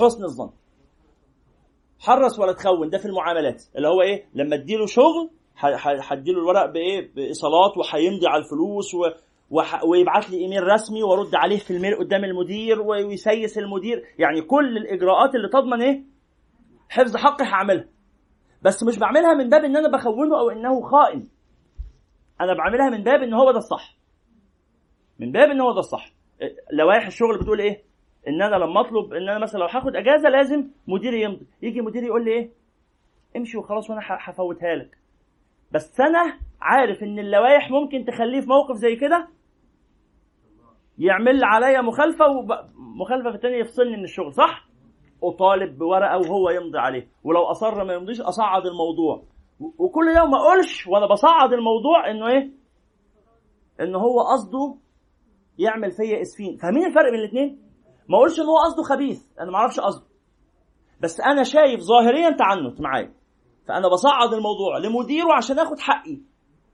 [0.00, 0.50] حسن الظن.
[1.98, 3.62] حرص ولا تخون ده في المعاملات.
[3.76, 5.30] اللي هو إيه؟ لما تديله شغل
[6.10, 8.98] هديله الورق بإيه؟ بإيصالات وهيمضي على الفلوس و...
[9.50, 9.84] وح...
[9.84, 14.04] ويبعت لي إيميل رسمي وأرد عليه في الميل قدام المدير ويسيس المدير.
[14.18, 16.17] يعني كل الإجراءات اللي تضمن إيه؟
[16.88, 17.88] حفظ حقي هعملها.
[18.62, 21.28] بس مش بعملها من باب إن أنا بخونه أو إنه خائن.
[22.40, 23.96] أنا بعملها من باب إن هو ده الصح.
[25.18, 26.12] من باب إن هو ده الصح.
[26.72, 27.82] لوائح الشغل بتقول إيه؟
[28.28, 31.46] إن أنا لما أطلب إن أنا مثلا لو هاخد إجازة لازم مديري يمضي.
[31.62, 32.50] يجي مديري يقول لي إيه؟
[33.36, 34.98] امشي وخلاص وأنا هفوتها لك.
[35.72, 39.28] بس أنا عارف إن اللوائح ممكن تخليه في موقف زي كده
[40.98, 44.67] يعمل عليا مخالفة ومخالفه في الثانية يفصلني من الشغل صح؟
[45.22, 47.08] أطالب بورقة وهو يمضي عليه.
[47.24, 49.22] ولو أصر ما يمضيش أصعد الموضوع.
[49.78, 52.50] وكل يوم ما أقولش وأنا بصعد الموضوع إنه إيه؟
[53.80, 54.74] إن هو قصده
[55.58, 56.56] يعمل فيا إسفين.
[56.56, 57.58] فاهمين الفرق بين الاثنين
[58.08, 59.22] ما أقولش إن هو قصده خبيث.
[59.40, 60.06] أنا ما أعرفش قصده.
[61.00, 63.12] بس أنا شايف ظاهريا تعنت معايا.
[63.68, 66.18] فأنا بصعد الموضوع لمديره عشان آخد حقي.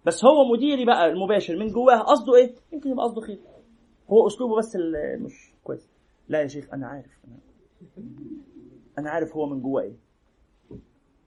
[0.07, 3.39] بس هو مديري بقى المباشر من جواه قصده إيه؟ يمكن يبقى قصده خير.
[4.11, 4.77] هو أسلوبه بس
[5.21, 5.91] مش كويس.
[6.29, 7.11] لا يا شيخ أنا عارف.
[7.29, 7.37] أنا,
[8.99, 9.97] أنا عارف هو من جواه إيه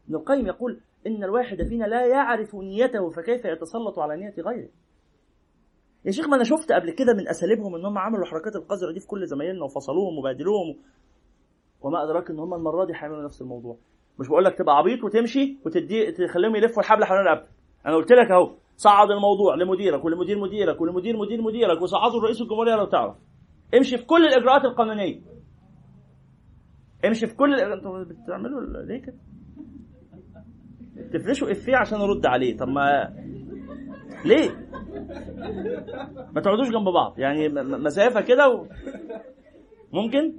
[0.07, 4.69] ابن القيم يقول إن الواحد فينا لا يعرف نيته فكيف يتسلط على نية غيره.
[6.05, 8.99] يا شيخ ما أنا شفت قبل كده من أساليبهم إن هم عملوا الحركات القذره دي
[8.99, 10.75] في كل زمايلنا وفصلوهم وبادلوهم
[11.81, 13.77] وما أدراك إن هم المرة دي هيعملوا نفس الموضوع.
[14.19, 17.49] مش بقول لك تبقى عبيط وتمشي وتدي تخليهم يلفوا الحبل حوالين رقبتك
[17.85, 22.75] أنا قلت لك أهو صعد الموضوع لمديرك ولمدير مديرك ولمدير مدير مديرك وصعده لرئيس الجمهورية
[22.75, 23.15] لو تعرف.
[23.77, 25.21] امشي في كل الإجراءات القانونية.
[27.05, 29.15] امشي في كل أنتوا بتعملوا ليه كده؟
[31.13, 32.57] تفرشوا إفيه عشان ارد عليه.
[32.57, 33.13] طب ما
[34.25, 34.49] ليه؟
[36.33, 37.19] ما تقعدوش جنب بعض.
[37.19, 38.65] يعني مسافة كده و...
[39.93, 40.37] ممكن؟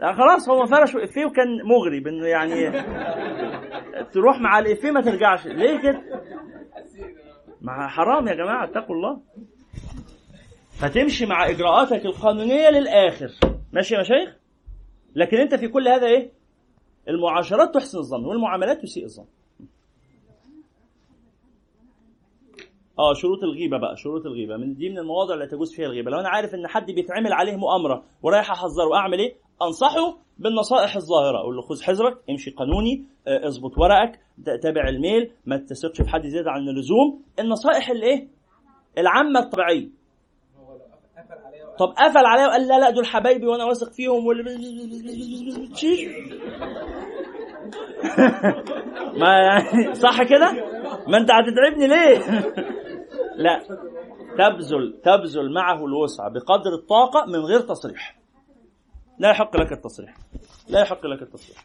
[0.00, 2.00] يعني خلاص هو فرشوا إفيه وكان مغري.
[2.00, 2.70] بإنه يعني
[4.12, 5.46] تروح مع الإفيه ما ترجعش.
[5.46, 6.02] ليه كده؟
[7.62, 9.20] مع حرام يا جماعة اتقوا الله.
[10.80, 13.30] فتمشي مع إجراءاتك القانونية للآخر.
[13.72, 14.36] ماشي يا مشايخ؟
[15.14, 16.32] لكن انت في كل هذا إيه؟
[17.08, 19.26] المعاشرات تحسن الظن والمعاملات تسيء الظن.
[22.98, 24.56] آه شروط الغيبة بقى شروط الغيبة.
[24.56, 26.10] من دي من المواضع اللي تجوز فيها الغيبة.
[26.10, 31.38] لو أنا عارف إن حد بيتعمل عليه مؤامره ورايح أحذره أعمل إيه؟ أنصحه بالنصائح الظاهرة.
[31.38, 34.20] أقول له خذ حذرك امشي قانوني آه، اظبط ورقك
[34.62, 37.22] تابع الميل ما تثقش في حد زيادة عن اللزوم.
[37.38, 38.28] النصائح الايه
[38.98, 39.97] العامة الطبيعية.
[41.78, 44.42] طب قفل عليا وقال لا لا دول حبايبي وأنا واثق فيهم واللي
[49.20, 50.52] ما يعني صح كده؟
[51.08, 52.18] ما أنت هتتعبني ليه؟
[53.44, 53.62] لا.
[54.38, 58.18] تبذل تبذل معه الوسع بقدر الطاقة من غير تصريح.
[59.18, 60.16] لا يحق لك التصريح.
[60.68, 61.64] لا يحق لك التصريح.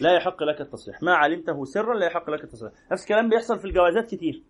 [0.00, 1.02] لا يحق لك التصريح.
[1.02, 2.72] ما علمته سرا لا يحق لك التصريح.
[2.92, 4.42] نفس الكلام بيحصل في الجوازات كتير.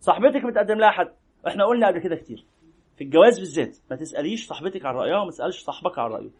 [0.00, 1.12] صاحبتك بتقدم لها حد.
[1.48, 2.46] إحنا قلنا قبل كده كتير.
[2.96, 6.30] في الجواز بالذات ما تسأليش صاحبتك عن رأيها وما تسألش صاحبك عن رأيه.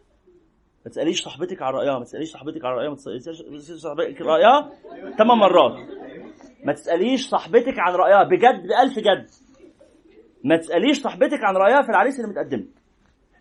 [0.85, 4.71] ما تسأليش صاحبتك عن رأيها ما تسأليش صاحبتك عن رأيها ما تسأليش صاحبتك عن رأيها
[5.17, 5.73] ثمان مرات.
[6.63, 9.27] ما تسأليش صاحبتك عن رأيها بجد بألف جد.
[10.43, 12.65] ما تسأليش صاحبتك عن رأيها في العريس اللي متقدم.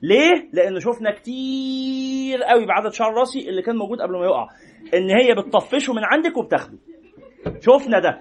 [0.02, 4.48] ليه؟ لأن شفنا كتير قوي بعدد شعر راسي اللي كان موجود قبل ما يقع
[4.94, 6.78] إن هي بتطفشه من عندك وبتاخده.
[7.60, 8.20] شفنا ده.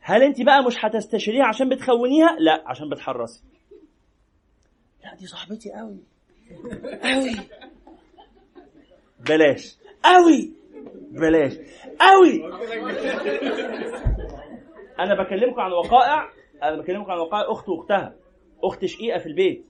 [0.00, 3.42] هل أنت بقى مش هتستشيريها عشان بتخونيها؟ لا عشان بتحرسي.
[5.08, 5.98] لا دي صاحبتي قوي.
[7.02, 7.34] قوي.
[9.28, 9.78] بلاش.
[10.04, 10.52] قوي.
[11.10, 11.52] بلاش.
[12.00, 12.44] قوي.
[14.98, 16.32] أنا بكلمكم عن وقائع
[16.62, 18.14] أنا بكلمكم عن وقائع أخت وأختها.
[18.64, 19.64] أخت شقيقة في البيت.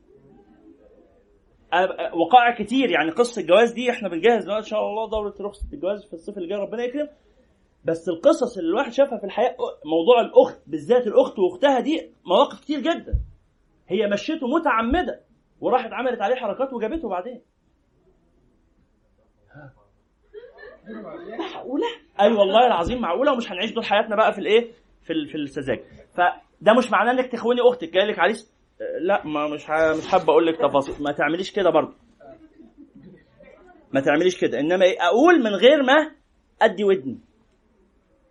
[2.14, 6.04] وقائع كتير يعني قصة الجواز دي إحنا بنجهز دلوقتي إن شاء الله دورة رخصه الجواز
[6.04, 7.08] في الصيف اللي جاي ربنا يكرم.
[7.84, 12.80] بس القصص اللي الواحد شافها في الحياة موضوع الأخت بالذات الأخت وأختها دي مواقف كتير
[12.80, 13.14] جدا.
[13.88, 15.27] هي مشيته متعمدة.
[15.60, 17.40] وراحت عملت عليه حركات وجابته بعدين
[21.54, 21.86] معقولة؟
[22.20, 24.70] أي أيوة والله العظيم معقولة ومش هنعيش طول حياتنا بقى في الإيه؟
[25.02, 25.84] في في السذاجة.
[26.14, 28.52] فده مش معناه إنك تخوني أختك جاي لك عريس
[29.00, 31.94] لا ما مش مش حابة أقول لك تفاصيل ما تعمليش كده برضه.
[33.92, 36.10] ما تعمليش كده إنما إيه؟ أقول من غير ما
[36.62, 37.18] أدي ودني.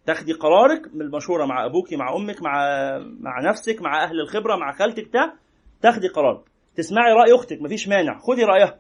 [0.06, 2.54] تاخدي قرارك من المشورة مع أبوكي مع أمك مع
[3.20, 5.34] مع نفسك مع أهل الخبرة مع خالتك ده
[5.82, 6.44] تاخدي قرار
[6.78, 8.20] تسمعي رأي أختك مفيش مانع.
[8.20, 8.80] خدي رأيها.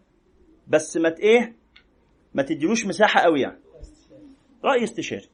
[0.67, 1.55] بس ما إيه؟
[2.33, 3.59] ما تديلوش مساحة قوي يعني.
[4.63, 5.29] رأي استشاري.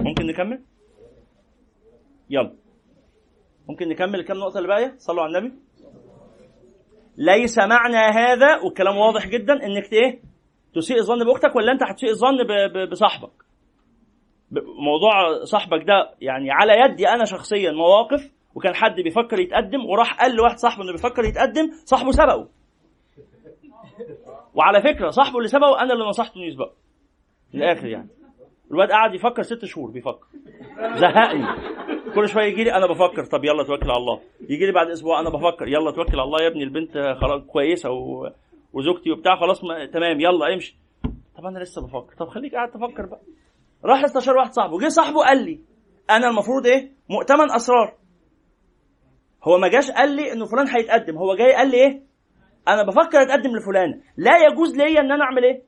[0.00, 0.62] ممكن نكمل؟
[2.30, 2.54] يلا.
[3.68, 5.54] ممكن نكمل الكام نقطة اللي باقية؟ صلوا على النبي.
[7.16, 10.20] ليس معنى هذا والكلام واضح جدا إنك إيه؟
[10.74, 12.36] تسيء الظن بأختك ولا أنت هتسيء الظن
[12.90, 13.44] بصاحبك؟
[14.84, 20.36] موضوع صاحبك ده يعني على يدي أنا شخصيا مواقف وكان حد بيفكر يتقدم وراح قال
[20.36, 22.48] لواحد صاحبه إنه بيفكر يتقدم صاحبه سبقه.
[24.54, 26.72] وعلى فكرة صاحبه اللي سبقه أنا اللي نصحته إنه يسبقه
[27.50, 28.08] في الآخر يعني.
[28.70, 30.26] الواد قعد يفكر ست شهور بيفكر.
[30.94, 31.46] زهقني.
[32.14, 33.24] كل شوية يجي لي أنا بفكر.
[33.24, 34.20] طب يلا توكل على الله.
[34.40, 35.68] يجي لي بعد أسبوع أنا بفكر.
[35.68, 38.30] يلا توكل على الله يا ابني البنت خلاص كويسة و...
[38.72, 39.86] وزوجتي وبتاع خلاص ما...
[39.86, 40.76] تمام يلا امشي.
[41.38, 42.14] طب أنا لسه بفكر.
[42.18, 43.20] طب خليك قاعد تفكر بقى.
[43.84, 44.78] راح استشار واحد صاحبه.
[44.78, 45.60] جه صاحبه قال لي
[46.10, 47.94] أنا المفروض إيه؟ مؤتمن أسرار.
[49.48, 51.18] هو ما جاش قال لي إنه فلان هيتقدم.
[51.18, 52.02] هو جاي قال لي إيه؟
[52.68, 54.00] أنا بفكر أتقدم لفلان.
[54.16, 55.62] لا يجوز ليا إن أنا أعمل إيه؟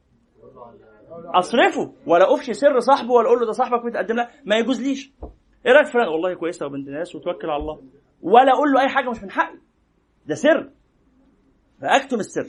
[1.35, 1.93] أصرفه.
[2.07, 4.17] ولا أفشي سر صاحبه ولا أقول له ده صاحبك بيتقدم.
[4.17, 5.13] لا ما يجوز ليش
[5.67, 7.83] إيه رأيك فلان؟ والله كويسه وبنت ناس وتوكل على الله.
[8.23, 9.59] ولا أقول له أي حاجة مش من حقي.
[10.27, 10.71] ده سر.
[11.81, 12.47] فاكتم السر.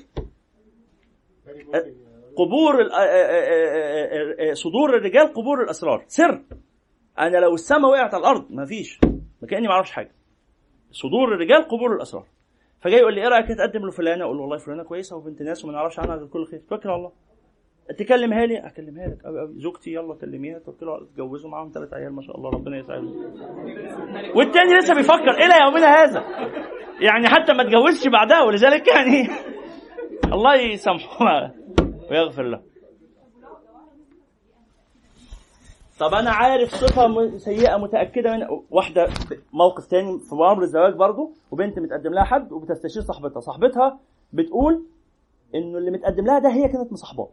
[2.38, 6.04] قبور آه، آه، آه، صدور الرجال قبور الأسرار.
[6.08, 6.44] سر.
[7.20, 9.00] أنا لو السماء وقعت على الأرض ما فيش.
[9.42, 10.12] ما كأني ما أعرفش حاجة.
[11.02, 12.26] صدور الرجال قبور الأسرار.
[12.82, 15.74] فجاي يقول لي إيه رأيك تقدم لفلانة؟ أقول له والله فلانة كويسة وبنت ناس وما
[15.74, 16.62] نعرفش عنها غير كل خير.
[16.70, 17.12] توكل على الله.
[18.00, 19.26] تكلمها لي؟ أكلمها لك.
[19.26, 23.16] قوي قوي زوجتي يلا كلميها توكلوا اتجوزوا معاهم ثلاث عيال ما شاء الله ربنا يسعدهم.
[24.36, 26.24] والتاني لسه بيفكر إلى يومنا هذا؟
[27.02, 29.28] يعني حتى ما اتجوزش بعدها ولذلك يعني
[30.36, 31.52] الله يسامحه
[32.12, 32.62] ويغفر له.
[36.00, 39.08] طب أنا عارف صفة سيئة متأكدة من واحدة
[39.54, 43.40] موقف تاني في أمر الزواج برضو وبنت متقدم لها حد وبتستشير صاحبتها.
[43.40, 44.00] صاحبتها
[44.34, 44.86] بتقول
[45.56, 47.30] إنه اللي متقدم لها ده هي كانت مصاحباه.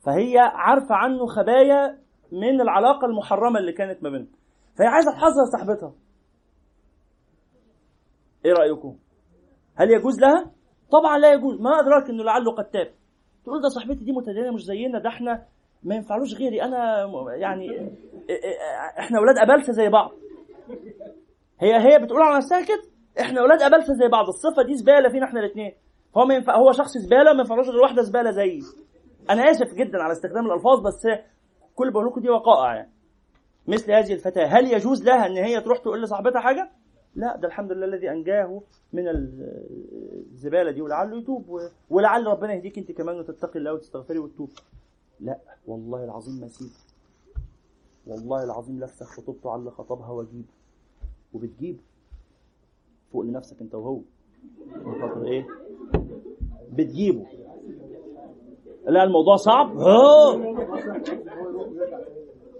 [0.00, 1.98] فهي عارفة عنه خبايا
[2.32, 4.28] من العلاقة المحرمة اللي كانت ما بينهم.
[4.78, 5.92] فهي عايزة تحذر صاحبتها.
[8.44, 8.96] إيه رأيكم؟
[9.76, 10.50] هل يجوز لها؟
[10.92, 11.60] طبعا لا يجوز.
[11.60, 12.90] ما أدراك إنه لعله قد تاب
[13.44, 15.46] تقول ده صاحبتي دي متدينة مش زينا ده إحنا
[15.82, 16.62] ما ينفعلوش غيري.
[16.62, 17.96] أنا يعني
[18.98, 20.10] إحنا أولاد أبلسة زي بعض.
[21.60, 22.82] هي هي بتقول على نفسها كده
[23.20, 24.28] إحنا أولاد أبلسة زي بعض.
[24.28, 25.72] الصفة دي زبالة فينا إحنا الاثنين
[26.14, 28.60] فهو ما ينفع هو شخص زبالة ما ينفعلوش غير واحدة زبالة زيي.
[29.30, 31.06] أنا آسف جدا على استخدام الألفاظ بس
[31.74, 32.90] كل بقول لكم دي وقائع يعني.
[33.68, 36.70] مثل هذه الفتاة هل يجوز لها إن هي تروح تقول لصاحبتها حاجة؟
[37.14, 38.62] لا ده الحمد لله الذي أنجاه
[38.92, 44.50] من الزبالة دي ولعله يتوب ولعل ربنا يهديك أنت كمان وتتقي الله وتستغفري وتتوب.
[45.20, 46.70] لا والله العظيم ما سيب.
[48.06, 50.44] والله العظيم لفسخ خطوبته على اللي خطبها واجيب.
[51.32, 51.80] وبتجيب.
[53.12, 54.00] فوق لنفسك انت وهو.
[55.00, 55.46] خاطر إيه؟
[56.72, 57.26] بتجيبه.
[58.86, 59.78] لا الموضوع صعب.
[59.78, 60.34] آه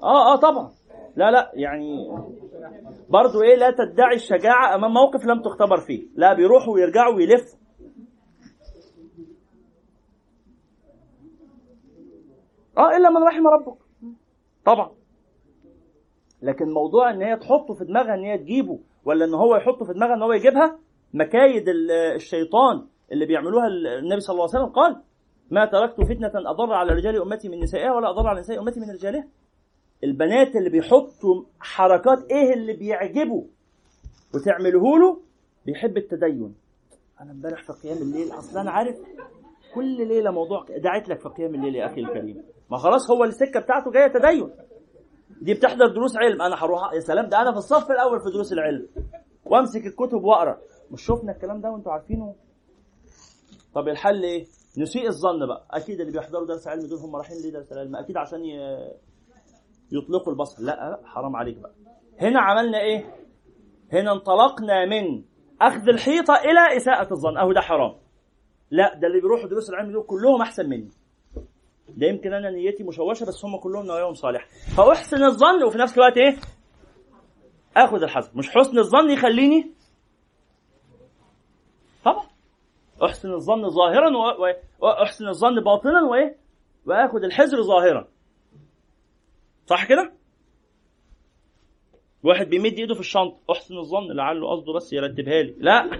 [0.03, 0.71] آه طبعا.
[1.17, 2.09] لا لا يعني
[3.09, 6.09] برضو إيه لا تدعي الشجاعة أمام موقف لم تختبر فيه.
[6.15, 7.60] لا بيروحوا ويرجعوا ويلفوا.
[12.79, 13.79] آه الا من رحم ربك.
[14.65, 14.91] طبعا.
[16.43, 19.93] لكن موضوع ان هي تحطه في دماغها ان هي تجيبه ولا ان هو يحطه في
[19.93, 20.79] دماغها ان هو يجيبها
[21.15, 25.03] مكايد ال- الشيطان اللي بيعملوها ال- النبي صلى الله عليه وسلم قال
[25.51, 28.91] ما تركت فتنة أضر على رجال أمتي من نسائها ولا أضر على نساء أمتي من
[28.91, 29.29] رجالها.
[30.05, 33.47] البنات اللي بيحطوا حركات إيه اللي بيعجبه
[34.35, 35.21] وتعمله له؟
[35.67, 36.55] بيحب التدين.
[37.21, 38.97] أنا امبارح في قيام الليل أصل أنا عارف
[39.75, 42.43] كل ليلة موضوع دعيت لك في قيام الليل يا أخي الكريم.
[42.71, 44.51] ما خلاص هو السكة بتاعته جاية تدين.
[45.43, 46.43] دي بتحضر دروس علم.
[46.43, 48.89] أنا هروح يا سلام ده أنا في الصف الأول في دروس العلم.
[49.45, 50.59] وأمسك الكتب وأقرأ.
[50.91, 52.35] مش شفنا الكلام ده وأنتوا عارفينه؟
[53.75, 54.45] طب الحل إيه؟
[54.79, 55.67] نسيء الظن بقى.
[55.71, 57.97] أكيد اللي بيحضروا درس علم دول هم رايحين ليه درس العلم.
[57.97, 58.41] أكيد عشان.
[59.93, 60.63] يطلقوا البصر.
[60.63, 61.73] لا لا حرام عليك بقى.
[62.21, 63.15] هنا عملنا إيه؟
[63.93, 65.25] هنا انطلقنا من
[65.61, 67.39] أخذ الحيطة إلى إساءة الظن.
[67.39, 67.95] أهو ده حرام.
[68.71, 70.91] لا ده اللي بيروحوا دروس العلم دول كلهم أحسن مني.
[71.97, 74.47] ده يمكن أنا نيتي مشوشة بس هم كلهم نواياهم صالحة.
[74.77, 76.37] فأحسن الظن وفي نفس الوقت إيه؟
[77.77, 78.31] آخذ الحذر.
[78.35, 79.71] مش حسن الظن يخليني؟
[82.05, 82.27] طبعا.
[83.05, 86.37] أحسن الظن ظاهرا و- وأحسن الظن باطنا وإيه؟
[86.87, 88.09] وآخذ الحذر ظاهرا.
[89.67, 90.13] صح كده؟
[92.25, 93.37] واحد بيمد إيده في الشنطة.
[93.51, 95.55] أحسن الظن لعله قصده بس يرتبها لي.
[95.59, 95.85] لا.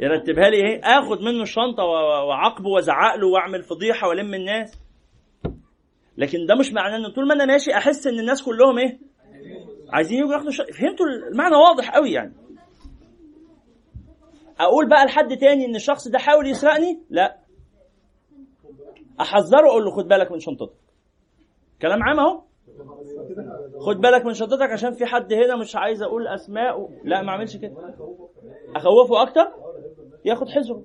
[0.00, 4.78] يرتبها لي إيه؟ آخد منه الشنطة و- و- واعاقبه وازعق له وأعمل فضيحة وألم الناس.
[6.16, 8.98] لكن ده مش معناه ان طول ما أنا ماشي أحس إن الناس كلهم إيه؟
[9.92, 12.32] عايزين يجوا ياخدوا الشنطه فهمتوا المعنى واضح قوي يعني.
[14.60, 17.36] أقول بقى لحد تاني إن الشخص ده حاول يسرقني؟ لا.
[19.20, 20.74] أحذره أقول له خد بالك من شنطتك.
[21.82, 22.42] كلام عام أهو.
[23.80, 27.56] خد بالك من شنطتك عشان في حد هنا مش عايز أقول أسماء لا ما أعملش
[27.56, 27.74] كده.
[28.76, 29.63] أخوفه أكتر؟
[30.24, 30.82] ياخد حذره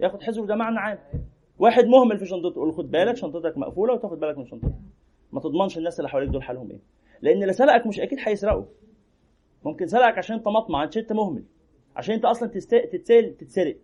[0.00, 0.98] ياخد حذره ده معنى عام.
[1.58, 4.74] واحد مهمل في شنطته قول خد بالك شنطتك مقفولة وتاخد بالك من شنطتك.
[5.32, 6.80] ما تضمنش الناس اللي حواليك دول حالهم إيه.
[7.22, 8.66] لأن اللي سرقك مش أكيد هيسرقه.
[9.64, 11.44] ممكن سرقك عشان أنت مطمع عشان أنت مهمل
[11.96, 12.48] عشان أنت أصلا.
[12.48, 13.76] تتسال تتسرق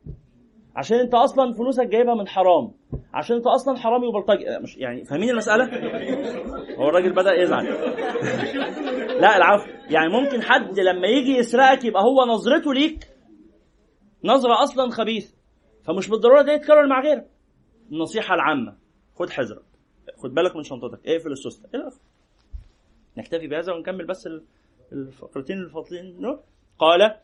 [0.77, 2.73] عشان أنت أصلا فلوسك جايبها من حرام
[3.15, 4.45] عشان أنت أصلا حرامي وبلطجي.
[4.63, 5.65] مش يعني فاهمين المسألة؟
[6.79, 7.65] هو الراجل بدأ يزعل.
[9.21, 9.71] لا العفو.
[9.91, 13.16] يعني ممكن حد لما يجي يسرقك يبقى هو نظرته ليك
[14.25, 15.35] نظرة أصلا خبيثة.
[15.85, 17.31] فمش بالضرورة ده يتكرر مع غيرك.
[17.93, 18.77] النصيحة العامة
[19.15, 19.63] خد حذرك.
[20.17, 21.07] خد بالك من شنطتك.
[21.09, 22.01] اقفل السوسته إلى آخره.
[23.17, 24.45] نكتفي بهذا ونكمل بس ال-
[24.93, 26.39] الفقرتين الفاضلين.
[26.79, 27.17] قال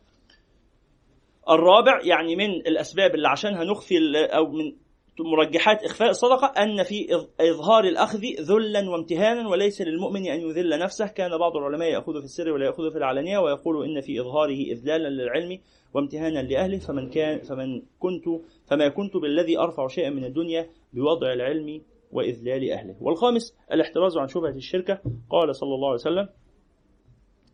[1.49, 3.95] الرابع يعني من الأسباب اللي عشانها نخفي
[4.25, 4.75] أو من
[5.19, 7.07] مرجحات إخفاء الصدقة أن في
[7.39, 11.07] إظهار الأخذ ذلا وامتهانا وليس للمؤمن أن يذل نفسه.
[11.07, 15.09] كان بعض العلماء يأخذ في السر ولا يأخذ في العلانية ويقول إن في إظهاره إذلالا
[15.09, 15.59] للعلم
[15.93, 16.77] وامتهانا لأهله.
[16.77, 18.23] فمن كان فمن كنت
[18.65, 21.81] فما كنت بالذي أرفع شيئا من الدنيا بوضع العلم
[22.11, 22.95] وإذلال أهله.
[23.01, 25.01] والخامس الاحتراز عن شبهة الشركة.
[25.29, 26.29] قال صلى الله عليه وسلم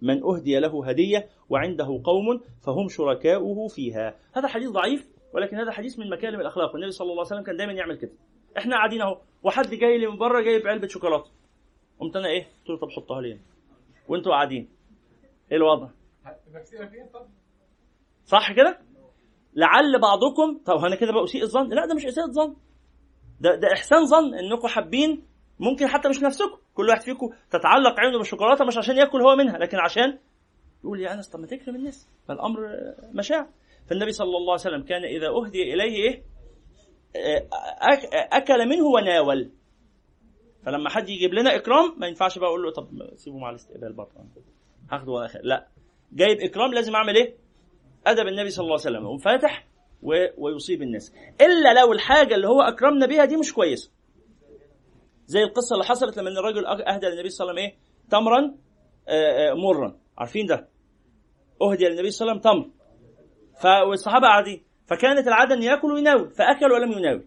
[0.02, 4.16] من أهدي له هدية وعنده قوم فهم شركاؤه فيها.
[4.34, 5.19] هذا حديث ضعيف.
[5.34, 6.74] ولكن هذا حديث من مكارم الأخلاق.
[6.74, 8.12] والنبي صلى الله عليه وسلم كان دايما يعمل كده.
[8.58, 9.22] إحنا قاعدين أهو.
[9.44, 11.32] وحد جاي لي من بره جايب علبة شوكولاتة.
[12.00, 13.40] قمت أنا إيه؟ قلت له طب حطها لي
[14.08, 14.70] وأنتوا قاعدين.
[15.52, 15.90] إيه الوضع؟
[18.26, 18.80] صح كده؟
[19.56, 22.56] لعل بعضكم طب أنا كده بقى أسيء الظن؟ لا ده مش اساءة ظن
[23.42, 25.24] ده ده إحسان ظن إنكم حابين
[25.60, 26.58] ممكن حتى مش نفسكم.
[26.74, 30.18] كل واحد فيكم تتعلق عينه بالشوكولاتة مش عشان يأكل هو منها لكن عشان
[30.84, 32.10] يقول يا أنس طب ما تكرم الناس.
[32.28, 32.60] فالأمر
[33.14, 33.50] مشاع.
[33.88, 36.24] فالنبي صلى الله عليه وسلم كان إذا أهدي إليه إيه
[38.14, 39.52] أكل منه وناول.
[40.66, 44.12] فلما حد يجيب لنا إكرام ما ينفعش بقى أقول له طب سيبه مع الاستقبال برضه.
[44.92, 45.68] هاخده وأنا لا.
[46.12, 47.36] جايب إكرام لازم أعمل إيه؟
[48.08, 49.06] أدب النبي صلى الله عليه وسلم.
[49.06, 49.68] وفاتح
[50.38, 51.14] ويصيب الناس.
[51.42, 53.92] إلا لو الحاجة اللي هو أكرمنا بها دي مش كويسة.
[55.26, 58.56] زي القصة اللي حصلت لما الرجل أهدى للنبي صلى الله عليه وسلم إيه؟ تمرا
[59.56, 60.00] مرا.
[60.18, 60.70] عارفين ده؟
[61.62, 62.79] أهدي للنبي صلى الله عليه وسلم تمر.
[63.62, 64.64] فالصحابة قاعدين.
[64.88, 66.30] فكانت العادة أن يأكل ويناول.
[66.30, 67.24] فأكل ولم يناول.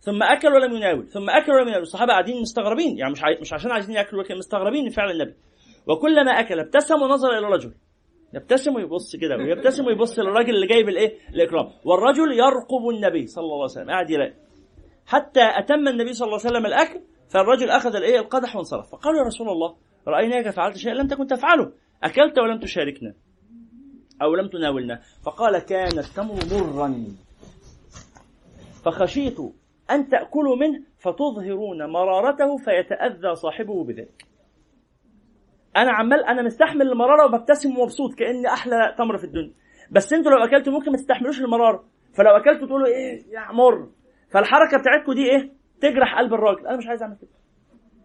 [0.00, 1.08] ثم أكل ولم يناول.
[1.08, 1.82] ثم أكل ولم يناول.
[1.82, 2.98] الصحابة قاعدين مستغربين.
[2.98, 5.34] يعني مش مش عشان عايزين يأكلوا لكن مستغربين من فعل النبي.
[5.86, 7.74] وكلما أكل ابتسم ونظر إلى الرجل.
[8.34, 9.36] يبتسم ويبص كده.
[9.36, 11.68] ويبتسم ويبص للراجل اللي جايب الإيه؟ الإكرام.
[11.84, 13.90] والرجل يرقب النبي صلى الله عليه وسلم.
[13.90, 14.34] قاعد يلاقي.
[15.06, 18.90] حتى أتم النبي صلى الله عليه وسلم الأكل فالرجل أخذ الإيه؟ القدح وانصرف.
[18.90, 19.76] فقالوا يا رسول الله
[20.08, 21.72] رأيناك فعلت شيئا لم تكن تفعله.
[22.02, 23.14] أكلت ولم تشاركنا.
[24.22, 25.00] أو لم تناولنا.
[25.24, 26.94] فقال كان التمر مرا.
[28.84, 29.36] فخشيت
[29.90, 34.26] أن تأكلوا منه فتظهرون مرارته فيتأذى صاحبه بذلك.
[35.76, 39.52] أنا عمال أنا مستحمل المرارة وببتسم ومبسوط كأني أحلى تمر في الدنيا.
[39.90, 41.84] بس أنتوا لو أكلتوا ممكن ما تستحملوش المرارة.
[42.14, 43.88] فلو أكلتوا تقولوا إيه يا مر
[44.30, 46.66] فالحركة بتاعتكم دي إيه؟ تجرح قلب الراجل.
[46.66, 47.30] أنا مش عايز أعمل كده.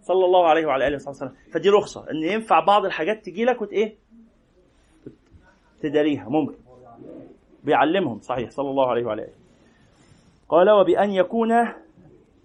[0.02, 1.34] صلى الله عليه وعلى آله وصحبه وسلم.
[1.54, 2.06] فدي رخصة.
[2.12, 3.98] إن ينفع بعض الحاجات تجي لك وت إيه؟
[5.82, 6.56] تداريها ممكن.
[7.64, 9.34] بيعلمهم صحيح صلى الله عليه وعلى اله
[10.50, 11.52] قال وبأن يكون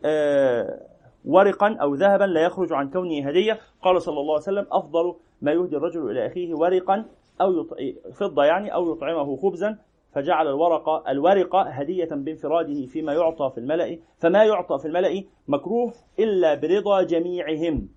[0.04, 0.80] آه
[1.24, 3.60] ورقا أو ذهبا لا يخرج عن كونه هدية.
[3.82, 7.04] قال صلى الله عليه وسلم أفضل ما يهدي الرجل إلى أخيه ورقا
[7.40, 7.76] أو يط...
[8.14, 9.78] فضة يعني أو يطعمه خبزا.
[10.12, 16.54] فجعل الورق الورق هدية بانفراده فيما يعطى في الملأ فما يعطى في الملأ مكروه إلا
[16.54, 17.88] برضا جميعهم.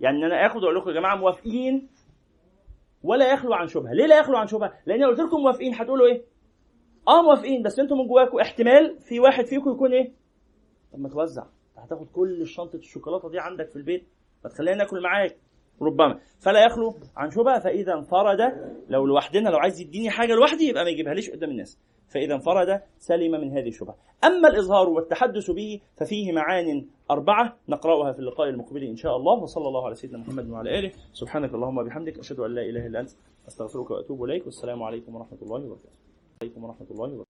[0.00, 1.88] يعني أنا آخذ أقول لكم يا جماعة موافقين
[3.02, 3.92] ولا يخلو عن شبهة.
[3.92, 6.22] ليه لا يخلو عن شبهة؟ لأن قلت لكم موافقين هتقولوا إيه؟
[7.08, 10.12] آه موافقين بس أنتم من جواكم احتمال في واحد فيكم يكون إيه؟
[10.92, 11.44] طب ما توزع.
[11.76, 14.04] هتاخد كل شنطة الشوكولاتة دي عندك في البيت
[14.44, 15.36] ما تخلينا ناكل معاك
[15.82, 16.18] ربما.
[16.40, 18.40] فلا يخلو عن شبهة فإذا انفرد
[18.88, 21.78] لو لوحدنا لو عايز يديني حاجة لوحدي يبقى ما يجيبها ليش قدام الناس.
[22.12, 23.96] فإذا انفرد سلم من هذه الشبهة.
[24.24, 29.42] أما الإظهار والتحدث به ففيه معان أربعة نقرأها في اللقاء المقبل إن شاء الله.
[29.42, 30.92] وصلى الله على سيدنا محمد وعلى آله.
[31.12, 33.10] سبحانك اللهم وبحمدك أشهد أن لا إله إلا أنت
[33.48, 34.44] أستغفرك وأتوب إليك.
[34.44, 35.98] والسلام عليكم ورحمة الله وبركاته.
[36.42, 37.31] عليكم ورحمة الله وبركاته.